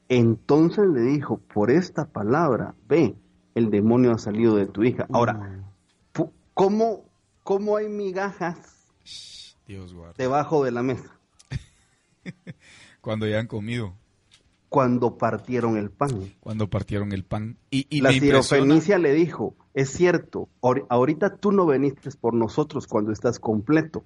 Entonces 0.09 0.87
le 0.87 1.01
dijo, 1.01 1.39
por 1.53 1.71
esta 1.71 2.05
palabra, 2.05 2.75
ve, 2.89 3.17
el 3.55 3.71
demonio 3.71 4.13
ha 4.13 4.19
salido 4.19 4.55
de 4.57 4.67
tu 4.67 4.85
hija. 4.85 5.07
Ahora, 5.13 5.65
fu- 6.13 6.31
¿cómo, 6.53 7.05
cómo 7.43 7.77
hay 7.77 7.89
migajas 7.89 8.87
Dios 9.67 9.95
guarda. 9.95 10.15
debajo 10.19 10.63
de 10.65 10.71
la 10.73 10.83
mesa? 10.83 11.19
Cuando 13.01 13.27
ya 13.27 13.39
han 13.41 13.47
comido, 13.47 13.95
Cuando 14.69 15.17
partieron 15.19 15.77
el 15.77 15.91
pan. 15.91 16.33
cuando 16.41 16.69
partieron 16.69 17.13
el 17.13 17.25
pan. 17.25 17.59
Y, 17.71 17.87
y 17.91 18.01
la 18.01 18.13
sirofenicia 18.13 18.99
le 18.99 19.13
dijo, 19.13 19.55
es 19.75 19.91
cierto, 19.91 20.49
ahori- 20.63 20.87
ahorita 20.89 21.37
tú 21.37 21.53
no 21.53 21.67
veniste 21.67 22.11
por 22.21 22.35
nosotros 22.35 22.87
cuando 22.87 23.13
estás 23.13 23.39
completo, 23.39 24.05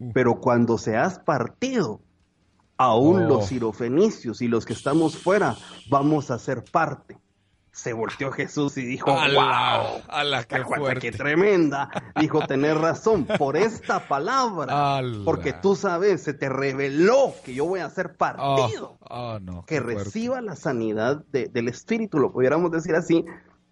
Uh. 0.00 0.10
pero 0.12 0.40
cuando 0.40 0.76
se 0.76 0.96
has 0.96 1.20
partido, 1.20 2.00
aún 2.76 3.22
Oh. 3.22 3.28
los 3.28 3.46
sirofenicios 3.46 4.42
y 4.42 4.48
los 4.48 4.66
que 4.66 4.72
estamos 4.72 5.16
fuera 5.16 5.56
vamos 5.88 6.32
a 6.32 6.38
ser 6.40 6.64
parte. 6.64 7.16
Se 7.74 7.92
volteó 7.92 8.30
Jesús 8.30 8.76
y 8.78 8.84
dijo, 8.86 9.10
¡Ala! 9.18 9.82
wow, 9.82 10.02
¡Ala, 10.08 10.44
qué 10.44 10.56
¡Qué 10.58 10.64
fuerte! 10.64 11.10
tremenda! 11.10 11.90
Dijo, 12.20 12.46
tener 12.46 12.78
razón, 12.78 13.26
por 13.26 13.56
esta 13.56 14.06
palabra, 14.06 14.96
¡Ala! 14.98 15.24
porque 15.24 15.52
tú 15.52 15.74
sabes, 15.74 16.22
se 16.22 16.34
te 16.34 16.48
reveló 16.48 17.34
que 17.44 17.52
yo 17.52 17.64
voy 17.66 17.80
a 17.80 17.90
ser 17.90 18.16
partido 18.16 18.96
oh, 19.00 19.40
no, 19.40 19.64
que 19.66 19.74
qué 19.74 19.80
fuerte. 19.82 20.04
reciba 20.04 20.40
la 20.40 20.54
sanidad 20.54 21.24
de- 21.32 21.48
del 21.48 21.66
Espíritu, 21.66 22.18
lo 22.20 22.32
pudiéramos 22.32 22.70
decir 22.70 22.94
así, 22.94 23.24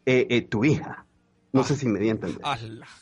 eh, 0.05 0.27
eh, 0.31 0.43
tu 0.43 0.65
hija. 0.65 1.07
No 1.53 1.61
Ah. 1.61 1.65
sé 1.65 1.77
si 1.77 1.87
me 1.87 2.01
di 2.01 2.09
a 2.09 2.13
entender. 2.13 2.41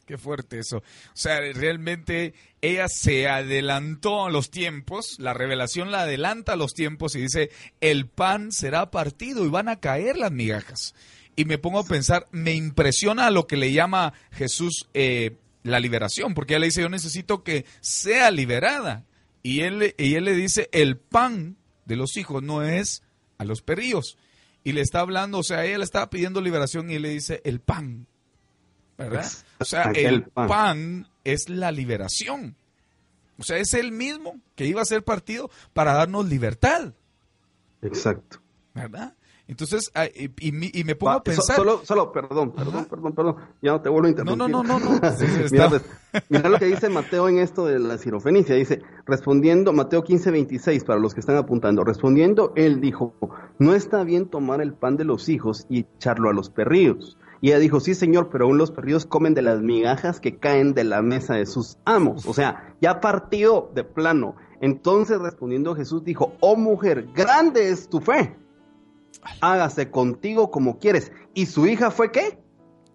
¡Qué 0.06 0.18
fuerte 0.18 0.58
eso! 0.58 0.78
O 0.78 0.82
sea, 1.14 1.40
realmente 1.52 2.34
ella 2.60 2.88
se 2.88 3.28
adelantó 3.28 4.26
a 4.26 4.30
los 4.30 4.50
tiempos, 4.50 5.16
la 5.18 5.34
revelación 5.34 5.90
la 5.92 6.02
adelanta 6.02 6.54
a 6.54 6.56
los 6.56 6.74
tiempos 6.74 7.14
y 7.14 7.20
dice, 7.20 7.50
el 7.80 8.06
pan 8.08 8.50
será 8.52 8.90
partido 8.90 9.44
y 9.44 9.48
van 9.48 9.68
a 9.68 9.78
caer 9.80 10.16
las 10.16 10.32
migajas. 10.32 10.94
Y 11.36 11.44
me 11.44 11.58
pongo 11.58 11.78
a 11.78 11.84
pensar, 11.86 12.26
me 12.32 12.54
impresiona 12.54 13.30
lo 13.30 13.46
que 13.46 13.56
le 13.56 13.72
llama 13.72 14.12
Jesús 14.32 14.88
eh, 14.94 15.36
la 15.62 15.78
liberación, 15.78 16.34
porque 16.34 16.54
ella 16.54 16.60
le 16.60 16.66
dice, 16.66 16.82
yo 16.82 16.88
necesito 16.88 17.44
que 17.44 17.64
sea 17.80 18.30
liberada. 18.30 19.04
Y 19.42 19.60
él, 19.60 19.78
le- 19.78 19.94
y 19.96 20.16
él 20.16 20.24
le 20.24 20.34
dice, 20.34 20.68
el 20.72 20.96
pan 20.96 21.56
de 21.86 21.96
los 21.96 22.16
hijos, 22.16 22.42
no 22.42 22.62
es 22.62 23.02
a 23.38 23.44
los 23.44 23.62
perrillos. 23.62 24.18
Y 24.64 24.72
le 24.72 24.80
está 24.82 25.00
hablando, 25.00 25.38
o 25.38 25.42
sea, 25.42 25.64
ella 25.64 25.78
le 25.78 25.84
estaba 25.84 26.10
pidiendo 26.10 26.40
liberación 26.42 26.90
y 26.90 26.94
él 26.96 27.02
le 27.02 27.08
dice 27.10 27.40
el 27.44 27.60
pan. 27.60 28.06
¿Verdad? 29.08 29.26
O 29.58 29.64
sea, 29.64 29.90
el 29.94 30.24
pan. 30.24 31.06
es 31.24 31.48
la 31.48 31.72
liberación. 31.72 32.54
O 33.38 33.42
sea, 33.42 33.56
es 33.58 33.72
el 33.74 33.92
mismo 33.92 34.38
que 34.54 34.66
iba 34.66 34.82
a 34.82 34.84
ser 34.84 35.02
partido 35.02 35.50
para 35.72 35.94
darnos 35.94 36.28
libertad. 36.28 36.92
Exacto. 37.82 38.38
¿Verdad? 38.74 39.14
Entonces, 39.48 39.90
ah, 39.94 40.06
y, 40.06 40.30
y 40.40 40.84
me- 40.84 40.94
pongo 40.94 41.10
Va, 41.10 41.16
a 41.18 41.22
pensar. 41.24 41.56
so- 41.56 41.62
solo, 41.62 41.80
solo, 41.84 42.12
perdón, 42.12 42.52
perdón, 42.52 42.76
Ajá. 42.76 42.86
perdón, 42.88 43.12
perdón. 43.14 43.36
Ya 43.60 43.72
no 43.72 43.80
te 43.80 43.88
vuelvo 43.88 44.06
a 44.06 44.10
no, 44.10 44.10
interrumpir. 44.10 44.48
no, 44.48 44.62
no, 44.62 44.78
no, 44.78 45.00
no. 45.00 45.16
Sí, 45.16 45.26
sí, 45.26 45.32
Mira, 45.50 45.64
está- 45.66 45.80
pues, 46.12 46.22
mira 46.28 46.48
lo 46.50 46.58
que 46.58 46.66
dice 46.66 46.88
Mateo 46.88 47.28
en 47.28 47.38
esto 47.40 47.66
de 47.66 47.80
la 47.80 47.98
sirofenicia. 47.98 48.54
Dice, 48.54 48.80
respondiendo, 49.06 49.72
Mateo 49.72 50.04
15, 50.04 50.30
26, 50.30 50.84
para 50.84 51.00
los 51.00 51.14
que 51.14 51.20
están 51.20 51.36
apuntando, 51.36 51.82
respondiendo, 51.82 52.52
él 52.54 52.80
dijo, 52.80 53.12
no 53.58 53.74
está 53.74 54.04
bien 54.04 54.28
tomar 54.28 54.60
el 54.60 54.72
pan 54.74 54.96
de 54.96 55.04
los 55.04 55.28
hijos 55.28 55.66
y 55.68 55.80
echarlo 55.80 56.30
a 56.30 56.32
los 56.32 56.48
perrillos. 56.50 57.16
Y 57.42 57.48
ella 57.48 57.58
dijo, 57.58 57.80
sí, 57.80 57.94
señor, 57.94 58.28
pero 58.30 58.44
aún 58.44 58.58
los 58.58 58.70
perrillos 58.70 59.06
comen 59.06 59.34
de 59.34 59.42
las 59.42 59.62
migajas 59.62 60.20
que 60.20 60.36
caen 60.38 60.74
de 60.74 60.84
la 60.84 61.00
mesa 61.00 61.34
de 61.34 61.46
sus 61.46 61.78
amos. 61.84 62.26
O 62.26 62.34
sea, 62.34 62.74
ya 62.80 63.00
partió 63.00 63.70
de 63.74 63.82
plano. 63.84 64.36
Entonces 64.60 65.18
respondiendo 65.18 65.74
Jesús 65.74 66.04
dijo, 66.04 66.34
oh 66.40 66.56
mujer, 66.56 67.08
grande 67.14 67.70
es 67.70 67.88
tu 67.88 68.00
fe. 68.00 68.36
Hágase 69.40 69.90
contigo 69.90 70.50
como 70.50 70.78
quieres. 70.78 71.12
¿Y 71.34 71.46
su 71.46 71.66
hija 71.66 71.90
fue 71.90 72.12
qué? 72.12 72.38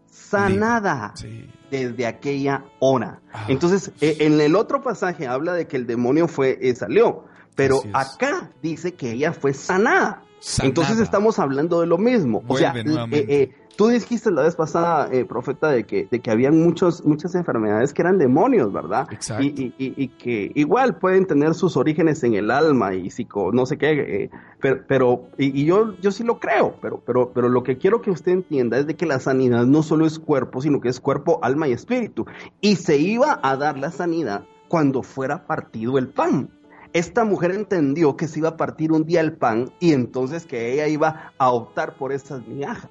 Sanada 0.05 1.11
Sí. 1.15 1.49
desde 1.71 2.05
aquella 2.05 2.65
hora. 2.79 3.21
Ah. 3.33 3.45
Entonces, 3.47 3.91
eh, 3.99 4.17
en 4.21 4.39
el 4.39 4.55
otro 4.55 4.81
pasaje 4.81 5.27
habla 5.27 5.53
de 5.53 5.67
que 5.67 5.75
el 5.75 5.87
demonio 5.87 6.27
fue 6.27 6.57
eh, 6.61 6.73
salió, 6.75 7.25
pero 7.55 7.81
acá 7.93 8.51
dice 8.61 8.93
que 8.93 9.11
ella 9.11 9.33
fue 9.33 9.53
sanada. 9.53 10.23
Sanada. 10.39 10.67
Entonces 10.67 10.99
estamos 10.99 11.39
hablando 11.39 11.81
de 11.81 11.87
lo 11.87 11.97
mismo. 11.97 12.43
o 12.47 12.57
sea, 12.57 12.73
eh, 12.75 13.07
eh, 13.11 13.55
tú 13.78 13.88
dijiste 13.88 14.32
la 14.32 14.43
vez 14.43 14.55
pasada, 14.55 15.09
eh, 15.11 15.26
profeta, 15.26 15.69
de 15.69 15.84
que, 15.86 16.07
de 16.09 16.19
que 16.19 16.32
habían 16.32 16.59
muchos, 16.61 17.03
muchas 17.05 17.36
enfermedades 17.36 17.93
que 17.93 18.01
eran 18.01 18.17
demonios, 18.17 18.71
¿verdad? 18.71 19.07
Exacto. 19.11 19.43
Y, 19.43 19.47
y- 19.47 19.73
y- 19.78 19.93
y 20.03 20.07
que 20.09 20.51
igual 20.55 20.97
pueden 20.97 21.26
tener 21.26 21.53
sus 21.53 21.78
orígenes 21.78 22.23
en 22.23 22.34
el 22.36 22.51
alma 22.51 22.93
y 22.93 23.09
psico, 23.09 23.51
no 23.51 23.65
sé 23.65 23.78
qué, 23.78 23.91
eh, 24.23 24.30
pero, 24.61 24.82
pero 24.88 25.23
y, 25.38 25.61
y 25.61 25.65
yo, 25.65 25.95
yo 26.01 26.11
sí 26.11 26.23
lo 26.23 26.39
creo, 26.39 26.76
pero, 26.82 27.01
pero, 27.05 27.32
pero 27.34 27.49
lo 27.49 27.63
que 27.63 27.78
quiero 27.78 28.01
que 28.01 28.11
usted 28.11 28.32
entienda 28.32 28.78
es 28.78 28.88
de 28.88 28.95
que 28.95 29.05
la 29.05 29.19
sanidad 29.19 29.65
no 29.65 29.84
solo 29.84 30.05
es 30.05 30.19
cuerpo, 30.19 30.61
sino 30.61 30.80
que 30.82 30.89
es 30.89 30.99
cuerpo, 30.99 31.39
alma 31.43 31.67
y 31.67 31.73
espíritu. 31.73 32.26
Y 32.61 32.78
se 32.78 32.97
iba 32.97 33.39
a 33.43 33.57
dar 33.57 33.78
la 33.78 33.91
sanidad 33.91 34.45
cuando 34.67 35.03
fuera 35.03 35.45
partido 35.45 35.97
el 35.97 36.07
pan. 36.07 36.49
Esta 36.93 37.26
mujer 37.26 37.51
entendió 37.51 38.15
que 38.15 38.28
se 38.28 38.39
iba 38.39 38.49
a 38.49 38.57
partir 38.57 38.93
un 38.93 39.03
día 39.03 39.19
el 39.19 39.34
pan 39.34 39.69
y 39.82 39.91
entonces 39.91 40.45
que 40.45 40.71
ella 40.73 40.88
iba 40.88 41.34
a 41.38 41.49
optar 41.51 41.97
por 41.97 42.13
esas 42.13 42.47
migajas. 42.47 42.89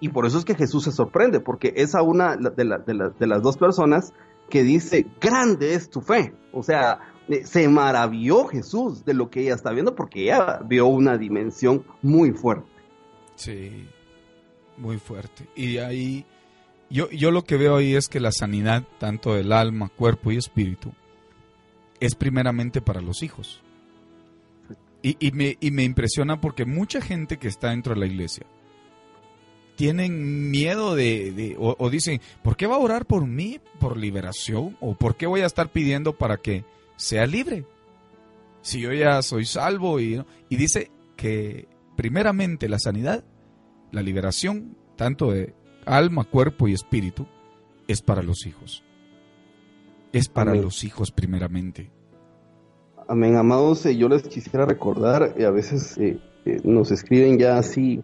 Y 0.00 0.10
por 0.10 0.26
eso 0.26 0.38
es 0.38 0.44
que 0.44 0.54
Jesús 0.54 0.84
se 0.84 0.92
sorprende, 0.92 1.40
porque 1.40 1.72
es 1.76 1.94
a 1.94 2.02
una 2.02 2.36
de, 2.36 2.64
la- 2.64 2.78
de 2.78 2.94
la- 2.94 3.08
de 3.10 3.26
las 3.26 3.42
dos 3.42 3.56
personas 3.56 4.12
que 4.48 4.62
dice, 4.62 5.06
grande 5.20 5.74
es 5.74 5.90
tu 5.90 6.00
fe. 6.00 6.32
O 6.52 6.62
sea, 6.62 7.00
eh, 7.28 7.44
se 7.44 7.68
maravilló 7.68 8.46
Jesús 8.46 9.04
de 9.04 9.12
lo 9.14 9.28
que 9.28 9.40
ella 9.42 9.54
está 9.54 9.72
viendo 9.72 9.94
porque 9.94 10.22
ella 10.24 10.60
vio 10.64 10.86
una 10.86 11.18
dimensión 11.18 11.84
muy 12.00 12.30
fuerte. 12.32 12.66
Sí, 13.34 13.86
muy 14.76 14.98
fuerte. 14.98 15.48
Y 15.56 15.78
ahí, 15.78 16.24
yo, 16.88 17.10
yo 17.10 17.30
lo 17.30 17.42
que 17.44 17.56
veo 17.56 17.76
ahí 17.76 17.94
es 17.94 18.08
que 18.08 18.20
la 18.20 18.32
sanidad, 18.32 18.84
tanto 18.98 19.34
del 19.34 19.52
alma, 19.52 19.88
cuerpo 19.88 20.30
y 20.32 20.36
espíritu, 20.36 20.92
es 22.00 22.14
primeramente 22.14 22.80
para 22.80 23.00
los 23.00 23.22
hijos. 23.22 23.60
Y, 25.02 25.16
y 25.20 25.32
me, 25.32 25.56
y 25.60 25.70
me 25.72 25.84
impresiona 25.84 26.40
porque 26.40 26.64
mucha 26.64 27.00
gente 27.00 27.38
que 27.38 27.48
está 27.48 27.70
dentro 27.70 27.94
de 27.94 28.00
la 28.00 28.06
iglesia 28.06 28.46
tienen 29.78 30.50
miedo 30.50 30.96
de, 30.96 31.30
de- 31.30 31.56
o, 31.56 31.76
o 31.78 31.88
dicen, 31.88 32.20
¿por 32.42 32.56
qué 32.56 32.66
va 32.66 32.74
a 32.74 32.80
orar 32.80 33.06
por 33.06 33.24
mí, 33.24 33.60
por 33.78 33.96
liberación? 33.96 34.76
¿O 34.80 34.96
por 34.96 35.14
qué 35.14 35.28
voy 35.28 35.42
a 35.42 35.46
estar 35.46 35.68
pidiendo 35.70 36.18
para 36.18 36.36
que 36.38 36.64
sea 36.96 37.26
libre? 37.28 37.64
Si 38.60 38.80
yo 38.80 38.92
ya 38.92 39.22
soy 39.22 39.44
salvo 39.44 40.00
y, 40.00 40.20
y 40.48 40.56
dice 40.56 40.90
que 41.16 41.68
primeramente 41.96 42.68
la 42.68 42.80
sanidad, 42.80 43.22
la 43.92 44.02
liberación, 44.02 44.76
tanto 44.96 45.30
de 45.30 45.54
alma, 45.86 46.24
cuerpo 46.24 46.66
y 46.66 46.72
espíritu, 46.74 47.28
es 47.86 48.02
para 48.02 48.22
los 48.24 48.46
hijos. 48.46 48.82
Es 50.12 50.28
para 50.28 50.50
Amén. 50.50 50.64
los 50.64 50.82
hijos 50.82 51.12
primeramente. 51.12 51.92
Amén, 53.06 53.36
amados, 53.36 53.86
eh, 53.86 53.96
yo 53.96 54.08
les 54.08 54.24
quisiera 54.24 54.66
recordar, 54.66 55.34
eh, 55.38 55.44
a 55.46 55.50
veces 55.50 55.96
eh, 55.98 56.18
nos 56.64 56.90
escriben 56.90 57.38
ya 57.38 57.58
así 57.58 58.02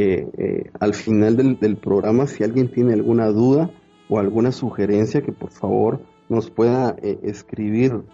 eh, 0.00 0.28
eh, 0.38 0.70
al 0.78 0.94
final 0.94 1.36
del, 1.36 1.76
programa, 1.76 2.28
si 2.28 2.44
alguien 2.44 2.70
tiene 2.70 2.92
alguna 2.92 3.26
duda 3.30 3.68
o 4.08 4.20
alguna 4.20 4.52
sugerencia, 4.52 5.22
que 5.22 5.32
por 5.32 5.50
favor 5.50 6.02
nos 6.28 6.52
pueda 6.52 6.94
eh, 7.02 7.18
escribir 7.24 8.04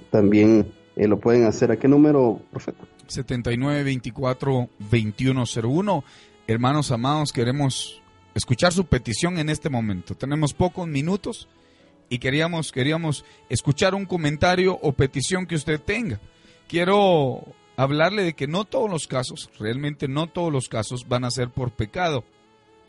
también 0.09 0.71
lo 0.95 1.19
pueden 1.19 1.43
hacer. 1.43 1.71
¿A 1.71 1.77
qué 1.77 1.87
número, 1.87 2.41
profeta? 2.51 2.83
7924-2101. 3.07 6.03
Hermanos 6.47 6.91
amados, 6.91 7.33
queremos 7.33 8.01
escuchar 8.35 8.71
su 8.71 8.85
petición 8.85 9.39
en 9.39 9.49
este 9.49 9.69
momento. 9.69 10.13
Tenemos 10.13 10.53
pocos 10.53 10.87
minutos 10.87 11.47
y 12.07 12.19
queríamos, 12.19 12.71
queríamos 12.71 13.25
escuchar 13.49 13.95
un 13.95 14.05
comentario 14.05 14.77
o 14.79 14.91
petición 14.91 15.47
que 15.47 15.55
usted 15.55 15.81
tenga. 15.81 16.19
Quiero 16.67 17.43
hablarle 17.77 18.21
de 18.21 18.33
que 18.33 18.45
no 18.45 18.65
todos 18.65 18.87
los 18.91 19.07
casos, 19.07 19.49
realmente 19.57 20.07
no 20.07 20.27
todos 20.27 20.53
los 20.53 20.69
casos 20.69 21.07
van 21.07 21.23
a 21.25 21.31
ser 21.31 21.49
por 21.49 21.71
pecado, 21.71 22.23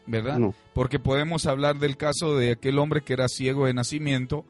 ¿verdad? 0.05 0.39
No. 0.39 0.55
Porque 0.75 0.99
podemos 0.99 1.47
hablar 1.47 1.79
del 1.79 1.97
caso 1.97 2.37
de 2.37 2.53
aquel 2.53 2.79
hombre 2.79 3.05
que 3.05 3.15
era 3.15 3.27
ciego 3.27 3.65
de 3.65 3.73
nacimiento 3.73 4.45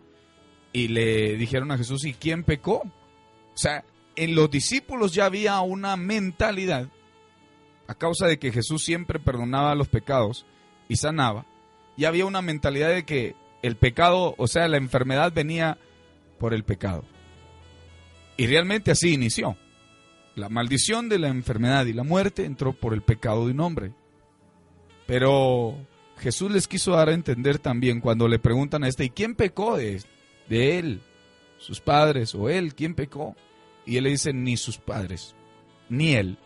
y 0.73 0.89
le 0.89 1.37
dijeron 1.37 1.71
a 1.71 1.79
Jesús, 1.79 2.05
¿y 2.05 2.13
quién 2.13 2.43
pecó? 2.43 2.79
O 2.79 3.57
sea, 3.57 3.85
en 4.17 4.35
los 4.35 4.51
discípulos 4.51 5.15
ya 5.15 5.27
había 5.27 5.61
una 5.61 5.97
mentalidad, 5.97 6.89
a 7.89 7.95
causa 7.95 8.27
de 8.27 8.39
que 8.39 8.53
Jesús 8.53 8.85
siempre 8.85 9.19
perdonaba 9.19 9.75
los 9.75 9.89
pecados 9.89 10.47
y 10.89 10.97
sanaba, 10.97 11.47
ya 11.97 12.09
había 12.09 12.27
una 12.27 12.43
mentalidad 12.43 12.91
de 12.91 13.05
que 13.05 13.35
el 13.63 13.77
pecado, 13.77 14.35
o 14.39 14.47
sea, 14.47 14.69
la 14.69 14.77
enfermedad 14.77 15.33
venía 15.33 15.79
por 16.39 16.55
el 16.55 16.65
pecado. 16.65 17.05
Y 18.37 18.47
realmente 18.47 18.91
así 18.91 19.15
inició. 19.15 19.57
La 20.35 20.49
maldición 20.49 21.09
de 21.09 21.19
la 21.19 21.29
enfermedad 21.29 21.87
y 21.87 21.95
la 21.95 22.05
muerte 22.05 22.45
entró 22.45 22.75
por 22.75 22.93
el 22.93 23.03
pecado 23.03 23.47
de 23.47 23.53
un 23.53 23.61
hombre. 23.61 23.93
Pero 25.07 25.77
Jesús 26.19 26.51
les 26.51 26.69
quiso 26.69 26.93
dar 26.93 27.09
a 27.09 27.15
entender 27.15 27.59
también 27.59 28.01
cuando 28.01 28.29
le 28.29 28.39
preguntan 28.39 28.85
a 28.85 28.89
este, 28.89 29.05
¿y 29.05 29.11
quién 29.11 29.35
pecó 29.35 29.77
de, 29.77 30.03
de 30.49 30.79
él? 30.79 31.01
¿Sus 31.59 31.81
padres 31.81 32.35
o 32.35 32.51
él? 32.51 32.75
¿Quién 32.75 32.95
pecó? 32.95 33.35
Y 33.87 33.97
él 33.97 34.05
le 34.05 34.11
dice, 34.11 34.33
ni 34.35 34.57
sus 34.57 34.77
padres, 34.79 35.35
ni 35.89 36.15
él, 36.15 36.39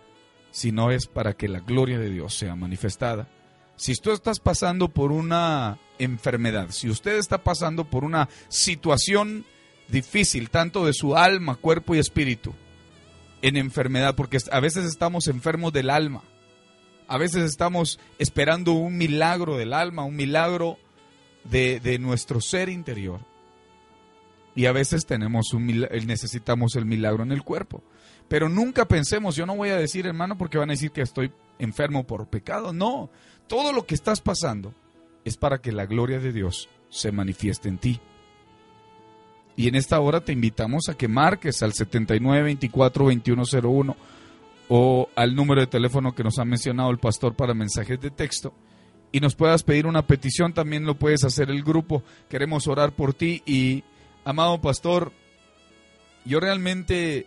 sino 0.50 0.90
es 0.90 1.06
para 1.06 1.34
que 1.34 1.48
la 1.48 1.60
gloria 1.60 1.98
de 1.98 2.10
Dios 2.10 2.34
sea 2.34 2.56
manifestada. 2.56 3.28
Si 3.76 3.94
tú 3.94 4.12
estás 4.12 4.40
pasando 4.40 4.88
por 4.88 5.12
una 5.12 5.78
enfermedad, 5.98 6.70
si 6.70 6.90
usted 6.90 7.16
está 7.16 7.38
pasando 7.38 7.84
por 7.84 8.04
una 8.04 8.28
situación 8.48 9.44
difícil, 9.88 10.50
tanto 10.50 10.86
de 10.86 10.92
su 10.92 11.16
alma, 11.16 11.56
cuerpo 11.56 11.94
y 11.94 11.98
espíritu, 11.98 12.54
en 13.42 13.56
enfermedad, 13.56 14.16
porque 14.16 14.38
a 14.50 14.60
veces 14.60 14.84
estamos 14.84 15.28
enfermos 15.28 15.72
del 15.72 15.90
alma, 15.90 16.22
a 17.08 17.18
veces 17.18 17.44
estamos 17.44 17.98
esperando 18.18 18.72
un 18.72 18.96
milagro 18.96 19.56
del 19.56 19.72
alma, 19.72 20.04
un 20.04 20.14
milagro 20.14 20.78
de, 21.44 21.80
de 21.80 21.98
nuestro 21.98 22.40
ser 22.40 22.68
interior. 22.68 23.20
Y 24.54 24.66
a 24.66 24.72
veces 24.72 25.06
tenemos 25.06 25.52
un 25.52 25.66
necesitamos 25.66 26.76
el 26.76 26.84
milagro 26.84 27.22
en 27.22 27.32
el 27.32 27.42
cuerpo. 27.42 27.82
Pero 28.30 28.48
nunca 28.48 28.86
pensemos, 28.86 29.34
yo 29.34 29.44
no 29.44 29.56
voy 29.56 29.70
a 29.70 29.76
decir, 29.76 30.06
hermano, 30.06 30.38
porque 30.38 30.56
van 30.56 30.70
a 30.70 30.74
decir 30.74 30.92
que 30.92 31.02
estoy 31.02 31.32
enfermo 31.58 32.06
por 32.06 32.28
pecado. 32.28 32.72
No, 32.72 33.10
todo 33.48 33.72
lo 33.72 33.86
que 33.86 33.96
estás 33.96 34.20
pasando 34.20 34.72
es 35.24 35.36
para 35.36 35.58
que 35.58 35.72
la 35.72 35.84
gloria 35.84 36.20
de 36.20 36.32
Dios 36.32 36.68
se 36.90 37.10
manifieste 37.10 37.68
en 37.68 37.78
ti. 37.78 38.00
Y 39.56 39.66
en 39.66 39.74
esta 39.74 39.98
hora 39.98 40.20
te 40.20 40.32
invitamos 40.32 40.88
a 40.88 40.94
que 40.96 41.08
marques 41.08 41.60
al 41.64 41.72
79 41.72 42.44
24 42.44 43.04
2101 43.06 43.96
o 44.68 45.08
al 45.16 45.34
número 45.34 45.60
de 45.60 45.66
teléfono 45.66 46.14
que 46.14 46.22
nos 46.22 46.38
ha 46.38 46.44
mencionado 46.44 46.90
el 46.90 46.98
pastor 46.98 47.34
para 47.34 47.52
mensajes 47.52 48.00
de 48.00 48.12
texto 48.12 48.54
y 49.10 49.18
nos 49.18 49.34
puedas 49.34 49.64
pedir 49.64 49.88
una 49.88 50.06
petición, 50.06 50.52
también 50.52 50.84
lo 50.84 50.94
puedes 50.94 51.24
hacer 51.24 51.50
el 51.50 51.64
grupo. 51.64 52.04
Queremos 52.28 52.68
orar 52.68 52.92
por 52.92 53.12
ti 53.12 53.42
y, 53.44 53.82
amado 54.24 54.60
pastor, 54.60 55.10
yo 56.24 56.38
realmente 56.38 57.26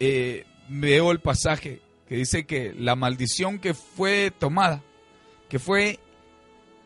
eh, 0.00 0.44
veo 0.68 1.10
el 1.12 1.20
pasaje 1.20 1.80
que 2.08 2.16
dice 2.16 2.46
que 2.46 2.72
la 2.78 2.94
maldición 2.96 3.58
que 3.58 3.74
fue 3.74 4.30
tomada, 4.36 4.82
que 5.48 5.58
fue 5.58 5.98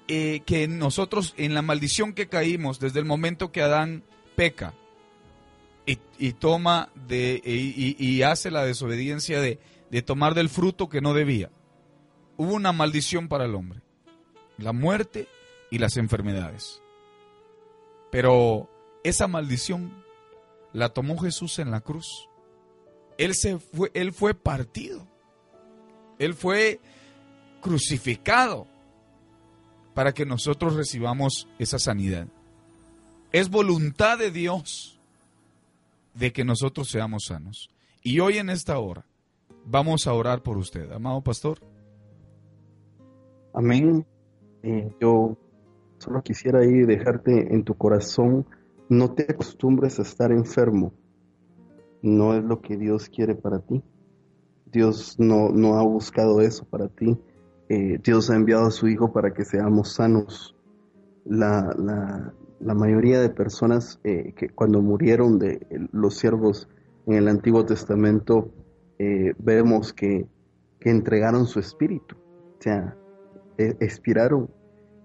eh, 0.09 0.41
que 0.47 0.67
nosotros 0.69 1.35
en 1.37 1.55
la 1.55 1.63
maldición 1.63 2.13
que 2.15 2.29
caímos 2.29 2.81
desde 2.81 2.99
el 3.01 3.05
momento 3.05 3.53
que 3.53 3.63
Adán 3.63 4.03
peca 4.37 4.75
y, 6.19 6.33
toma 6.35 6.91
de 7.09 7.41
y, 7.45 7.51
y- 7.77 7.97
y 7.99 8.23
hace 8.23 8.51
la 8.51 8.65
desobediencia 8.65 9.41
de, 9.41 9.59
de 9.91 10.03
tomar 10.03 10.35
del 10.35 10.49
fruto 10.49 10.89
que 10.89 11.01
no 11.01 11.15
debía, 11.15 11.51
hubo 12.37 12.55
una 12.55 12.73
maldición 12.73 13.27
para 13.29 13.45
el 13.47 13.55
hombre, 13.57 13.81
la 14.57 14.73
muerte 14.73 15.27
y 15.71 15.79
las 15.79 15.97
enfermedades. 15.97 16.81
Pero 18.13 18.71
esa 19.05 19.27
maldición 19.29 20.05
la 20.73 20.91
tomó 20.91 21.19
Jesús 21.19 21.59
en 21.59 21.71
la 21.71 21.81
cruz. 21.81 22.29
Él, 23.21 23.35
se 23.35 23.59
fue, 23.59 23.91
él 23.93 24.15
fue 24.15 24.33
partido. 24.33 25.07
Él 26.19 26.33
fue 26.33 26.81
crucificado 27.61 28.67
para 29.93 30.13
que 30.13 30.25
nosotros 30.25 30.75
recibamos 30.75 31.47
esa 31.59 31.79
sanidad. 31.79 32.29
Es 33.31 33.51
voluntad 33.51 34.17
de 34.17 34.31
Dios 34.31 34.99
de 36.15 36.33
que 36.33 36.45
nosotros 36.45 36.89
seamos 36.89 37.25
sanos. 37.29 37.69
Y 38.03 38.21
hoy 38.21 38.39
en 38.39 38.49
esta 38.49 38.79
hora 38.79 39.05
vamos 39.67 40.07
a 40.07 40.15
orar 40.15 40.43
por 40.43 40.57
usted, 40.57 40.91
amado 40.91 41.21
pastor. 41.21 41.61
Amén. 43.53 44.07
Eh, 44.63 44.91
yo 44.99 45.37
solo 45.99 46.23
quisiera 46.23 46.61
ahí 46.61 46.87
dejarte 46.87 47.53
en 47.53 47.65
tu 47.65 47.75
corazón, 47.75 48.47
no 48.89 49.13
te 49.13 49.27
acostumbres 49.31 49.99
a 49.99 50.03
estar 50.03 50.33
enfermo. 50.33 50.95
No 52.03 52.35
es 52.35 52.45
lo 52.45 52.61
que 52.61 52.77
Dios 52.77 53.09
quiere 53.09 53.35
para 53.35 53.59
ti. 53.61 53.83
Dios 54.73 55.17
no, 55.19 55.51
no 55.51 55.75
ha 55.79 55.83
buscado 55.83 56.41
eso 56.41 56.65
para 56.65 56.89
ti. 56.89 57.19
Eh, 57.69 57.99
Dios 58.03 58.31
ha 58.31 58.37
enviado 58.37 58.67
a 58.67 58.71
su 58.71 58.89
Hijo 58.89 59.13
para 59.13 59.33
que 59.35 59.45
seamos 59.45 59.93
sanos. 59.93 60.57
La, 61.25 61.75
la- 61.79 62.33
la 62.61 62.75
mayoría 62.75 63.21
de 63.23 63.31
personas 63.31 63.99
eh, 64.05 64.35
que 64.37 64.51
cuando 64.51 64.83
murieron 64.83 65.39
de 65.39 65.67
los 65.93 66.17
siervos 66.19 66.69
en 67.07 67.15
el 67.15 67.29
Antiguo 67.29 67.65
Testamento, 67.65 68.51
eh, 68.99 69.33
vemos 69.39 69.95
que, 69.95 70.27
que 70.79 70.91
entregaron 70.91 71.47
su 71.47 71.59
espíritu. 71.59 72.17
O 72.59 72.63
sea, 72.63 72.97
eh, 73.57 73.77
expiraron. 73.81 74.51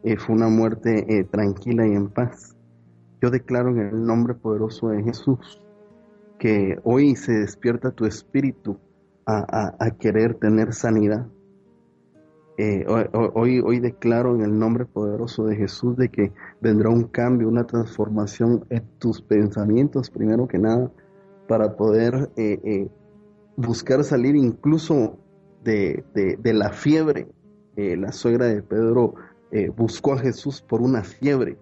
Eh, 0.03 0.17
fue 0.17 0.35
una 0.35 0.49
muerte 0.49 1.05
eh, 1.17 1.23
tranquila 1.23 1.87
y 1.87 1.91
en 1.93 2.09
paz. 2.09 2.55
Yo 3.21 3.31
declaro 3.31 3.69
en 3.69 3.79
el 3.79 4.03
nombre 4.05 4.33
poderoso 4.33 4.89
de 4.89 5.01
Jesús 5.03 5.61
que 6.39 6.79
hoy 6.83 7.15
se 7.15 7.33
despierta 7.33 7.91
tu 7.91 8.05
espíritu 8.05 8.77
a, 9.25 9.75
a- 9.85 9.91
querer 9.91 10.35
tener 10.35 10.73
sanidad. 10.73 11.27
Eh, 12.57 12.85
hoy, 13.33 13.59
hoy- 13.59 13.79
declaro 13.79 14.33
en 14.35 14.41
el 14.41 14.57
nombre 14.57 14.85
poderoso 14.85 15.45
de 15.45 15.55
Jesús 15.57 15.97
de 15.97 16.09
que 16.09 16.31
vendrá 16.61 16.89
un 16.89 17.03
cambio, 17.03 17.49
una 17.49 17.67
transformación 17.67 18.65
en 18.69 18.83
tus 18.97 19.21
pensamientos, 19.21 20.09
primero 20.09 20.47
que 20.47 20.57
nada, 20.57 20.89
para 21.47 21.75
poder 21.75 22.29
eh, 22.37 22.59
eh, 22.63 22.87
buscar 23.57 24.03
salir 24.05 24.35
incluso 24.35 25.17
de, 25.63 26.03
de- 26.13 26.53
la 26.53 26.69
fiebre. 26.71 27.27
La 27.75 28.13
suegra 28.13 28.45
de 28.45 28.61
Pedro 28.61 29.15
buscó 29.75 30.13
a 30.13 30.17
Jesús 30.17 30.61
por 30.61 30.81
una 30.81 31.03
fiebre. 31.03 31.57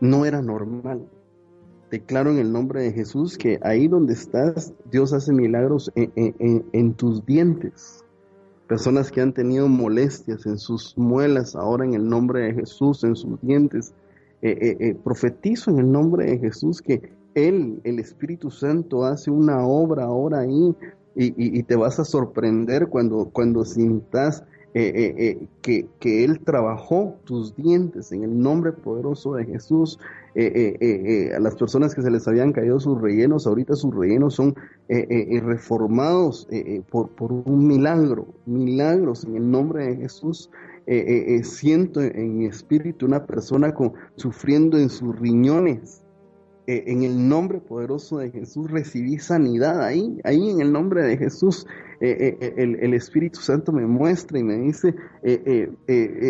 No 0.00 0.24
era 0.26 0.42
normal. 0.42 1.06
Declaro 1.90 2.30
en 2.30 2.38
el 2.38 2.52
nombre 2.52 2.82
de 2.82 2.92
Jesús 2.92 3.38
que 3.38 3.58
ahí 3.62 3.86
donde 3.88 4.14
estás, 4.14 4.72
Dios 4.90 5.12
hace 5.12 5.32
milagros 5.32 5.92
en, 5.94 6.12
en- 6.16 6.34
en- 6.38 6.64
en 6.72 6.94
tus 6.94 7.24
dientes. 7.24 8.04
Personas 8.66 9.12
que 9.12 9.20
han 9.20 9.32
tenido 9.32 9.68
molestias 9.68 10.44
en 10.46 10.58
sus 10.58 10.98
muelas, 10.98 11.54
ahora 11.54 11.84
en 11.84 11.94
el 11.94 12.08
nombre 12.08 12.40
de 12.40 12.54
Jesús, 12.54 13.04
en 13.04 13.14
sus 13.14 13.40
dientes. 13.40 13.94
Eh, 14.42 14.58
eh, 14.60 14.76
eh, 14.80 14.94
profetizo 15.02 15.70
en 15.70 15.78
el 15.78 15.90
nombre 15.92 16.26
de 16.26 16.38
Jesús 16.38 16.82
que 16.82 17.12
Él, 17.34 17.80
el 17.84 18.00
Espíritu 18.00 18.50
Santo, 18.50 19.04
hace 19.04 19.30
una 19.30 19.64
obra 19.66 20.04
ahora 20.04 20.40
ahí 20.40 20.74
y, 21.14 21.26
y- 21.26 21.58
y 21.58 21.62
te 21.62 21.76
vas 21.76 21.98
a 22.00 22.04
sorprender 22.04 22.88
cuando, 22.88 23.30
cuando 23.32 23.64
sintas 23.64 24.42
eh, 24.78 24.92
eh, 24.94 25.14
eh, 25.16 25.48
que, 25.62 25.88
que 26.00 26.22
Él 26.22 26.40
trabajó 26.40 27.16
tus 27.24 27.56
dientes 27.56 28.12
en 28.12 28.24
el 28.24 28.38
nombre 28.38 28.72
poderoso 28.72 29.32
de 29.32 29.46
Jesús. 29.46 29.98
A 30.34 31.40
las 31.40 31.56
personas 31.56 31.94
que 31.94 32.02
se 32.02 32.10
les 32.10 32.28
habían 32.28 32.52
caído 32.52 32.78
sus 32.78 33.00
rellenos, 33.00 33.46
ahorita 33.46 33.74
sus 33.74 33.94
rellenos 33.94 34.34
son 34.34 34.54
reformados 34.86 36.46
por, 36.90 37.08
por 37.08 37.32
un 37.32 37.66
milagro, 37.66 38.26
milagros 38.44 39.24
en 39.24 39.36
el 39.36 39.50
nombre 39.50 39.86
de 39.86 39.96
Jesús. 39.96 40.50
Siento 41.42 42.02
en, 42.02 42.36
mi 42.36 42.44
espíritu 42.44 43.06
una 43.06 43.24
persona 43.24 43.72
con, 43.72 43.94
sufriendo 44.16 44.76
en 44.76 44.90
sus 44.90 45.18
riñones. 45.18 46.02
En 46.66 47.02
el 47.02 47.26
nombre 47.26 47.60
poderoso 47.60 48.18
de 48.18 48.30
Jesús 48.30 48.70
recibí 48.70 49.18
sanidad 49.18 49.82
ahí, 49.82 50.20
ahí 50.24 50.50
en 50.50 50.60
el 50.60 50.70
nombre 50.70 51.02
de 51.02 51.16
Jesús. 51.16 51.66
Eh, 52.00 52.16
eh, 52.20 52.38
eh, 52.40 52.54
el, 52.58 52.76
el 52.76 52.94
Espíritu 52.94 53.40
Santo 53.40 53.72
me 53.72 53.86
muestra 53.86 54.38
y 54.38 54.42
me 54.42 54.58
dice, 54.58 54.94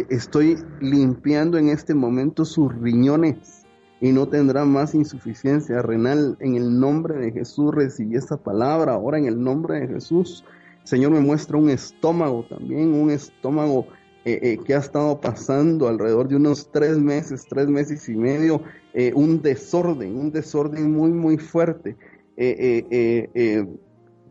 estoy 0.08 0.58
limpiando 0.80 1.58
en 1.58 1.70
este 1.70 1.94
momento 1.94 2.44
sus 2.44 2.72
riñones 2.80 3.66
y 4.00 4.12
no 4.12 4.28
tendrá 4.28 4.64
más 4.64 4.94
insuficiencia 4.94 5.82
renal. 5.82 6.36
En 6.40 6.54
el 6.54 6.78
nombre 6.78 7.16
de 7.16 7.32
Jesús 7.32 7.74
recibí 7.74 8.16
esta 8.16 8.36
palabra, 8.36 8.92
ahora 8.92 9.18
en 9.18 9.26
el 9.26 9.42
nombre 9.42 9.80
de 9.80 9.88
Jesús. 9.88 10.44
Señor 10.84 11.10
me 11.10 11.20
muestra 11.20 11.56
un 11.56 11.70
estómago 11.70 12.46
también, 12.48 12.94
un 12.94 13.10
estómago 13.10 13.86
que 14.24 14.74
ha 14.74 14.78
estado 14.78 15.20
pasando 15.20 15.86
alrededor 15.86 16.26
de 16.26 16.34
unos 16.34 16.70
tres 16.72 16.98
meses, 16.98 17.46
tres 17.48 17.68
meses 17.68 18.08
y 18.08 18.16
medio, 18.16 18.60
un 19.14 19.40
desorden, 19.40 20.16
un 20.16 20.30
desorden 20.30 20.92
muy, 20.92 21.10
muy 21.10 21.38
fuerte. 21.38 21.96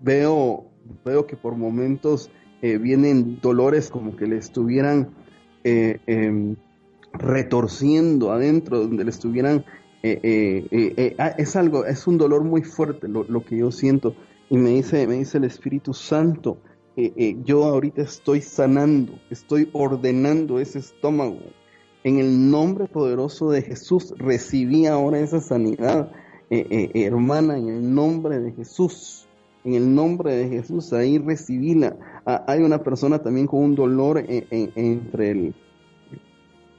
Veo, 0.02 0.75
veo 1.04 1.26
que 1.28 1.36
por 1.36 1.56
momentos 1.56 2.30
eh, 2.62 2.78
vienen 2.78 3.40
dolores 3.42 3.90
como 3.90 4.16
que 4.16 4.28
le 4.28 4.38
estuvieran 4.38 5.10
eh, 5.64 6.00
em, 6.06 6.56
retorciendo 7.14 8.32
adentro, 8.32 8.80
donde 8.80 9.04
le 9.04 9.10
estuvieran... 9.10 9.66
eh, 10.04 10.68
eh, 10.72 11.16
ah, 11.18 11.34
es 11.38 11.56
algo, 11.56 11.86
es 11.86 12.06
un 12.06 12.20
dolor 12.20 12.44
muy 12.44 12.62
fuerte 12.62 13.08
lo, 13.08 13.24
lo 13.24 13.44
que 13.44 13.58
yo 13.58 13.72
siento. 13.72 14.16
Y 14.50 14.58
me 14.58 14.70
dice, 14.70 15.08
me 15.08 15.16
dice 15.16 15.40
el 15.40 15.46
Espíritu 15.46 15.94
Santo, 15.94 16.60
yo 17.44 17.66
ahorita 17.66 18.04
estoy 18.04 18.42
sanando, 18.42 19.20
estoy 19.30 19.70
ordenando 19.74 20.60
ese 20.60 20.80
estómago. 20.80 21.40
En 22.04 22.20
el 22.20 22.50
nombre 22.52 22.86
poderoso 22.88 23.50
de 23.50 23.64
Jesús 23.64 24.14
recibí 24.18 24.86
ahora 24.86 25.20
esa 25.20 25.42
sanidad, 25.42 26.12
hermana, 26.50 27.58
en 27.58 27.70
el 27.70 27.94
nombre 27.94 28.40
de 28.40 28.52
Jesús. 28.52 29.25
En 29.66 29.74
el 29.74 29.96
nombre 29.96 30.36
de 30.36 30.48
Jesús, 30.48 30.94
ahí 30.94 31.18
recibíla. 31.18 31.98
Ah, 32.26 32.46
hay 32.48 32.62
una 32.62 32.84
persona 32.84 33.18
también 33.24 33.48
con 33.48 33.62
un 33.64 33.76
dolor 33.76 34.20
en- 34.20 34.46
en- 34.52 34.72
entre 34.76 35.54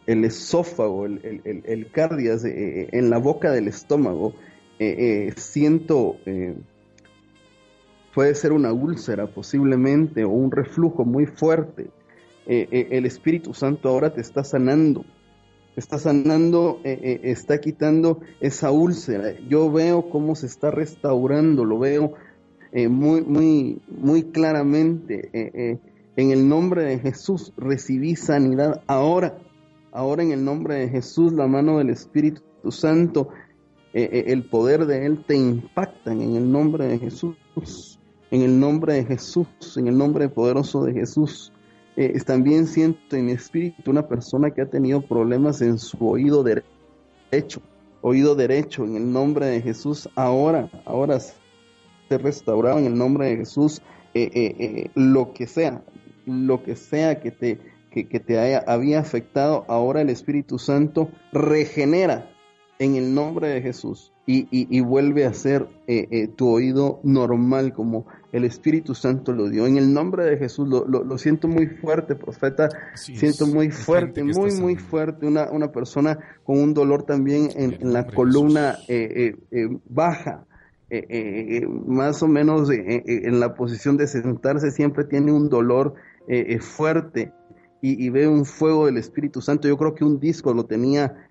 el, 0.07 0.25
esófago, 0.25 1.05
el, 1.07 1.41
el, 1.45 1.91
cardias, 1.91 2.45
eh, 2.45 2.53
eh, 2.83 2.89
en 2.93 3.11
la 3.11 3.19
boca 3.19 3.51
del 3.51 3.67
estómago. 3.67 4.35
Eh, 4.79 5.33
siento, 5.37 6.19
puede 8.15 8.35
ser 8.37 8.53
una 8.53 8.73
úlcera 8.73 9.27
posiblemente 9.27 10.23
o 10.25 10.31
un 10.31 10.53
reflujo 10.53 11.05
muy 11.05 11.27
fuerte. 11.27 11.91
El 12.47 13.05
Espíritu 13.05 13.53
Santo 13.53 13.89
ahora 13.89 14.15
te 14.15 14.21
está 14.21 14.45
sanando. 14.45 15.05
Está 15.75 15.99
sanando, 15.99 16.81
está 16.85 17.59
quitando 17.59 18.21
esa 18.41 18.71
úlcera. 18.71 19.35
Yo 19.49 19.73
veo 19.73 20.09
cómo 20.09 20.37
se 20.37 20.47
está 20.47 20.71
restaurando, 20.71 21.65
lo 21.65 21.79
veo 21.81 22.15
eh, 22.73 22.89
muy, 22.89 23.23
muy, 23.23 23.81
muy 23.89 24.25
claramente. 24.25 25.31
Eh, 25.33 25.51
eh, 25.55 25.79
en 26.17 26.31
el 26.31 26.49
nombre 26.49 26.83
de 26.85 26.99
Jesús 26.99 27.53
recibí 27.57 28.17
sanidad 28.17 28.83
ahora. 28.87 29.39
Ahora 29.93 30.23
en 30.23 30.33
el 30.33 30.45
nombre 30.45 30.77
de 30.77 30.89
Jesús, 30.89 31.33
la 31.33 31.47
mano 31.47 31.79
del 31.79 31.91
Espíritu 31.91 32.43
Santo 32.71 33.29
el 33.93 34.45
poder 34.45 34.85
de 34.85 35.07
Él 35.07 35.25
te 35.27 35.35
impactan 35.35 36.21
en 36.21 36.37
el 36.37 36.53
nombre 36.53 36.87
de 36.87 36.99
Jesús, 36.99 37.99
en 38.31 38.43
el 38.43 38.61
nombre 38.61 38.93
de 38.93 39.07
Jesús, 39.07 39.47
en 39.79 39.87
el 39.87 39.97
nombre 39.97 40.29
poderoso 40.29 40.85
de 40.85 40.93
Jesús. 40.93 41.51
También 42.27 42.67
siento 42.67 43.17
en 43.17 43.25
mi 43.25 43.33
espíritu 43.33 43.91
una 43.91 44.07
persona 44.07 44.51
que 44.51 44.61
ha 44.61 44.69
tenido 44.69 45.01
problemas 45.01 45.63
en 45.63 45.79
su 45.79 45.97
oído 46.07 46.45
derecho, 46.45 47.63
oído 48.03 48.35
derecho, 48.35 48.85
en 48.85 48.97
el 48.97 49.11
nombre 49.11 49.47
de 49.47 49.63
Jesús, 49.63 50.11
ahora, 50.15 50.69
ahora 50.85 51.19
se 52.09 52.19
restaurado 52.19 52.79
en 52.79 52.87
el 52.87 52.97
nombre 52.97 53.27
de 53.27 53.37
Jesús, 53.37 53.83
lo 54.95 55.33
que 55.33 55.47
sea, 55.47 55.83
lo 56.27 56.63
que 56.63 56.77
sea 56.77 57.21
que 57.21 57.31
te, 57.31 57.59
que, 57.91 58.09
que 58.09 58.21
te 58.21 58.39
haya, 58.39 58.65
había 58.67 59.01
afectado, 59.01 59.65
ahora 59.69 60.01
el 60.01 60.11
Espíritu 60.11 60.59
Santo 60.59 61.11
regenera 61.33 62.31
en 62.79 62.97
el 62.97 63.15
nombre 63.15 63.49
de 63.49 63.63
Jesús 63.63 64.13
y, 64.27 64.49
y, 64.51 64.81
vuelve 64.81 65.25
a 65.25 65.33
ser 65.33 65.69
eh, 65.87 66.09
eh, 66.11 66.27
tu 66.27 66.49
oído 66.49 66.99
normal 67.05 67.73
como 67.73 68.07
el 68.33 68.45
Espíritu 68.45 68.93
Santo 68.95 69.33
lo 69.33 69.49
dio. 69.49 69.69
En 69.69 69.79
el 69.79 69.95
nombre 69.95 70.25
de 70.25 70.37
Jesús 70.37 70.69
lo, 70.69 70.85
lo, 70.85 71.17
siento 71.17 71.47
muy 71.47 71.69
fuerte, 71.69 72.17
profeta. 72.17 72.69
siento 72.97 73.47
muy 73.47 73.71
fuerte, 73.71 74.25
muy, 74.25 74.51
muy 74.53 74.75
fuerte. 74.75 75.27
Una, 75.27 75.49
una 75.53 75.71
persona 75.71 76.19
con 76.43 76.59
un 76.59 76.75
dolor 76.75 77.05
también 77.05 77.51
en, 77.55 77.75
en 77.81 77.93
la 77.93 78.05
columna 78.09 78.77
eh, 78.89 79.37
baja. 79.89 80.45
Más 81.87 82.23
o 82.23 82.29
menos 82.29 82.71
en 82.71 83.41
la 83.41 83.55
posición 83.55 83.97
de 83.97 84.07
sentarse 84.07 84.71
siempre 84.71 85.05
tiene 85.05 85.33
un 85.33 85.49
dolor 85.49 85.95
fuerte 86.61 87.33
y, 87.83 88.05
y, 88.05 88.11
ve 88.11 88.29
un 88.29 88.45
fuego 88.45 88.87
del 88.87 88.97
Espíritu 88.97 89.41
Santo. 89.41 89.69
Yo 89.69 89.77
creo 89.77 89.95
que 89.95 90.05
un 90.05 90.19
disco 90.21 90.55
lo 90.55 90.65
tenía 90.65 91.29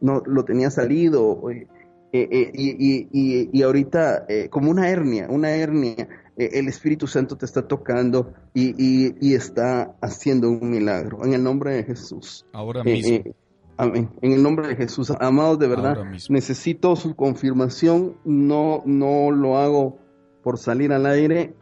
no 0.00 0.22
lo 0.24 0.44
tenía 0.44 0.70
salido. 0.70 1.50
Eh, 1.50 1.66
eh, 2.12 2.50
y, 2.54 3.48
y, 3.52 3.62
ahorita, 3.62 4.24
eh, 4.28 4.48
como 4.48 4.70
una 4.70 4.88
hernia, 4.88 5.26
una 5.28 5.50
hernia, 5.50 6.08
el 6.36 6.68
Espíritu 6.68 7.06
Santo 7.06 7.36
te 7.36 7.44
está 7.44 7.66
tocando 7.66 8.32
y, 8.54 9.34
está 9.34 9.94
haciendo 10.00 10.48
un 10.48 10.70
milagro. 10.70 11.24
En 11.24 11.34
el 11.34 11.42
nombre 11.42 11.74
de 11.74 11.84
Jesús. 11.84 12.46
Ahora 12.52 12.82
mismo. 12.84 13.34
Amén. 13.78 14.10
En 14.20 14.32
el 14.32 14.42
nombre 14.42 14.68
de 14.68 14.76
Jesús. 14.76 15.10
Amados, 15.20 15.58
de 15.58 15.68
verdad, 15.68 16.04
necesito 16.28 16.96
su 16.96 17.14
confirmación. 17.14 18.16
No, 18.24 18.82
no 18.84 19.30
lo 19.30 19.56
hago 19.58 19.98
por 20.42 20.58
salir 20.58 20.92
al 20.92 21.06
aire, 21.06 21.54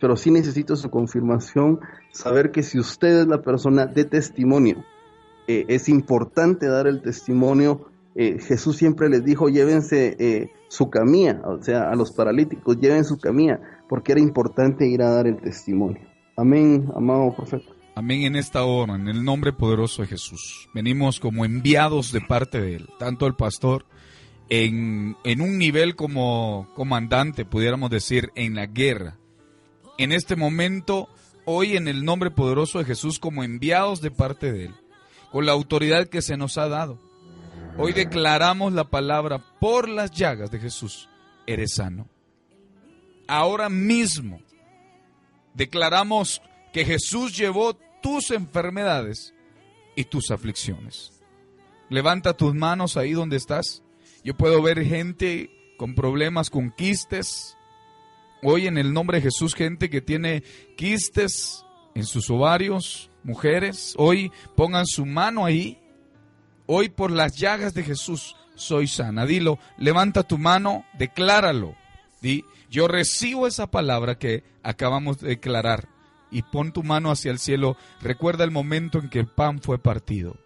pero 0.00 0.16
sí 0.16 0.30
necesito 0.30 0.76
su 0.76 0.90
confirmación. 0.90 1.80
Saber 2.12 2.52
que 2.52 2.62
si 2.62 2.78
usted 2.78 3.22
es 3.22 3.26
la 3.26 3.42
persona 3.42 3.86
de 3.86 4.04
testimonio, 4.04 4.84
eh, 5.46 5.64
es 5.68 5.88
importante 5.88 6.66
dar 6.68 6.86
el 6.86 7.02
testimonio. 7.02 7.88
Eh, 8.14 8.38
Jesús 8.38 8.76
siempre 8.76 9.08
les 9.08 9.24
dijo, 9.24 9.48
llévense 9.48 10.16
eh, 10.18 10.50
su 10.68 10.88
camilla, 10.88 11.42
o 11.44 11.62
sea, 11.62 11.90
a 11.90 11.96
los 11.96 12.12
paralíticos, 12.12 12.78
lleven 12.78 13.04
su 13.04 13.18
camilla, 13.18 13.60
porque 13.88 14.12
era 14.12 14.20
importante 14.20 14.86
ir 14.86 15.02
a 15.02 15.10
dar 15.10 15.26
el 15.26 15.40
testimonio. 15.40 16.00
Amén, 16.36 16.88
amado 16.94 17.34
profeta. 17.34 17.73
Amén 17.94 18.22
en 18.22 18.36
esta 18.36 18.64
hora, 18.64 18.94
en 18.94 19.08
el 19.08 19.24
nombre 19.24 19.52
poderoso 19.52 20.02
de 20.02 20.08
Jesús. 20.08 20.68
Venimos 20.74 21.20
como 21.20 21.44
enviados 21.44 22.12
de 22.12 22.20
parte 22.20 22.60
de 22.60 22.76
Él, 22.76 22.88
tanto 22.98 23.26
el 23.26 23.34
pastor 23.34 23.86
en, 24.48 25.16
en 25.24 25.40
un 25.40 25.58
nivel 25.58 25.94
como 25.96 26.68
comandante, 26.74 27.44
pudiéramos 27.44 27.90
decir, 27.90 28.32
en 28.34 28.54
la 28.54 28.66
guerra. 28.66 29.16
En 29.96 30.10
este 30.10 30.34
momento, 30.34 31.08
hoy 31.44 31.76
en 31.76 31.86
el 31.86 32.04
nombre 32.04 32.30
poderoso 32.30 32.80
de 32.80 32.84
Jesús, 32.84 33.18
como 33.18 33.44
enviados 33.44 34.00
de 34.00 34.10
parte 34.10 34.52
de 34.52 34.66
Él 34.66 34.74
con 35.34 35.46
la 35.46 35.50
autoridad 35.50 36.06
que 36.06 36.22
se 36.22 36.36
nos 36.36 36.58
ha 36.58 36.68
dado. 36.68 36.96
Hoy 37.76 37.92
declaramos 37.92 38.72
la 38.72 38.84
palabra 38.84 39.44
por 39.58 39.88
las 39.88 40.12
llagas 40.12 40.52
de 40.52 40.60
Jesús, 40.60 41.08
eres 41.44 41.74
sano. 41.74 42.08
Ahora 43.26 43.68
mismo 43.68 44.40
declaramos 45.52 46.40
que 46.74 46.84
Jesús 46.84 47.36
llevó 47.36 47.74
tus 48.02 48.32
enfermedades 48.32 49.32
y 49.94 50.06
tus 50.06 50.32
aflicciones. 50.32 51.12
Levanta 51.88 52.36
tus 52.36 52.52
manos 52.52 52.96
ahí 52.96 53.12
donde 53.12 53.36
estás. 53.36 53.84
Yo 54.24 54.36
puedo 54.36 54.60
ver 54.60 54.84
gente 54.84 55.50
con 55.78 55.94
problemas 55.94 56.50
con 56.50 56.72
quistes. 56.72 57.56
Hoy 58.42 58.66
en 58.66 58.76
el 58.76 58.92
nombre 58.92 59.18
de 59.18 59.22
Jesús, 59.22 59.54
gente 59.54 59.88
que 59.88 60.00
tiene 60.00 60.42
quistes 60.76 61.64
en 61.94 62.04
sus 62.04 62.28
ovarios, 62.28 63.08
mujeres, 63.22 63.94
hoy 63.96 64.32
pongan 64.56 64.86
su 64.86 65.06
mano 65.06 65.44
ahí. 65.44 65.78
Hoy 66.66 66.88
por 66.88 67.12
las 67.12 67.36
llagas 67.36 67.72
de 67.72 67.84
Jesús 67.84 68.34
soy 68.56 68.88
sana. 68.88 69.26
Dilo, 69.26 69.60
levanta 69.78 70.24
tu 70.24 70.38
mano, 70.38 70.84
decláralo. 70.98 71.76
Di, 72.20 72.44
yo 72.68 72.88
recibo 72.88 73.46
esa 73.46 73.70
palabra 73.70 74.18
que 74.18 74.42
acabamos 74.64 75.20
de 75.20 75.28
declarar. 75.28 75.93
Y 76.30 76.42
pon 76.42 76.72
tu 76.72 76.82
mano 76.82 77.10
hacia 77.10 77.30
el 77.30 77.38
cielo. 77.38 77.76
Recuerda 78.00 78.44
el 78.44 78.50
momento 78.50 78.98
en 78.98 79.08
que 79.08 79.20
el 79.20 79.26
pan 79.26 79.60
fue 79.60 79.78
partido. 79.78 80.36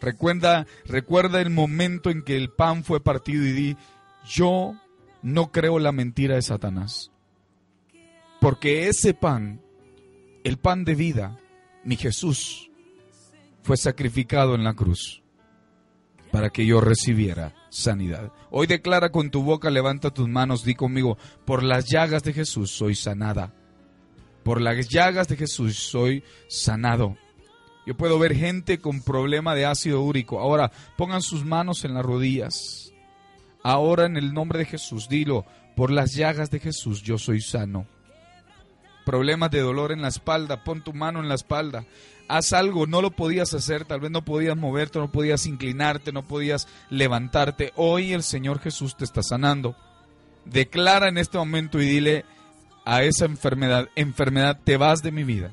Recuerda, 0.00 0.66
recuerda 0.86 1.40
el 1.40 1.50
momento 1.50 2.10
en 2.10 2.22
que 2.22 2.36
el 2.36 2.50
pan 2.50 2.84
fue 2.84 3.00
partido 3.00 3.44
y 3.44 3.52
di, 3.52 3.76
yo 4.24 4.74
no 5.22 5.50
creo 5.50 5.80
la 5.80 5.90
mentira 5.90 6.36
de 6.36 6.42
Satanás. 6.42 7.10
Porque 8.40 8.88
ese 8.88 9.14
pan 9.14 9.60
el 10.44 10.56
pan 10.56 10.84
de 10.84 10.94
vida, 10.94 11.36
mi 11.84 11.96
Jesús, 11.96 12.70
fue 13.62 13.76
sacrificado 13.76 14.54
en 14.54 14.64
la 14.64 14.74
cruz 14.74 15.22
para 16.32 16.50
que 16.50 16.64
yo 16.64 16.80
recibiera 16.80 17.54
sanidad. 17.70 18.32
Hoy 18.50 18.66
declara 18.66 19.10
con 19.10 19.30
tu 19.30 19.42
boca, 19.42 19.70
levanta 19.70 20.10
tus 20.10 20.28
manos, 20.28 20.64
di 20.64 20.74
conmigo, 20.74 21.18
por 21.44 21.62
las 21.62 21.86
llagas 21.86 22.22
de 22.22 22.32
Jesús 22.32 22.70
soy 22.70 22.94
sanada. 22.94 23.54
Por 24.48 24.62
las 24.62 24.88
llagas 24.88 25.28
de 25.28 25.36
Jesús 25.36 25.76
soy 25.76 26.24
sanado. 26.48 27.18
Yo 27.84 27.94
puedo 27.98 28.18
ver 28.18 28.34
gente 28.34 28.78
con 28.78 29.02
problema 29.02 29.54
de 29.54 29.66
ácido 29.66 30.00
úrico. 30.00 30.40
Ahora 30.40 30.72
pongan 30.96 31.20
sus 31.20 31.44
manos 31.44 31.84
en 31.84 31.92
las 31.92 32.02
rodillas. 32.02 32.94
Ahora 33.62 34.06
en 34.06 34.16
el 34.16 34.32
nombre 34.32 34.60
de 34.60 34.64
Jesús, 34.64 35.06
dilo, 35.06 35.44
por 35.76 35.90
las 35.90 36.14
llagas 36.14 36.50
de 36.50 36.60
Jesús 36.60 37.02
yo 37.02 37.18
soy 37.18 37.42
sano 37.42 37.86
problemas 39.04 39.50
de 39.50 39.60
dolor 39.60 39.92
en 39.92 40.02
la 40.02 40.08
espalda, 40.08 40.64
pon 40.64 40.82
tu 40.82 40.92
mano 40.92 41.20
en 41.20 41.28
la 41.28 41.34
espalda, 41.34 41.86
haz 42.28 42.52
algo, 42.52 42.86
no 42.86 43.00
lo 43.00 43.10
podías 43.10 43.54
hacer, 43.54 43.86
tal 43.86 44.00
vez 44.00 44.10
no 44.10 44.22
podías 44.22 44.54
moverte, 44.54 44.98
no 44.98 45.10
podías 45.10 45.46
inclinarte, 45.46 46.12
no 46.12 46.24
podías 46.24 46.68
levantarte. 46.90 47.72
Hoy 47.74 48.12
el 48.12 48.22
Señor 48.22 48.60
Jesús 48.60 48.98
te 48.98 49.04
está 49.04 49.22
sanando. 49.22 49.76
Declara 50.44 51.08
en 51.08 51.16
este 51.16 51.38
momento 51.38 51.80
y 51.80 51.86
dile 51.86 52.26
a 52.88 53.02
esa 53.02 53.26
enfermedad, 53.26 53.90
enfermedad, 53.96 54.58
te 54.64 54.78
vas 54.78 55.02
de 55.02 55.12
mi 55.12 55.22
vida. 55.22 55.52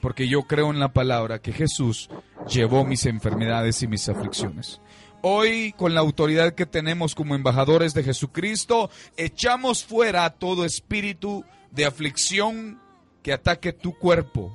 Porque 0.00 0.26
yo 0.26 0.42
creo 0.42 0.72
en 0.72 0.80
la 0.80 0.92
palabra 0.92 1.38
que 1.38 1.52
Jesús 1.52 2.10
llevó 2.48 2.84
mis 2.84 3.06
enfermedades 3.06 3.80
y 3.84 3.86
mis 3.86 4.08
aflicciones. 4.08 4.80
Hoy, 5.22 5.72
con 5.76 5.94
la 5.94 6.00
autoridad 6.00 6.56
que 6.56 6.66
tenemos 6.66 7.14
como 7.14 7.36
embajadores 7.36 7.94
de 7.94 8.02
Jesucristo, 8.02 8.90
echamos 9.16 9.84
fuera 9.84 10.28
todo 10.30 10.64
espíritu 10.64 11.44
de 11.70 11.86
aflicción 11.86 12.80
que 13.22 13.32
ataque 13.32 13.72
tu 13.72 13.96
cuerpo. 13.96 14.52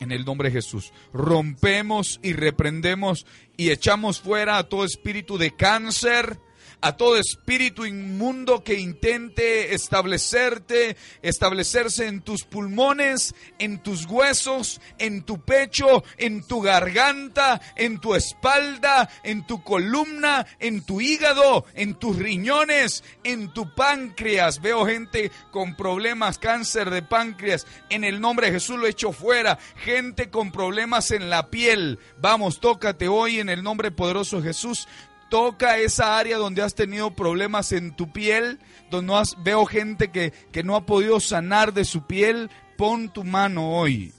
En 0.00 0.12
el 0.12 0.24
nombre 0.24 0.48
de 0.48 0.54
Jesús. 0.54 0.90
Rompemos 1.12 2.18
y 2.22 2.32
reprendemos 2.32 3.26
y 3.58 3.68
echamos 3.68 4.22
fuera 4.22 4.56
a 4.56 4.70
todo 4.70 4.86
espíritu 4.86 5.36
de 5.36 5.50
cáncer, 5.50 6.38
a 6.80 6.96
todo 6.96 7.16
espíritu 7.16 7.84
inmundo 7.84 8.64
que 8.64 8.74
intente 8.74 9.74
establecerte, 9.74 10.96
establecerse 11.22 12.06
en 12.06 12.22
tus 12.22 12.44
pulmones, 12.44 13.34
en 13.58 13.82
tus 13.82 14.06
huesos, 14.06 14.80
en 14.98 15.22
tu 15.22 15.40
pecho, 15.44 16.02
en 16.16 16.46
tu 16.46 16.60
garganta, 16.60 17.60
en 17.76 17.98
tu 17.98 18.14
espalda, 18.14 19.08
en 19.22 19.46
tu 19.46 19.62
columna, 19.62 20.46
en 20.58 20.84
tu 20.84 21.00
hígado, 21.00 21.64
en 21.74 21.94
tus 21.94 22.16
riñones, 22.16 23.04
en 23.24 23.52
tu 23.52 23.74
páncreas. 23.74 24.60
Veo 24.60 24.86
gente 24.86 25.30
con 25.50 25.76
problemas, 25.76 26.38
cáncer 26.38 26.90
de 26.90 27.02
páncreas. 27.02 27.66
En 27.90 28.04
el 28.04 28.20
nombre 28.20 28.46
de 28.46 28.54
Jesús 28.54 28.78
lo 28.78 28.86
echo 28.86 29.12
fuera. 29.12 29.58
Gente 29.76 30.30
con 30.30 30.52
problemas 30.52 31.10
en 31.10 31.30
la 31.30 31.50
piel. 31.50 31.98
Vamos, 32.20 32.60
tócate 32.60 33.08
hoy 33.08 33.40
en 33.40 33.48
el 33.48 33.62
nombre 33.62 33.90
poderoso 33.90 34.40
de 34.40 34.48
Jesús 34.48 34.88
toca 35.30 35.78
esa 35.78 36.18
área 36.18 36.36
donde 36.36 36.60
has 36.60 36.74
tenido 36.74 37.12
problemas 37.12 37.72
en 37.72 37.92
tu 37.92 38.12
piel, 38.12 38.58
donde 38.90 39.14
has, 39.14 39.36
veo 39.42 39.64
gente 39.64 40.10
que, 40.10 40.32
que 40.52 40.62
no 40.62 40.76
ha 40.76 40.84
podido 40.84 41.20
sanar 41.20 41.72
de 41.72 41.86
su 41.86 42.06
piel, 42.06 42.50
pon 42.76 43.08
tu 43.08 43.24
mano 43.24 43.70
hoy. 43.70 44.12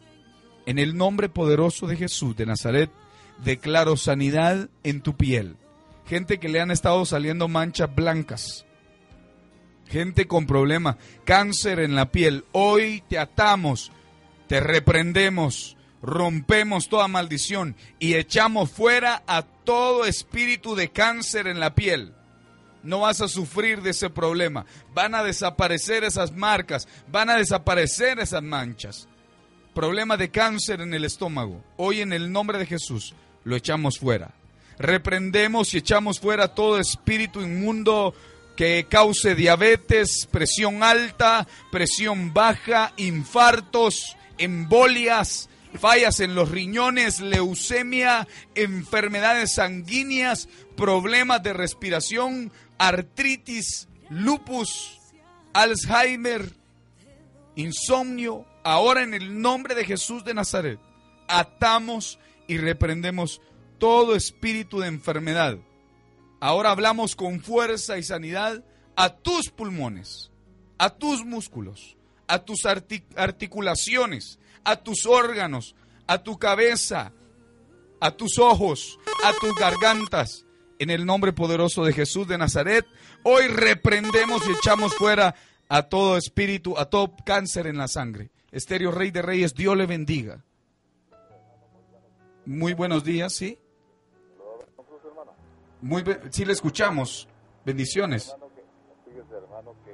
En 0.66 0.80
el 0.80 0.98
nombre 0.98 1.30
poderoso 1.30 1.86
de 1.86 1.98
Jesús 1.98 2.36
de 2.36 2.46
Nazaret, 2.48 2.90
declaro 3.44 3.98
sanidad 3.98 4.70
en 4.84 5.02
tu 5.02 5.16
piel. 5.16 5.58
Gente 6.08 6.40
que 6.40 6.50
le 6.50 6.62
han 6.62 6.72
estado 6.72 7.06
saliendo 7.06 7.48
manchas 7.48 7.94
blancas. 7.94 8.66
Gente 9.88 10.26
con 10.26 10.48
problemas, 10.48 10.96
cáncer 11.26 11.80
en 11.80 11.96
la 11.96 12.12
piel. 12.12 12.46
Hoy 12.54 13.04
te 13.10 13.20
atamos, 13.20 13.92
te 14.48 14.60
reprendemos. 14.60 15.76
Rompemos 16.02 16.90
toda 16.90 17.08
maldición 17.08 17.76
y 18.00 18.16
echamos 18.16 18.72
fuera 18.72 19.24
a 19.28 19.44
todo 19.44 20.06
espíritu 20.06 20.76
de 20.76 20.90
cáncer 20.90 21.48
en 21.48 21.60
la 21.60 21.76
piel. 21.76 22.14
No 22.84 23.02
vas 23.02 23.22
a 23.22 23.28
sufrir 23.28 23.82
de 23.82 23.92
ese 23.92 24.10
problema. 24.10 24.66
Van 24.94 25.14
a 25.14 25.24
desaparecer 25.24 26.04
esas 26.04 26.32
marcas, 26.32 26.88
van 27.08 27.30
a 27.30 27.36
desaparecer 27.36 28.20
esas 28.20 28.42
manchas. 28.42 29.08
Problema 29.76 30.18
de 30.18 30.32
cáncer 30.32 30.82
en 30.82 30.94
el 30.94 31.06
estómago. 31.06 31.64
Hoy 31.78 32.02
en 32.02 32.12
el 32.12 32.32
nombre 32.32 32.58
de 32.58 32.66
Jesús 32.66 33.14
lo 33.44 33.56
echamos 33.56 34.00
fuera. 34.00 34.32
Reprendemos 34.80 35.74
y 35.74 35.78
echamos 35.78 36.20
fuera 36.20 36.56
todo 36.56 36.80
espíritu 36.80 37.42
inmundo 37.42 38.16
que 38.56 38.88
cause 38.90 39.36
diabetes, 39.36 40.28
presión 40.30 40.84
alta, 40.84 41.48
presión 41.72 42.34
baja, 42.34 42.94
infartos, 42.98 44.18
embolias, 44.38 45.50
fallas 45.80 46.20
en 46.20 46.36
los 46.36 46.50
riñones, 46.52 47.20
leucemia, 47.22 48.28
enfermedades 48.56 49.54
sanguíneas, 49.56 50.48
problemas 50.76 51.42
de 51.44 51.54
respiración, 51.54 52.52
artritis, 52.78 53.88
lupus, 54.10 55.00
Alzheimer, 55.54 56.52
insomnio. 57.56 58.46
Ahora 58.64 59.04
en 59.04 59.14
el 59.14 59.42
nombre 59.42 59.76
de 59.76 59.86
Jesús 59.86 60.24
de 60.24 60.34
Nazaret, 60.34 60.80
atamos 61.28 62.20
y 62.48 62.58
reprendemos 62.58 63.42
todo 63.80 64.16
espíritu 64.16 64.80
de 64.80 64.88
enfermedad. 64.88 65.58
Ahora 66.40 66.72
hablamos 66.72 67.16
con 67.16 67.42
fuerza 67.42 67.98
y 67.98 68.04
sanidad 68.04 68.64
a 68.96 69.16
tus 69.16 69.50
pulmones, 69.50 70.32
a 70.78 70.90
tus 70.92 71.26
músculos, 71.26 71.98
a 72.28 72.40
tus 72.40 72.66
artic- 72.66 73.04
articulaciones, 73.16 74.40
a 74.64 74.76
tus 74.78 75.06
órganos, 75.06 75.76
a 76.08 76.22
tu 76.24 76.38
cabeza, 76.38 77.12
a 78.00 78.12
tus 78.12 78.38
ojos, 78.40 79.00
a 79.24 79.34
tus 79.40 79.54
gargantas. 79.56 80.46
En 80.80 80.90
el 80.90 81.06
nombre 81.06 81.32
poderoso 81.34 81.84
de 81.84 81.94
Jesús 81.94 82.28
de 82.28 82.38
Nazaret, 82.40 82.86
hoy 83.24 83.48
reprendemos 83.48 84.42
y 84.48 84.52
echamos 84.52 84.96
fuera 84.96 85.36
a 85.70 85.84
todo 85.84 86.18
espíritu, 86.18 86.78
a 86.78 86.86
todo 86.90 87.14
cáncer 87.24 87.68
en 87.68 87.78
la 87.78 87.88
sangre. 87.88 88.32
Estéreo 88.52 88.92
Rey 88.92 89.12
de 89.12 89.22
Reyes, 89.22 89.54
Dios 89.54 89.78
le 89.78 89.86
bendiga. 89.86 90.44
Muy 92.46 92.74
buenos 92.74 93.04
días, 93.04 93.34
¿sí? 93.34 93.60
Muy 95.82 96.02
be- 96.04 96.20
sí 96.32 96.46
le 96.46 96.54
escuchamos. 96.54 97.28
Bendiciones. 97.64 98.36
Hermano, 99.32 99.76
que 99.86 99.92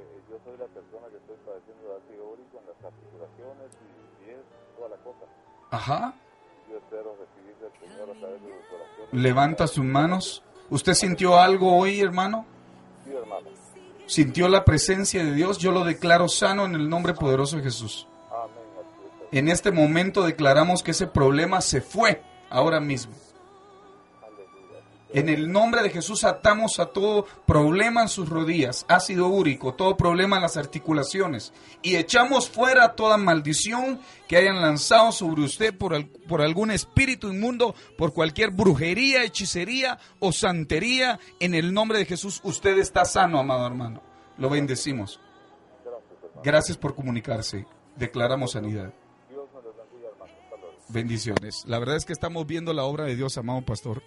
oraciones. 5.70 6.14
Levanta 9.12 9.66
sus 9.66 9.84
manos. 9.84 10.42
¿Usted 10.70 10.94
sintió 10.94 11.38
algo 11.38 11.76
hoy, 11.76 12.00
hermano? 12.00 12.44
Sí, 13.04 13.12
hermano. 13.12 13.48
¿Sintió 14.06 14.48
la 14.48 14.64
presencia 14.64 15.24
de 15.24 15.34
Dios? 15.34 15.58
Yo 15.58 15.72
lo 15.72 15.84
declaro 15.84 16.28
sano 16.28 16.64
en 16.64 16.74
el 16.74 16.88
nombre 16.88 17.14
poderoso 17.14 17.56
de 17.56 17.62
Jesús. 17.62 18.06
En 19.30 19.48
este 19.48 19.70
momento 19.70 20.22
declaramos 20.22 20.82
que 20.82 20.92
ese 20.92 21.06
problema 21.06 21.60
se 21.60 21.82
fue 21.82 22.22
ahora 22.48 22.80
mismo. 22.80 23.14
En 25.10 25.30
el 25.30 25.50
nombre 25.50 25.82
de 25.82 25.88
Jesús 25.88 26.24
atamos 26.24 26.78
a 26.78 26.86
todo 26.86 27.24
problema 27.46 28.02
en 28.02 28.08
sus 28.08 28.28
rodillas, 28.28 28.84
ácido 28.88 29.28
úrico, 29.28 29.72
todo 29.72 29.96
problema 29.96 30.36
en 30.36 30.42
las 30.42 30.58
articulaciones 30.58 31.54
y 31.82 31.96
echamos 31.96 32.50
fuera 32.50 32.94
toda 32.94 33.16
maldición 33.16 34.00
que 34.26 34.36
hayan 34.36 34.60
lanzado 34.60 35.10
sobre 35.12 35.42
usted 35.42 35.76
por, 35.76 36.06
por 36.26 36.42
algún 36.42 36.70
espíritu 36.70 37.32
inmundo, 37.32 37.74
por 37.96 38.12
cualquier 38.12 38.50
brujería, 38.50 39.24
hechicería 39.24 39.98
o 40.20 40.30
santería. 40.30 41.18
En 41.40 41.54
el 41.54 41.72
nombre 41.72 41.98
de 41.98 42.04
Jesús 42.04 42.40
usted 42.44 42.76
está 42.76 43.06
sano, 43.06 43.38
amado 43.38 43.66
hermano. 43.66 44.02
Lo 44.36 44.50
bendecimos. 44.50 45.20
Gracias 46.44 46.76
por 46.76 46.94
comunicarse. 46.94 47.66
Declaramos 47.96 48.52
sanidad. 48.52 48.92
Bendiciones. 50.90 51.64
La 51.66 51.78
verdad 51.78 51.96
es 51.96 52.04
que 52.04 52.12
estamos 52.12 52.46
viendo 52.46 52.74
la 52.74 52.84
obra 52.84 53.04
de 53.04 53.16
Dios, 53.16 53.38
amado 53.38 53.62
pastor. 53.62 54.02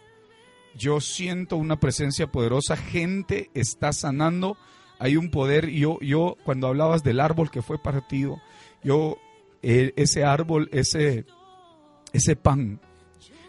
Yo 0.77 1.01
siento 1.01 1.57
una 1.57 1.79
presencia 1.79 2.27
poderosa, 2.27 2.77
gente 2.77 3.49
está 3.53 3.93
sanando, 3.93 4.57
hay 4.99 5.17
un 5.17 5.29
poder. 5.29 5.69
Yo, 5.69 5.99
yo 5.99 6.37
cuando 6.43 6.67
hablabas 6.67 7.03
del 7.03 7.19
árbol 7.19 7.51
que 7.51 7.61
fue 7.61 7.77
partido, 7.77 8.41
yo, 8.83 9.17
eh, 9.61 9.93
ese 9.95 10.23
árbol, 10.23 10.69
ese, 10.71 11.25
ese 12.13 12.35
pan, 12.35 12.79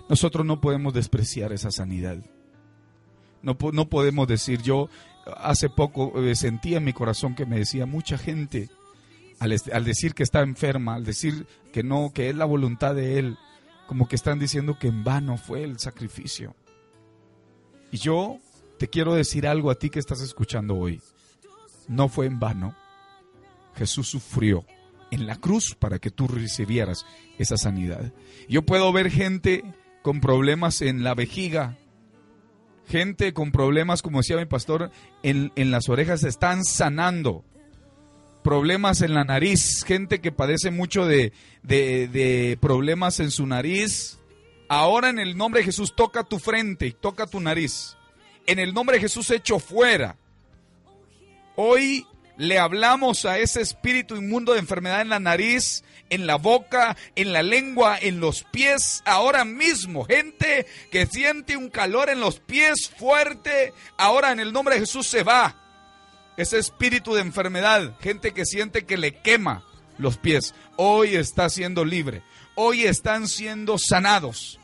nosotros 0.08 0.44
no 0.44 0.60
podemos 0.60 0.92
despreciar 0.92 1.52
esa 1.52 1.70
sanidad. 1.70 2.18
No, 3.42 3.56
no 3.72 3.88
podemos 3.88 4.28
decir, 4.28 4.62
yo 4.62 4.88
hace 5.36 5.68
poco 5.68 6.22
eh, 6.22 6.34
sentía 6.34 6.78
en 6.78 6.84
mi 6.84 6.92
corazón 6.92 7.34
que 7.34 7.46
me 7.46 7.58
decía 7.58 7.86
mucha 7.86 8.18
gente, 8.18 8.68
al, 9.38 9.56
al 9.72 9.84
decir 9.84 10.14
que 10.14 10.22
está 10.22 10.40
enferma, 10.40 10.94
al 10.94 11.04
decir 11.04 11.46
que 11.72 11.82
no, 11.82 12.12
que 12.14 12.30
es 12.30 12.36
la 12.36 12.44
voluntad 12.44 12.94
de 12.94 13.18
Él, 13.18 13.38
como 13.86 14.08
que 14.08 14.16
están 14.16 14.38
diciendo 14.38 14.78
que 14.78 14.88
en 14.88 15.04
vano 15.04 15.36
fue 15.36 15.64
el 15.64 15.78
sacrificio. 15.78 16.54
Y 17.92 17.98
yo 17.98 18.38
te 18.78 18.88
quiero 18.88 19.14
decir 19.14 19.46
algo 19.46 19.70
a 19.70 19.76
ti 19.76 19.90
que 19.90 19.98
estás 20.00 20.20
escuchando 20.20 20.76
hoy. 20.76 21.00
No 21.88 22.08
fue 22.08 22.26
en 22.26 22.40
vano. 22.40 22.74
Jesús 23.76 24.08
sufrió 24.08 24.64
en 25.10 25.26
la 25.26 25.36
cruz 25.36 25.74
para 25.78 25.98
que 25.98 26.10
tú 26.10 26.26
recibieras 26.26 27.04
esa 27.38 27.56
sanidad. 27.56 28.12
Yo 28.48 28.62
puedo 28.62 28.92
ver 28.92 29.10
gente 29.10 29.62
con 30.02 30.20
problemas 30.20 30.80
en 30.82 31.04
la 31.04 31.14
vejiga, 31.14 31.76
gente 32.88 33.32
con 33.32 33.52
problemas, 33.52 34.02
como 34.02 34.18
decía 34.18 34.36
mi 34.36 34.46
pastor, 34.46 34.90
en, 35.22 35.52
en 35.54 35.70
las 35.70 35.88
orejas 35.88 36.24
están 36.24 36.64
sanando. 36.64 37.44
Problemas 38.42 39.02
en 39.02 39.14
la 39.14 39.22
nariz, 39.24 39.84
gente 39.84 40.20
que 40.20 40.32
padece 40.32 40.70
mucho 40.72 41.06
de, 41.06 41.32
de- 41.62 42.08
de 42.08 42.58
problemas 42.60 43.20
en 43.20 43.30
su 43.30 43.46
nariz. 43.46 44.18
Ahora 44.74 45.10
en 45.10 45.18
el 45.18 45.36
nombre 45.36 45.60
de 45.60 45.66
Jesús 45.66 45.94
toca 45.94 46.24
tu 46.24 46.38
frente 46.38 46.86
y 46.86 46.92
toca 46.92 47.26
tu 47.26 47.40
nariz. 47.40 47.94
En 48.46 48.58
el 48.58 48.72
nombre 48.72 48.96
de 48.96 49.02
Jesús 49.02 49.30
echo 49.30 49.58
fuera. 49.58 50.16
Hoy 51.56 52.06
le 52.38 52.58
hablamos 52.58 53.26
a 53.26 53.38
ese 53.38 53.60
espíritu 53.60 54.16
inmundo 54.16 54.54
de 54.54 54.60
enfermedad 54.60 55.02
en 55.02 55.10
la 55.10 55.20
nariz, 55.20 55.84
en 56.08 56.26
la 56.26 56.36
boca, 56.36 56.96
en 57.16 57.34
la 57.34 57.42
lengua, 57.42 57.98
en 58.00 58.18
los 58.18 58.44
pies, 58.44 59.02
ahora 59.04 59.44
mismo. 59.44 60.06
Gente 60.06 60.66
que 60.90 61.04
siente 61.04 61.58
un 61.58 61.68
calor 61.68 62.08
en 62.08 62.20
los 62.20 62.40
pies 62.40 62.88
fuerte, 62.96 63.74
ahora 63.98 64.32
en 64.32 64.40
el 64.40 64.54
nombre 64.54 64.76
de 64.76 64.80
Jesús 64.80 65.06
se 65.06 65.22
va. 65.22 65.54
Ese 66.38 66.58
espíritu 66.58 67.12
de 67.12 67.20
enfermedad, 67.20 67.94
gente 68.00 68.32
que 68.32 68.46
siente 68.46 68.86
que 68.86 68.96
le 68.96 69.20
quema 69.20 69.66
los 69.98 70.16
pies, 70.16 70.54
hoy 70.76 71.16
está 71.16 71.50
siendo 71.50 71.84
libre. 71.84 72.22
Hoy 72.54 72.84
están 72.84 73.28
siendo 73.28 73.76
sanados. 73.76 74.58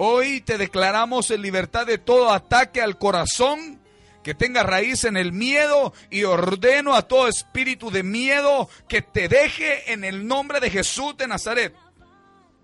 Hoy 0.00 0.40
te 0.42 0.58
declaramos 0.58 1.32
en 1.32 1.42
libertad 1.42 1.84
de 1.84 1.98
todo 1.98 2.32
ataque 2.32 2.80
al 2.80 2.98
corazón 2.98 3.80
que 4.22 4.32
tenga 4.32 4.62
raíz 4.62 5.02
en 5.02 5.16
el 5.16 5.32
miedo 5.32 5.92
y 6.08 6.22
ordeno 6.22 6.94
a 6.94 7.08
todo 7.08 7.26
espíritu 7.26 7.90
de 7.90 8.04
miedo 8.04 8.68
que 8.88 9.02
te 9.02 9.28
deje 9.28 9.92
en 9.92 10.04
el 10.04 10.28
nombre 10.28 10.60
de 10.60 10.70
Jesús 10.70 11.16
de 11.16 11.26
Nazaret. 11.26 11.74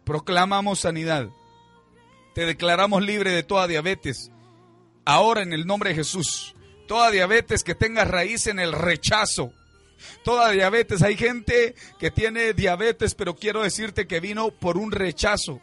Proclamamos 0.04 0.78
sanidad. 0.78 1.28
Te 2.36 2.46
declaramos 2.46 3.02
libre 3.02 3.32
de 3.32 3.42
toda 3.42 3.66
diabetes. 3.66 4.30
Ahora 5.04 5.42
en 5.42 5.52
el 5.52 5.66
nombre 5.66 5.90
de 5.90 5.96
Jesús. 5.96 6.54
Toda 6.86 7.10
diabetes 7.10 7.64
que 7.64 7.74
tenga 7.74 8.04
raíz 8.04 8.46
en 8.46 8.60
el 8.60 8.72
rechazo. 8.72 9.52
Toda 10.22 10.50
diabetes. 10.50 11.02
Hay 11.02 11.16
gente 11.16 11.74
que 11.98 12.12
tiene 12.12 12.52
diabetes, 12.52 13.16
pero 13.16 13.34
quiero 13.34 13.64
decirte 13.64 14.06
que 14.06 14.20
vino 14.20 14.52
por 14.52 14.76
un 14.76 14.92
rechazo. 14.92 15.60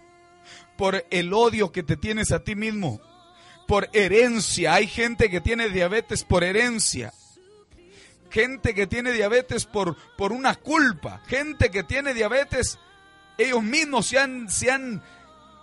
Por 0.81 1.05
el 1.11 1.31
odio 1.31 1.71
que 1.71 1.83
te 1.83 1.95
tienes 1.95 2.31
a 2.31 2.43
ti 2.43 2.55
mismo 2.55 2.99
por 3.67 3.87
herencia. 3.93 4.73
Hay 4.73 4.87
gente 4.87 5.29
que 5.29 5.39
tiene 5.39 5.69
diabetes 5.69 6.23
por 6.23 6.43
herencia. 6.43 7.13
Gente 8.31 8.73
que 8.73 8.87
tiene 8.87 9.11
diabetes 9.11 9.67
por, 9.67 9.95
por 10.17 10.31
una 10.31 10.55
culpa. 10.55 11.21
Gente 11.27 11.69
que 11.69 11.83
tiene 11.83 12.15
diabetes, 12.15 12.79
ellos 13.37 13.61
mismos 13.61 14.07
se 14.07 14.17
han, 14.17 14.49
se 14.49 14.71
han 14.71 15.03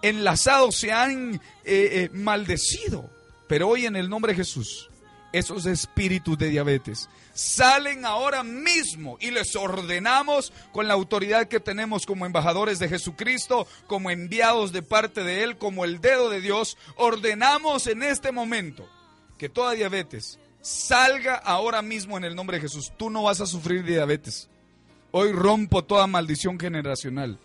enlazado, 0.03 0.71
se 0.71 0.93
han 0.93 1.35
eh, 1.35 1.41
eh, 1.65 2.11
maldecido. 2.13 3.11
Pero 3.49 3.71
hoy 3.71 3.87
en 3.87 3.97
el 3.97 4.09
nombre 4.09 4.35
de 4.35 4.37
Jesús, 4.37 4.89
esos 5.33 5.67
espíritus 5.67 6.39
de 6.39 6.49
diabetes 6.49 7.09
salen 7.39 8.05
ahora 8.05 8.43
mismo 8.43 9.17
y 9.21 9.31
les 9.31 9.55
ordenamos 9.55 10.53
con 10.73 10.89
la 10.89 10.95
autoridad 10.95 11.47
que 11.47 11.61
tenemos 11.61 12.05
como 12.05 12.27
embajadores 12.27 12.81
de 12.81 12.89
Jesucristo, 12.89 13.69
como 13.87 14.11
enviados 14.11 14.73
de 14.73 14.83
parte 14.83 15.23
de 15.23 15.45
Él, 15.45 15.57
como 15.57 15.85
el 15.85 16.01
dedo 16.01 16.31
de 16.31 16.41
Dios, 16.41 16.77
ordenamos 16.97 17.87
en 17.87 18.03
este 18.03 18.33
momento 18.33 18.89
que 19.39 19.49
toda 19.49 19.75
diabetes 19.75 20.41
salga 20.63 21.37
ahora 21.37 21.81
mismo 21.81 22.19
en 22.19 22.25
el 22.25 22.35
nombre 22.35 22.57
de 22.57 22.63
Jesús. 22.63 22.93
Tú 22.97 23.09
no 23.09 23.23
vas 23.23 23.41
a 23.41 23.47
sufrir 23.47 23.85
diabetes. 23.85 24.49
Hoy 25.13 25.31
rompo 25.31 25.85
toda 25.85 26.09
maldición 26.09 26.59
generacional. 26.59 27.39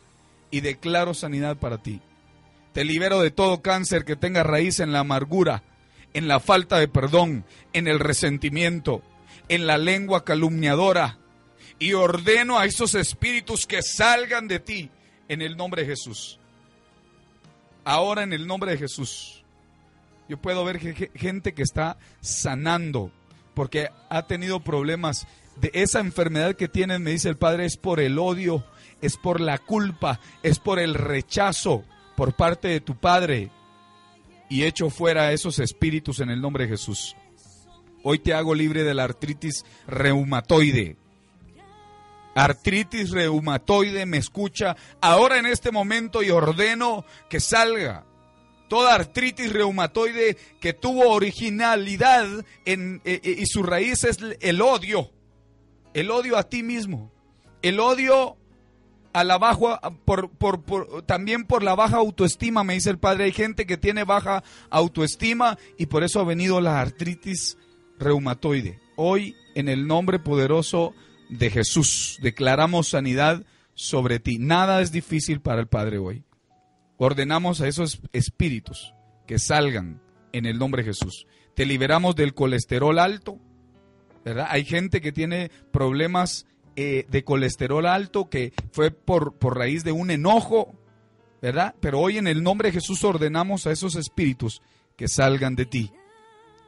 y 0.49 0.61
declaro 0.61 1.15
sanidad 1.15 1.57
para 1.57 1.79
ti. 1.79 1.99
Te 2.73 2.83
libero 2.83 3.21
de 3.21 3.31
todo 3.31 3.63
cáncer 3.63 4.05
que 4.05 4.15
tenga 4.15 4.43
raíz 4.43 4.79
en 4.79 4.91
la 4.91 4.99
amargura, 4.99 5.63
en 6.13 6.27
la 6.27 6.39
falta 6.39 6.77
de 6.77 6.87
perdón, 6.87 7.43
en 7.73 7.87
el 7.87 7.99
resentimiento, 7.99 9.01
en 9.49 9.67
la 9.67 9.77
lengua 9.77 10.23
calumniadora. 10.23 11.17
Y 11.79 11.93
ordeno 11.93 12.59
a 12.59 12.65
esos 12.65 12.95
espíritus 12.95 13.65
que 13.65 13.81
salgan 13.81 14.47
de 14.47 14.59
ti 14.59 14.89
en 15.27 15.41
el 15.41 15.57
nombre 15.57 15.81
de 15.81 15.89
Jesús. 15.89 16.39
Ahora 17.83 18.23
en 18.23 18.33
el 18.33 18.47
nombre 18.47 18.71
de 18.71 18.77
Jesús. 18.77 19.43
Yo 20.29 20.37
puedo 20.37 20.63
ver 20.63 20.79
ge- 20.79 21.11
gente 21.15 21.53
que 21.53 21.63
está 21.63 21.97
sanando 22.21 23.11
porque 23.53 23.89
ha 24.09 24.25
tenido 24.25 24.61
problemas 24.61 25.27
de 25.57 25.69
esa 25.73 25.99
enfermedad 25.99 26.55
que 26.55 26.67
tienen, 26.67 27.03
me 27.03 27.11
dice 27.11 27.29
el 27.29 27.37
Padre, 27.37 27.65
es 27.65 27.77
por 27.77 27.99
el 27.99 28.17
odio, 28.17 28.65
es 29.01 29.17
por 29.17 29.41
la 29.41 29.57
culpa, 29.57 30.19
es 30.41 30.59
por 30.59 30.79
el 30.79 30.93
rechazo 30.95 31.83
por 32.15 32.33
parte 32.35 32.69
de 32.69 32.79
tu 32.79 32.95
Padre. 32.95 33.51
Y 34.49 34.63
echo 34.63 34.89
fuera 34.89 35.23
a 35.23 35.31
esos 35.33 35.59
espíritus 35.59 36.19
en 36.21 36.29
el 36.29 36.41
nombre 36.41 36.63
de 36.65 36.71
Jesús. 36.71 37.15
Hoy 38.03 38.19
te 38.19 38.33
hago 38.33 38.53
libre 38.53 38.83
de 38.83 38.93
la 38.93 39.05
artritis 39.05 39.65
reumatoide. 39.87 40.97
Artritis 42.35 43.11
reumatoide 43.11 44.05
me 44.05 44.17
escucha 44.17 44.75
ahora 44.99 45.39
en 45.39 45.45
este 45.45 45.71
momento 45.71 46.21
y 46.21 46.29
ordeno 46.29 47.05
que 47.29 47.39
salga. 47.39 48.05
Toda 48.67 48.95
artritis 48.95 49.53
reumatoide 49.53 50.35
que 50.59 50.73
tuvo 50.73 51.11
originalidad 51.11 52.27
en, 52.65 53.01
eh, 53.05 53.21
eh, 53.23 53.35
y 53.39 53.45
su 53.45 53.63
raíz 53.63 54.03
es 54.03 54.17
el 54.41 54.61
odio. 54.61 55.11
El 55.93 56.11
odio 56.11 56.37
a 56.37 56.43
ti 56.43 56.61
mismo. 56.61 57.11
El 57.61 57.79
odio 57.79 58.35
a 59.13 59.23
la 59.23 59.37
baja, 59.37 59.79
también 61.05 61.45
por 61.45 61.63
la 61.63 61.75
baja 61.75 61.97
autoestima, 61.97 62.63
me 62.63 62.73
dice 62.73 62.89
el 62.89 62.97
padre. 62.97 63.25
Hay 63.25 63.31
gente 63.31 63.65
que 63.65 63.77
tiene 63.77 64.03
baja 64.03 64.43
autoestima 64.69 65.57
y 65.77 65.85
por 65.85 66.03
eso 66.03 66.19
ha 66.19 66.25
venido 66.25 66.59
la 66.59 66.81
artritis 66.81 67.57
reumatoide. 68.03 68.79
Hoy, 68.95 69.35
en 69.55 69.69
el 69.69 69.87
nombre 69.87 70.19
poderoso 70.19 70.93
de 71.29 71.49
Jesús, 71.49 72.19
declaramos 72.21 72.89
sanidad 72.89 73.43
sobre 73.73 74.19
ti. 74.19 74.37
Nada 74.37 74.81
es 74.81 74.91
difícil 74.91 75.41
para 75.41 75.61
el 75.61 75.67
Padre 75.67 75.97
hoy. 75.97 76.23
Ordenamos 76.97 77.61
a 77.61 77.67
esos 77.67 78.01
espíritus 78.11 78.93
que 79.25 79.39
salgan 79.39 80.01
en 80.31 80.45
el 80.45 80.59
nombre 80.59 80.83
de 80.83 80.89
Jesús. 80.89 81.27
Te 81.55 81.65
liberamos 81.65 82.15
del 82.15 82.33
colesterol 82.33 82.99
alto, 82.99 83.39
¿verdad? 84.23 84.47
Hay 84.49 84.65
gente 84.65 85.01
que 85.01 85.11
tiene 85.11 85.49
problemas 85.71 86.45
eh, 86.75 87.05
de 87.09 87.23
colesterol 87.23 87.85
alto 87.85 88.29
que 88.29 88.53
fue 88.71 88.91
por, 88.91 89.37
por 89.37 89.57
raíz 89.57 89.83
de 89.83 89.91
un 89.91 90.11
enojo, 90.11 90.75
¿verdad? 91.41 91.75
Pero 91.79 91.99
hoy 91.99 92.17
en 92.17 92.27
el 92.27 92.41
nombre 92.41 92.69
de 92.69 92.73
Jesús 92.73 93.03
ordenamos 93.03 93.67
a 93.67 93.71
esos 93.71 93.95
espíritus 93.95 94.61
que 94.95 95.07
salgan 95.07 95.55
de 95.55 95.65
ti. 95.65 95.91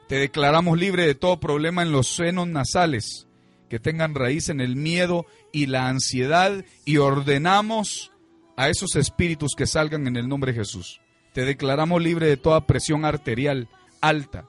Te 0.08 0.16
declaramos 0.16 0.78
libre 0.78 1.06
de 1.06 1.16
todo 1.16 1.40
problema 1.40 1.82
en 1.82 1.92
los 1.92 2.16
senos 2.16 2.48
nasales, 2.48 3.28
que 3.70 3.80
tengan 3.80 4.14
raíz 4.14 4.50
en 4.50 4.62
el 4.62 4.76
miedo 4.76 5.26
y 5.52 5.66
la 5.66 5.88
ansiedad, 5.88 6.64
y 6.86 6.98
ordenamos 6.98 8.12
a 8.56 8.70
esos 8.70 8.96
espíritus 8.96 9.54
que 9.56 9.66
salgan 9.66 10.08
en 10.08 10.16
el 10.16 10.28
nombre 10.28 10.52
de 10.52 10.60
Jesús. 10.60 11.02
Te 11.34 11.44
declaramos 11.44 12.02
libre 12.02 12.28
de 12.28 12.38
toda 12.38 12.68
presión 12.68 13.04
arterial 13.04 13.68
alta, 14.00 14.48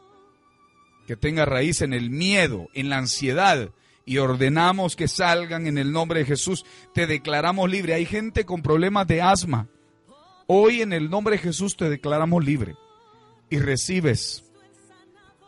que 1.06 1.16
tenga 1.16 1.44
raíz 1.44 1.80
en 1.80 1.94
el 1.94 2.10
miedo, 2.10 2.68
en 2.74 2.90
la 2.90 2.98
ansiedad, 2.98 3.70
y 4.04 4.18
ordenamos 4.18 4.94
que 4.94 5.08
salgan 5.08 5.66
en 5.66 5.78
el 5.78 5.90
nombre 5.90 6.20
de 6.20 6.26
Jesús. 6.26 6.64
Te 6.94 7.08
declaramos 7.08 7.68
libre. 7.68 7.94
Hay 7.94 8.06
gente 8.06 8.44
con 8.44 8.62
problemas 8.62 9.06
de 9.08 9.20
asma. 9.20 9.68
Hoy 10.46 10.82
en 10.82 10.92
el 10.92 11.10
nombre 11.10 11.36
de 11.36 11.42
Jesús 11.42 11.76
te 11.76 11.90
declaramos 11.90 12.44
libre 12.44 12.76
y 13.50 13.58
recibes, 13.58 14.44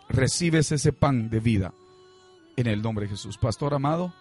recibes 0.09 0.73
ese 0.73 0.93
pan 0.93 1.31
de 1.31 1.41
vida 1.41 1.75
en 2.57 2.67
el 2.67 2.83
nombre 2.83 3.05
de 3.05 3.11
Jesús. 3.11 3.39
Pastor 3.39 3.75
amado, 3.75 4.13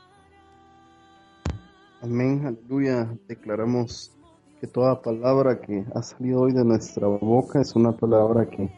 Amén, 1.99 2.45
aleluya. 2.45 3.11
Declaramos 3.27 4.15
que 4.61 4.67
toda 4.67 5.01
palabra 5.01 5.59
que 5.59 5.83
ha 5.95 6.03
salido 6.03 6.41
hoy 6.41 6.53
de 6.53 6.63
nuestra 6.63 7.07
boca 7.07 7.59
es 7.59 7.75
una 7.75 7.91
palabra 7.97 8.47
que, 8.47 8.69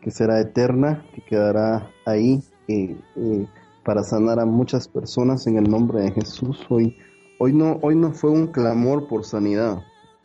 que 0.00 0.10
será 0.10 0.40
eterna, 0.40 1.04
que 1.14 1.20
quedará 1.20 1.90
ahí 2.06 2.42
eh, 2.68 2.96
eh, 3.16 3.46
para 3.84 4.02
sanar 4.02 4.40
a 4.40 4.46
muchas 4.46 4.88
personas 4.88 5.46
en 5.46 5.58
el 5.58 5.68
nombre 5.68 6.00
de 6.00 6.12
Jesús. 6.12 6.64
Hoy, 6.70 6.96
hoy, 7.38 7.52
no, 7.52 7.78
hoy 7.82 7.94
no 7.94 8.12
fue 8.12 8.30
un 8.30 8.46
clamor 8.46 9.06
por 9.06 9.26
sanidad. 9.26 9.82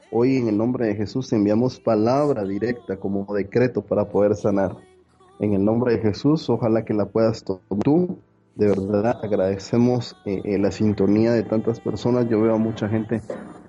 Hoy 0.09 0.37
en 0.37 0.47
el 0.47 0.57
nombre 0.57 0.87
de 0.87 0.95
Jesús 0.95 1.33
enviamos 1.33 1.81
palabra 1.81 2.45
directa 2.45 2.97
como 2.97 3.25
decreto 3.33 3.81
para 3.81 4.07
poder 4.07 4.35
sanar. 4.35 4.77
En 5.39 5.53
el 5.53 5.63
nombre 5.63 5.95
de 5.95 6.01
Jesús, 6.01 6.49
ojalá 6.49 6.83
que 6.83 6.93
la 6.93 7.05
puedas 7.05 7.43
tomar 7.43 7.61
tú 7.83 8.17
de 8.57 8.69
verdad 8.69 9.19
agradecemos 9.23 10.15
eh, 10.25 10.41
eh, 10.43 10.57
la 10.57 10.71
sintonía 10.71 11.31
de 11.31 11.43
tantas 11.43 11.79
personas. 11.79 12.27
Yo 12.27 12.41
veo 12.41 12.55
a 12.55 12.57
mucha 12.57 12.89
gente 12.89 13.21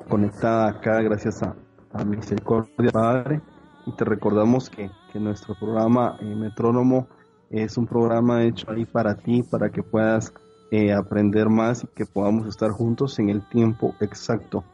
conectada 0.09 0.69
acá 0.69 1.03
gracias 1.03 1.43
a, 1.43 1.55
a 1.93 2.05
Misericordia 2.05 2.91
Padre. 2.91 3.43
Y 3.85 3.93
te 3.93 4.07
recordamos 4.07 4.71
que, 4.71 4.91
que 5.13 5.21
nuestro 5.21 5.55
programa 5.55 6.17
eh, 6.21 6.35
Metrónomo 6.35 7.07
es 7.51 7.77
un 7.77 7.87
programa 7.87 8.45
hecho 8.45 8.71
ahí 8.71 8.87
para 8.87 9.15
ti, 9.15 9.43
para 9.43 9.71
que 9.71 9.83
puedas 9.83 10.33
aprender 10.95 11.49
más 11.49 11.83
y 11.85 11.87
que 11.87 12.05
podamos 12.05 12.47
estar 12.47 12.71
juntos 12.71 13.19
en 13.19 13.31
el 13.31 13.41
tiempo 13.49 13.95
exacto 14.01 14.65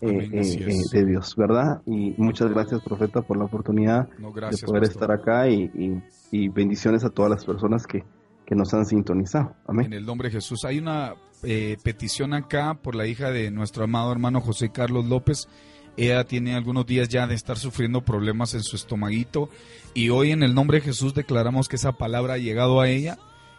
eh, 0.00 0.28
eh, 0.32 0.40
eh, 0.68 0.80
de 0.92 1.04
Dios, 1.06 1.34
¿verdad? 1.36 1.80
Y 1.86 2.14
muchas 2.16 2.50
gracias, 2.52 2.82
profeta, 2.82 3.22
por 3.22 3.36
la 3.36 3.44
oportunidad 3.44 4.08
no 4.18 4.28
de 4.32 4.40
poder 4.40 4.50
pastor. 4.50 4.84
estar 4.84 5.10
acá 5.12 5.48
y, 5.48 5.70
y- 5.74 6.02
y 6.30 6.48
bendiciones 6.48 7.04
a 7.04 7.10
todas 7.10 7.30
las 7.30 7.44
personas 7.44 7.86
que, 7.86 8.04
que 8.46 8.54
nos 8.54 8.72
han 8.74 8.84
sintonizado. 8.86 9.54
Amén. 9.66 9.86
En 9.86 9.92
el 9.92 10.06
nombre 10.06 10.28
de 10.28 10.32
Jesús. 10.34 10.64
Hay 10.64 10.78
una 10.78 11.14
eh, 11.42 11.76
petición 11.84 12.32
acá 12.34 12.74
por 12.74 12.94
la 12.94 13.06
hija 13.06 13.30
de 13.30 13.50
nuestro 13.50 13.84
amado 13.84 14.10
hermano 14.12 14.40
José 14.40 14.70
Carlos 14.72 15.04
López. 15.04 15.48
Ella 15.96 16.24
tiene 16.24 16.54
algunos 16.54 16.86
días 16.86 17.08
ya 17.10 17.26
de 17.26 17.34
estar 17.34 17.58
sufriendo 17.58 18.00
problemas 18.02 18.54
en 18.54 18.62
su 18.62 18.76
estomaguito 18.76 19.50
y 19.92 20.08
hoy 20.08 20.30
en 20.30 20.42
el 20.42 20.54
nombre 20.54 20.78
de 20.78 20.84
Jesús 20.86 21.12
declaramos 21.12 21.68
que 21.68 21.76
esa 21.76 21.92
palabra 21.92 22.34
ha 22.34 22.38
llegado 22.38 22.80
a 22.80 22.88
ella 22.88 23.18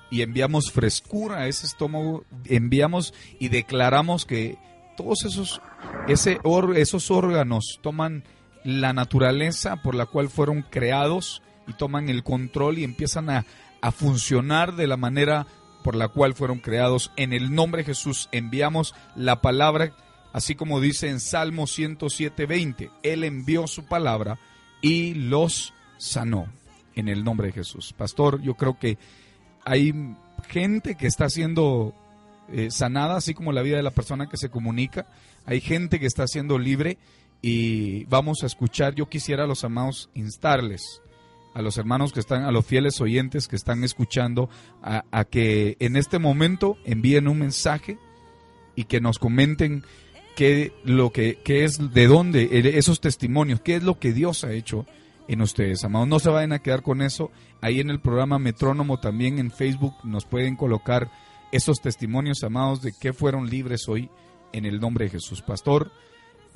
y 0.09 0.23
enviamos 0.23 0.71
frescura 0.71 1.41
a 1.41 1.47
ese 1.47 1.67
estómago, 1.67 2.23
enviamos 2.45 3.13
y 3.39 3.49
declaramos 3.49 4.25
que 4.25 4.57
todos 4.97 5.25
esos, 5.25 5.61
ese 6.07 6.39
esos 6.75 7.11
órganos 7.11 7.79
toman 7.81 8.23
la 8.63 8.93
naturaleza 8.93 9.77
por 9.77 9.95
la 9.95 10.05
cual 10.05 10.29
fueron 10.29 10.61
creados 10.61 11.41
y 11.67 11.73
toman 11.73 12.09
el 12.09 12.23
control 12.23 12.77
y 12.77 12.83
empiezan 12.83 13.29
a, 13.29 13.45
a 13.81 13.91
funcionar 13.91 14.75
de 14.75 14.87
la 14.87 14.97
manera 14.97 15.47
por 15.83 15.95
la 15.95 16.07
cual 16.07 16.33
fueron 16.33 16.59
creados. 16.59 17.11
En 17.15 17.33
el 17.33 17.53
nombre 17.53 17.81
de 17.81 17.87
Jesús 17.87 18.29
enviamos 18.31 18.95
la 19.15 19.41
palabra, 19.41 19.93
así 20.31 20.55
como 20.55 20.79
dice 20.79 21.09
en 21.09 21.19
Salmo 21.19 21.63
107.20, 21.63 22.89
Él 23.03 23.23
envió 23.23 23.67
su 23.67 23.85
palabra 23.85 24.39
y 24.81 25.13
los 25.13 25.73
sanó 25.97 26.47
en 26.95 27.07
el 27.07 27.23
nombre 27.23 27.47
de 27.47 27.53
Jesús. 27.53 27.93
Pastor, 27.93 28.41
yo 28.41 28.55
creo 28.55 28.77
que 28.77 28.97
hay 29.65 29.93
gente 30.47 30.95
que 30.95 31.07
está 31.07 31.29
siendo 31.29 31.93
eh, 32.53 32.69
sanada, 32.69 33.17
así 33.17 33.33
como 33.33 33.51
la 33.51 33.63
vida 33.63 33.77
de 33.77 33.83
la 33.83 33.91
persona 33.91 34.29
que 34.29 34.37
se 34.37 34.49
comunica. 34.49 35.07
Hay 35.45 35.59
gente 35.59 35.99
que 35.99 36.05
está 36.05 36.27
siendo 36.27 36.59
libre 36.59 36.99
y 37.41 38.05
vamos 38.05 38.43
a 38.43 38.45
escuchar. 38.45 38.93
Yo 38.93 39.09
quisiera 39.09 39.45
a 39.45 39.47
los 39.47 39.63
amados 39.63 40.09
instarles, 40.13 41.01
a 41.55 41.63
los 41.63 41.77
hermanos 41.77 42.13
que 42.13 42.19
están, 42.19 42.43
a 42.43 42.51
los 42.51 42.65
fieles 42.65 43.01
oyentes 43.01 43.47
que 43.47 43.55
están 43.55 43.83
escuchando, 43.83 44.49
a, 44.81 45.25
que 45.25 45.77
en 45.79 45.95
este 45.95 46.19
momento 46.19 46.77
envíen 46.85 47.27
un 47.27 47.39
mensaje 47.39 47.97
y 48.75 48.83
que 48.83 49.01
nos 49.01 49.17
comenten 49.17 49.83
qué 50.35 50.73
lo 50.83 51.11
que 51.11 51.39
qué 51.43 51.63
es 51.63 51.93
de 51.93 52.07
dónde 52.07 52.43
eh, 52.51 52.77
esos 52.77 53.01
testimonios, 53.01 53.61
qué 53.61 53.75
es 53.75 53.83
lo 53.83 53.99
que 53.99 54.13
Dios 54.13 54.43
ha 54.43 54.53
hecho 54.53 54.85
en 55.27 55.41
ustedes, 55.41 55.83
amados. 55.83 56.07
No 56.07 56.19
se 56.19 56.29
vayan 56.29 56.53
a 56.53 56.59
quedar 56.59 56.83
con 56.83 57.01
eso. 57.01 57.31
Ahí 57.61 57.79
en 57.79 57.89
el 57.89 57.99
programa 57.99 58.39
Metrónomo 58.39 58.99
también 58.99 59.39
en 59.39 59.51
Facebook 59.51 59.95
nos 60.03 60.25
pueden 60.25 60.55
colocar 60.55 61.09
esos 61.53 61.81
testimonios, 61.81 62.43
amados, 62.43 62.81
de 62.81 62.93
que 62.99 63.13
fueron 63.13 63.47
libres 63.47 63.87
hoy 63.87 64.09
en 64.53 64.65
el 64.65 64.79
nombre 64.79 65.05
de 65.05 65.11
Jesús. 65.11 65.43
Pastor, 65.43 65.91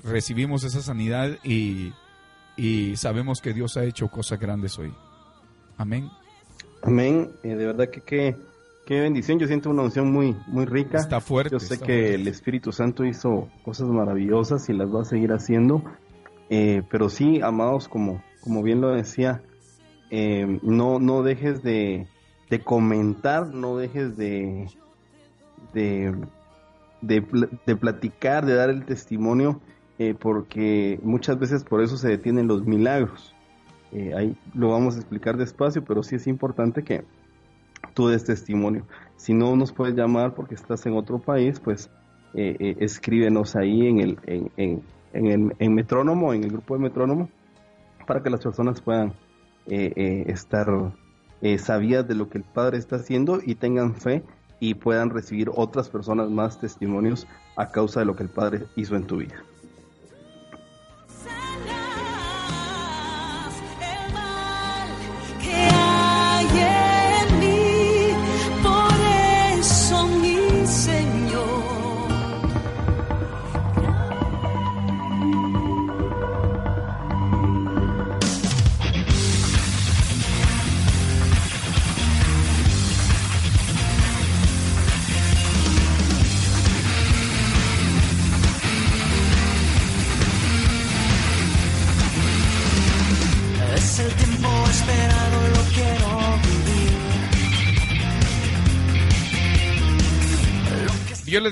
recibimos 0.03 0.63
esa 0.63 0.81
sanidad 0.81 1.37
y, 1.43 1.93
y 2.57 2.95
sabemos 2.95 3.39
que 3.39 3.53
Dios 3.53 3.77
ha 3.77 3.83
hecho 3.83 4.07
cosas 4.07 4.39
grandes 4.39 4.77
hoy. 4.79 4.91
Amén. 5.77 6.09
Amén. 6.81 7.29
Eh, 7.43 7.49
de 7.49 7.65
verdad 7.67 7.89
que 7.91 8.01
qué, 8.01 8.35
qué 8.87 8.99
bendición. 9.01 9.37
Yo 9.37 9.45
siento 9.45 9.69
una 9.69 9.83
unción 9.83 10.11
muy, 10.11 10.35
muy 10.47 10.65
rica. 10.65 10.97
Está 10.97 11.21
fuerte. 11.21 11.51
Yo 11.51 11.59
sé 11.59 11.77
que 11.77 11.85
fuerte. 11.85 12.15
el 12.15 12.27
Espíritu 12.27 12.71
Santo 12.71 13.05
hizo 13.05 13.49
cosas 13.63 13.87
maravillosas 13.89 14.67
y 14.67 14.73
las 14.73 14.93
va 14.93 15.01
a 15.01 15.05
seguir 15.05 15.31
haciendo. 15.31 15.83
Eh, 16.49 16.81
pero 16.89 17.09
sí, 17.09 17.39
amados, 17.41 17.87
como, 17.87 18.23
como 18.41 18.63
bien 18.63 18.81
lo 18.81 18.89
decía, 18.95 19.43
eh, 20.09 20.59
no, 20.63 20.97
no 20.97 21.21
dejes 21.21 21.61
de, 21.61 22.07
de 22.49 22.63
comentar, 22.63 23.53
no 23.53 23.77
dejes 23.77 24.17
de, 24.17 24.67
de, 25.73 26.15
de, 27.01 27.23
de 27.65 27.75
platicar, 27.75 28.45
de 28.45 28.55
dar 28.55 28.69
el 28.69 28.85
testimonio 28.85 29.61
eh, 29.99 30.13
porque 30.13 30.99
muchas 31.01 31.39
veces 31.39 31.63
por 31.63 31.81
eso 31.81 31.97
se 31.97 32.09
detienen 32.09 32.47
los 32.47 32.65
milagros. 32.65 33.33
Eh, 33.91 34.13
ahí 34.15 34.37
lo 34.53 34.69
vamos 34.69 34.95
a 34.95 34.99
explicar 34.99 35.37
despacio, 35.37 35.83
pero 35.83 36.03
sí 36.03 36.15
es 36.15 36.27
importante 36.27 36.83
que 36.83 37.03
tú 37.95 38.07
des 38.07 38.23
testimonio. 38.23 38.85
Si 39.15 39.33
no 39.33 39.55
nos 39.55 39.71
puedes 39.71 39.95
llamar 39.95 40.35
porque 40.35 40.53
estás 40.53 40.85
en 40.85 40.93
otro 40.93 41.17
país, 41.17 41.59
pues 41.59 41.89
eh, 42.35 42.75
escríbenos 42.79 43.55
ahí 43.55 43.87
en 43.87 43.99
el, 43.99 44.19
en, 44.27 44.51
en, 44.57 44.83
en, 45.13 45.53
el, 45.57 45.69
Metrónomo, 45.71 46.33
en 46.33 46.43
el 46.43 46.51
grupo 46.51 46.75
de 46.75 46.81
Metrónomo, 46.81 47.29
para 48.05 48.21
que 48.21 48.29
las 48.29 48.41
personas 48.41 48.81
puedan 48.81 49.13
estar 49.65 50.93
sabidas 51.57 52.07
de 52.07 52.15
lo 52.15 52.29
que 52.29 52.37
el 52.37 52.43
Padre 52.43 52.77
está 52.77 52.97
haciendo 52.97 53.39
y 53.43 53.55
tengan 53.55 53.95
fe 53.95 54.23
y 54.59 54.73
puedan 54.73 55.09
recibir 55.09 55.51
otras 55.55 55.89
personas 55.89 56.29
más 56.29 56.59
testimonios 56.59 57.27
a 57.55 57.71
causa 57.71 58.01
de 58.01 58.05
lo 58.05 58.15
que 58.15 58.23
el 58.23 58.29
Padre 58.29 58.67
hizo 58.75 58.95
en 58.95 59.05
tu 59.05 59.17
vida. 59.17 59.43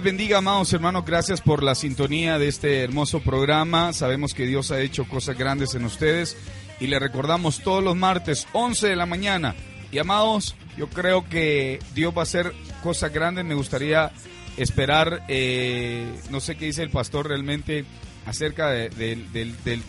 Bendiga, 0.06 0.38
amados 0.38 0.72
hermanos. 0.72 1.03
Gracias 1.03 1.41
por 1.41 1.64
la 1.64 1.73
sintonía 1.73 2.38
de 2.38 2.48
este 2.48 2.84
hermoso 2.84 3.22
programa. 3.22 3.91
Sabemos 3.91 4.36
que 4.36 4.45
Dios 4.45 4.69
ha 4.69 4.80
hecho 4.80 5.06
cosas 5.06 5.36
grandes 5.36 5.73
en 5.73 5.84
ustedes 5.84 6.38
y 6.80 6.86
le 6.86 6.99
recordamos 6.99 7.61
todos 7.61 7.84
los 7.84 7.95
martes, 7.95 8.48
11 8.53 8.90
de 8.90 8.95
la 8.95 9.07
mañana. 9.07 9.56
Y 9.91 9.98
amados, 9.98 10.56
yo 10.77 10.90
creo 10.90 11.27
que 11.27 11.80
Dios 11.95 12.14
va 12.15 12.19
a 12.19 12.23
hacer 12.23 12.53
cosas 12.84 13.11
grandes. 13.11 13.45
Me 13.45 13.56
gustaría 13.56 14.11
esperar, 14.57 15.23
eh, 15.27 16.07
no 16.30 16.40
sé 16.40 16.56
qué 16.56 16.65
dice 16.65 16.84
el 16.84 16.91
pastor 16.91 17.27
realmente 17.27 17.84
acerca 18.27 18.69
del, 18.69 18.94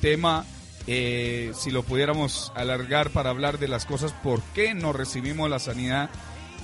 tema. 0.01 0.47
Eh, 0.87 1.53
si 1.55 1.71
lo 1.71 1.83
pudiéramos 1.83 2.53
alargar 2.55 3.11
para 3.11 3.29
hablar 3.29 3.59
de 3.59 3.69
las 3.69 3.85
cosas, 3.85 4.15
¿por 4.15 4.41
qué 4.55 4.73
no 4.73 4.95
recibimos 4.95 5.51
la 5.51 5.59
sanidad? 5.59 6.09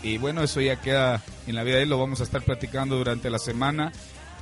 Y 0.02 0.18
bueno, 0.18 0.42
eso 0.42 0.60
ya 0.60 0.80
queda 0.80 1.22
en 1.46 1.54
la 1.54 1.62
vida 1.62 1.76
de 1.76 1.82
él, 1.82 1.88
lo 1.88 1.98
vamos 1.98 2.20
a 2.20 2.24
estar 2.24 2.42
platicando 2.42 2.96
durante 2.96 3.30
la 3.30 3.38
semana. 3.38 3.92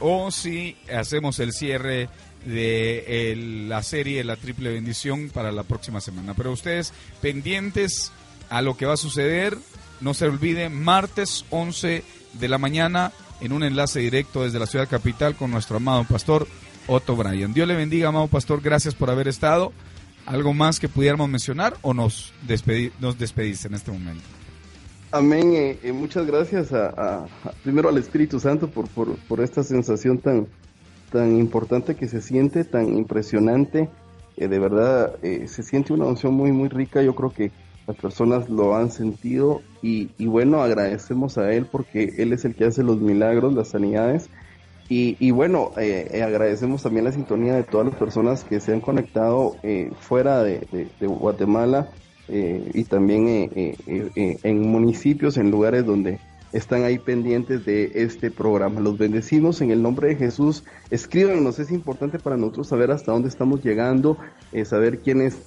O 0.01 0.31
si 0.31 0.77
hacemos 0.93 1.39
el 1.41 1.53
cierre 1.53 2.09
de 2.45 3.65
la 3.69 3.83
serie 3.83 4.25
La 4.25 4.37
Triple 4.37 4.73
Bendición 4.73 5.29
para 5.29 5.53
la 5.53 5.63
próxima 5.63 6.01
semana. 6.01 6.35
Pero 6.35 6.53
ustedes 6.53 6.93
pendientes 7.21 8.13
a 8.49 8.63
lo 8.63 8.77
que 8.77 8.87
va 8.87 8.95
a 8.95 8.99
suceder, 8.99 9.57
no 10.01 10.15
se 10.15 10.27
olviden, 10.27 10.83
martes 10.83 11.45
11 11.51 12.03
de 12.35 12.49
la 12.49 12.59
mañana 12.59 13.13
en 13.41 13.53
un 13.53 13.63
enlace 13.63 14.01
directo 14.01 14.45
desde 14.45 14.59
la 14.59 14.67
ciudad 14.67 14.89
capital 14.89 15.35
con 15.35 15.51
nuestro 15.51 15.77
amado 15.77 16.05
pastor 16.05 16.47
Otto 16.87 17.17
Bryan. 17.17 17.53
Dios 17.53 17.69
le 17.69 17.77
bendiga, 17.77 18.09
amado 18.09 18.29
pastor, 18.29 18.61
gracias 18.61 18.95
por 18.95 19.11
haber 19.11 19.29
estado. 19.29 19.73
¿Algo 20.27 20.53
más 20.55 20.79
que 20.79 20.89
pudiéramos 20.89 21.29
mencionar 21.29 21.77
o 21.83 21.95
nos, 21.95 22.33
despedi 22.47 22.93
nos 23.01 23.19
despedís 23.19 23.65
en 23.65 23.75
este 23.75 23.91
momento? 23.91 24.23
Amén. 25.13 25.55
Eh, 25.55 25.79
eh, 25.83 25.93
muchas 25.93 26.25
gracias 26.25 26.73
a, 26.73 27.27
primero 27.65 27.89
al 27.89 27.99
Espíritu 27.99 28.39
Santo 28.39 28.69
por, 28.69 28.87
por, 28.89 29.41
esta 29.41 29.65
sensación 29.65 30.19
tan, 30.19 30.47
tan 31.11 31.37
importante 31.37 31.97
que 31.97 32.07
se 32.07 32.21
siente, 32.21 32.63
tan 32.63 32.97
impresionante. 32.97 33.89
Eh, 34.37 34.47
de 34.47 34.59
verdad, 34.61 35.17
se 35.21 35.65
siente 35.65 35.93
una 35.93 36.07
unción 36.07 36.35
muy, 36.35 36.53
muy 36.53 36.69
rica. 36.69 37.03
Yo 37.03 37.17
creo 37.17 37.31
que 37.31 37.51
las 37.89 37.97
personas 37.97 38.49
lo 38.49 38.77
han 38.77 38.93
sentido 38.93 39.63
y, 39.83 40.07
bueno, 40.27 40.63
agradecemos 40.63 41.39
a 41.39 41.53
Él 41.53 41.67
porque 41.67 42.15
Él 42.19 42.33
es 42.33 42.45
el 42.45 42.55
que 42.55 42.67
hace 42.67 42.85
los 42.85 43.01
milagros, 43.01 43.53
las 43.53 43.69
sanidades. 43.69 44.31
Y, 44.89 45.17
y 45.19 45.33
bueno, 45.33 45.73
agradecemos 45.77 46.85
también 46.85 47.05
la 47.05 47.13
sintonía 47.13 47.55
de 47.55 47.65
todas 47.65 47.89
las 47.89 47.97
personas 47.97 48.45
que 48.45 48.61
se 48.61 48.73
han 48.73 48.81
conectado 48.81 49.57
fuera 49.99 50.45
de 50.45 50.89
Guatemala 51.01 51.91
eh, 52.33 52.71
y 52.75 52.85
también 52.85 53.27
eh, 53.29 53.77
eh, 53.87 54.39
en 54.45 54.61
municipios, 54.61 55.37
en 55.37 55.51
lugares 55.51 55.85
donde 55.85 56.21
están 56.53 56.85
ahí 56.85 56.99
pendientes 56.99 57.65
de 57.65 57.91
este 57.95 58.31
programa. 58.31 58.81
Los 58.81 58.99
bendecimos 58.99 59.61
en 59.61 59.73
el 59.73 59.83
nombre 59.83 60.09
de 60.09 60.17
Jesús. 60.17 60.63
Escríbanos, 60.91 61.59
es 61.59 61.73
importante 61.73 62.21
para 62.21 62.37
nosotros 62.37 62.69
saber 62.69 62.93
hasta 62.93 63.13
dónde 63.13 63.29
estamos 63.29 63.65
llegando, 63.65 64.17
saber 64.65 64.99
quiénes 64.99 65.39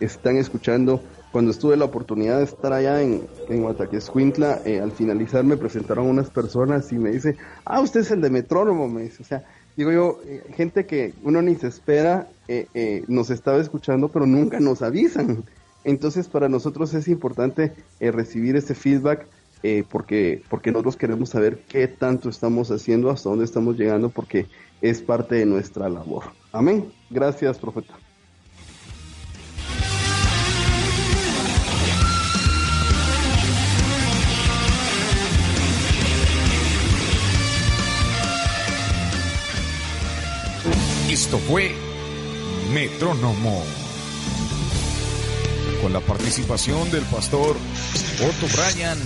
están 0.00 0.38
escuchando. 0.38 1.02
Cuando 1.32 1.50
estuve 1.50 1.76
la 1.76 1.84
oportunidad 1.84 2.38
de 2.38 2.44
estar 2.44 2.72
allá 2.72 3.02
en, 3.02 3.22
en 3.48 3.62
Guataquescuintla, 3.62 4.62
al 4.82 4.92
finalizar 4.92 5.44
me 5.44 5.58
presentaron 5.58 6.06
unas 6.06 6.30
personas 6.30 6.90
y 6.92 6.96
me 6.96 7.10
dice, 7.10 7.36
ah, 7.66 7.80
usted 7.80 8.00
es 8.00 8.10
el 8.10 8.22
de 8.22 8.30
Metrónomo, 8.30 8.88
me 8.88 9.02
dice. 9.02 9.22
O 9.22 9.26
sea, 9.26 9.44
digo 9.76 9.92
yo, 9.92 10.20
gente 10.56 10.86
que 10.86 11.12
uno 11.24 11.42
ni 11.42 11.56
se 11.56 11.68
espera, 11.68 12.28
nos 13.06 13.28
estaba 13.28 13.60
escuchando, 13.60 14.08
pero 14.08 14.24
nunca 14.24 14.60
nos 14.60 14.80
avisan. 14.80 15.44
Entonces 15.84 16.28
para 16.28 16.48
nosotros 16.48 16.94
es 16.94 17.08
importante 17.08 17.72
eh, 18.00 18.10
recibir 18.10 18.56
ese 18.56 18.74
feedback 18.74 19.26
eh, 19.62 19.84
porque, 19.88 20.42
porque 20.48 20.72
nosotros 20.72 20.96
queremos 20.96 21.30
saber 21.30 21.60
qué 21.68 21.86
tanto 21.86 22.28
estamos 22.28 22.70
haciendo, 22.70 23.10
hasta 23.10 23.28
dónde 23.30 23.44
estamos 23.44 23.76
llegando, 23.76 24.08
porque 24.08 24.46
es 24.80 25.00
parte 25.02 25.36
de 25.36 25.46
nuestra 25.46 25.88
labor. 25.88 26.24
Amén. 26.50 26.92
Gracias, 27.10 27.58
profeta. 27.58 27.94
Esto 41.08 41.38
fue 41.38 41.72
Metrónomo 42.72 43.62
con 45.82 45.92
la 45.92 46.00
participación 46.00 46.90
del 46.92 47.02
pastor 47.02 47.56
Otto 48.20 48.46
Bryan 48.56 48.98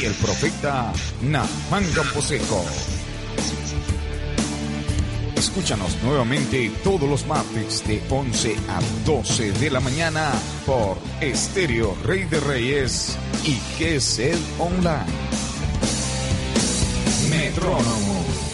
y 0.00 0.06
el 0.06 0.14
profeta 0.14 0.90
Nahman 1.22 1.84
Camposeco. 1.94 2.64
Escúchanos 5.36 6.02
nuevamente 6.02 6.72
todos 6.82 7.08
los 7.08 7.26
martes 7.26 7.86
de 7.86 8.02
11 8.08 8.56
a 8.68 8.80
12 9.04 9.52
de 9.52 9.70
la 9.70 9.80
mañana 9.80 10.32
por 10.64 10.96
Estéreo 11.20 11.94
Rey 12.04 12.24
de 12.24 12.40
Reyes 12.40 13.16
y 13.44 13.52
GESED 13.76 14.38
Online. 14.58 15.04
Metrónomo. 17.30 18.47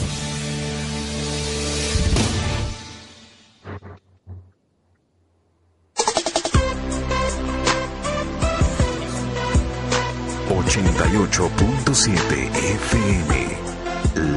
88.7 10.75 12.51
FM. 12.53 13.33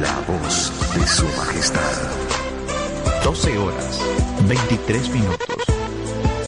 La 0.00 0.20
voz 0.28 0.72
de 0.94 1.04
su 1.04 1.26
majestad. 1.36 1.80
12 3.24 3.58
horas, 3.58 4.00
23 4.46 5.08
minutos. 5.10 5.57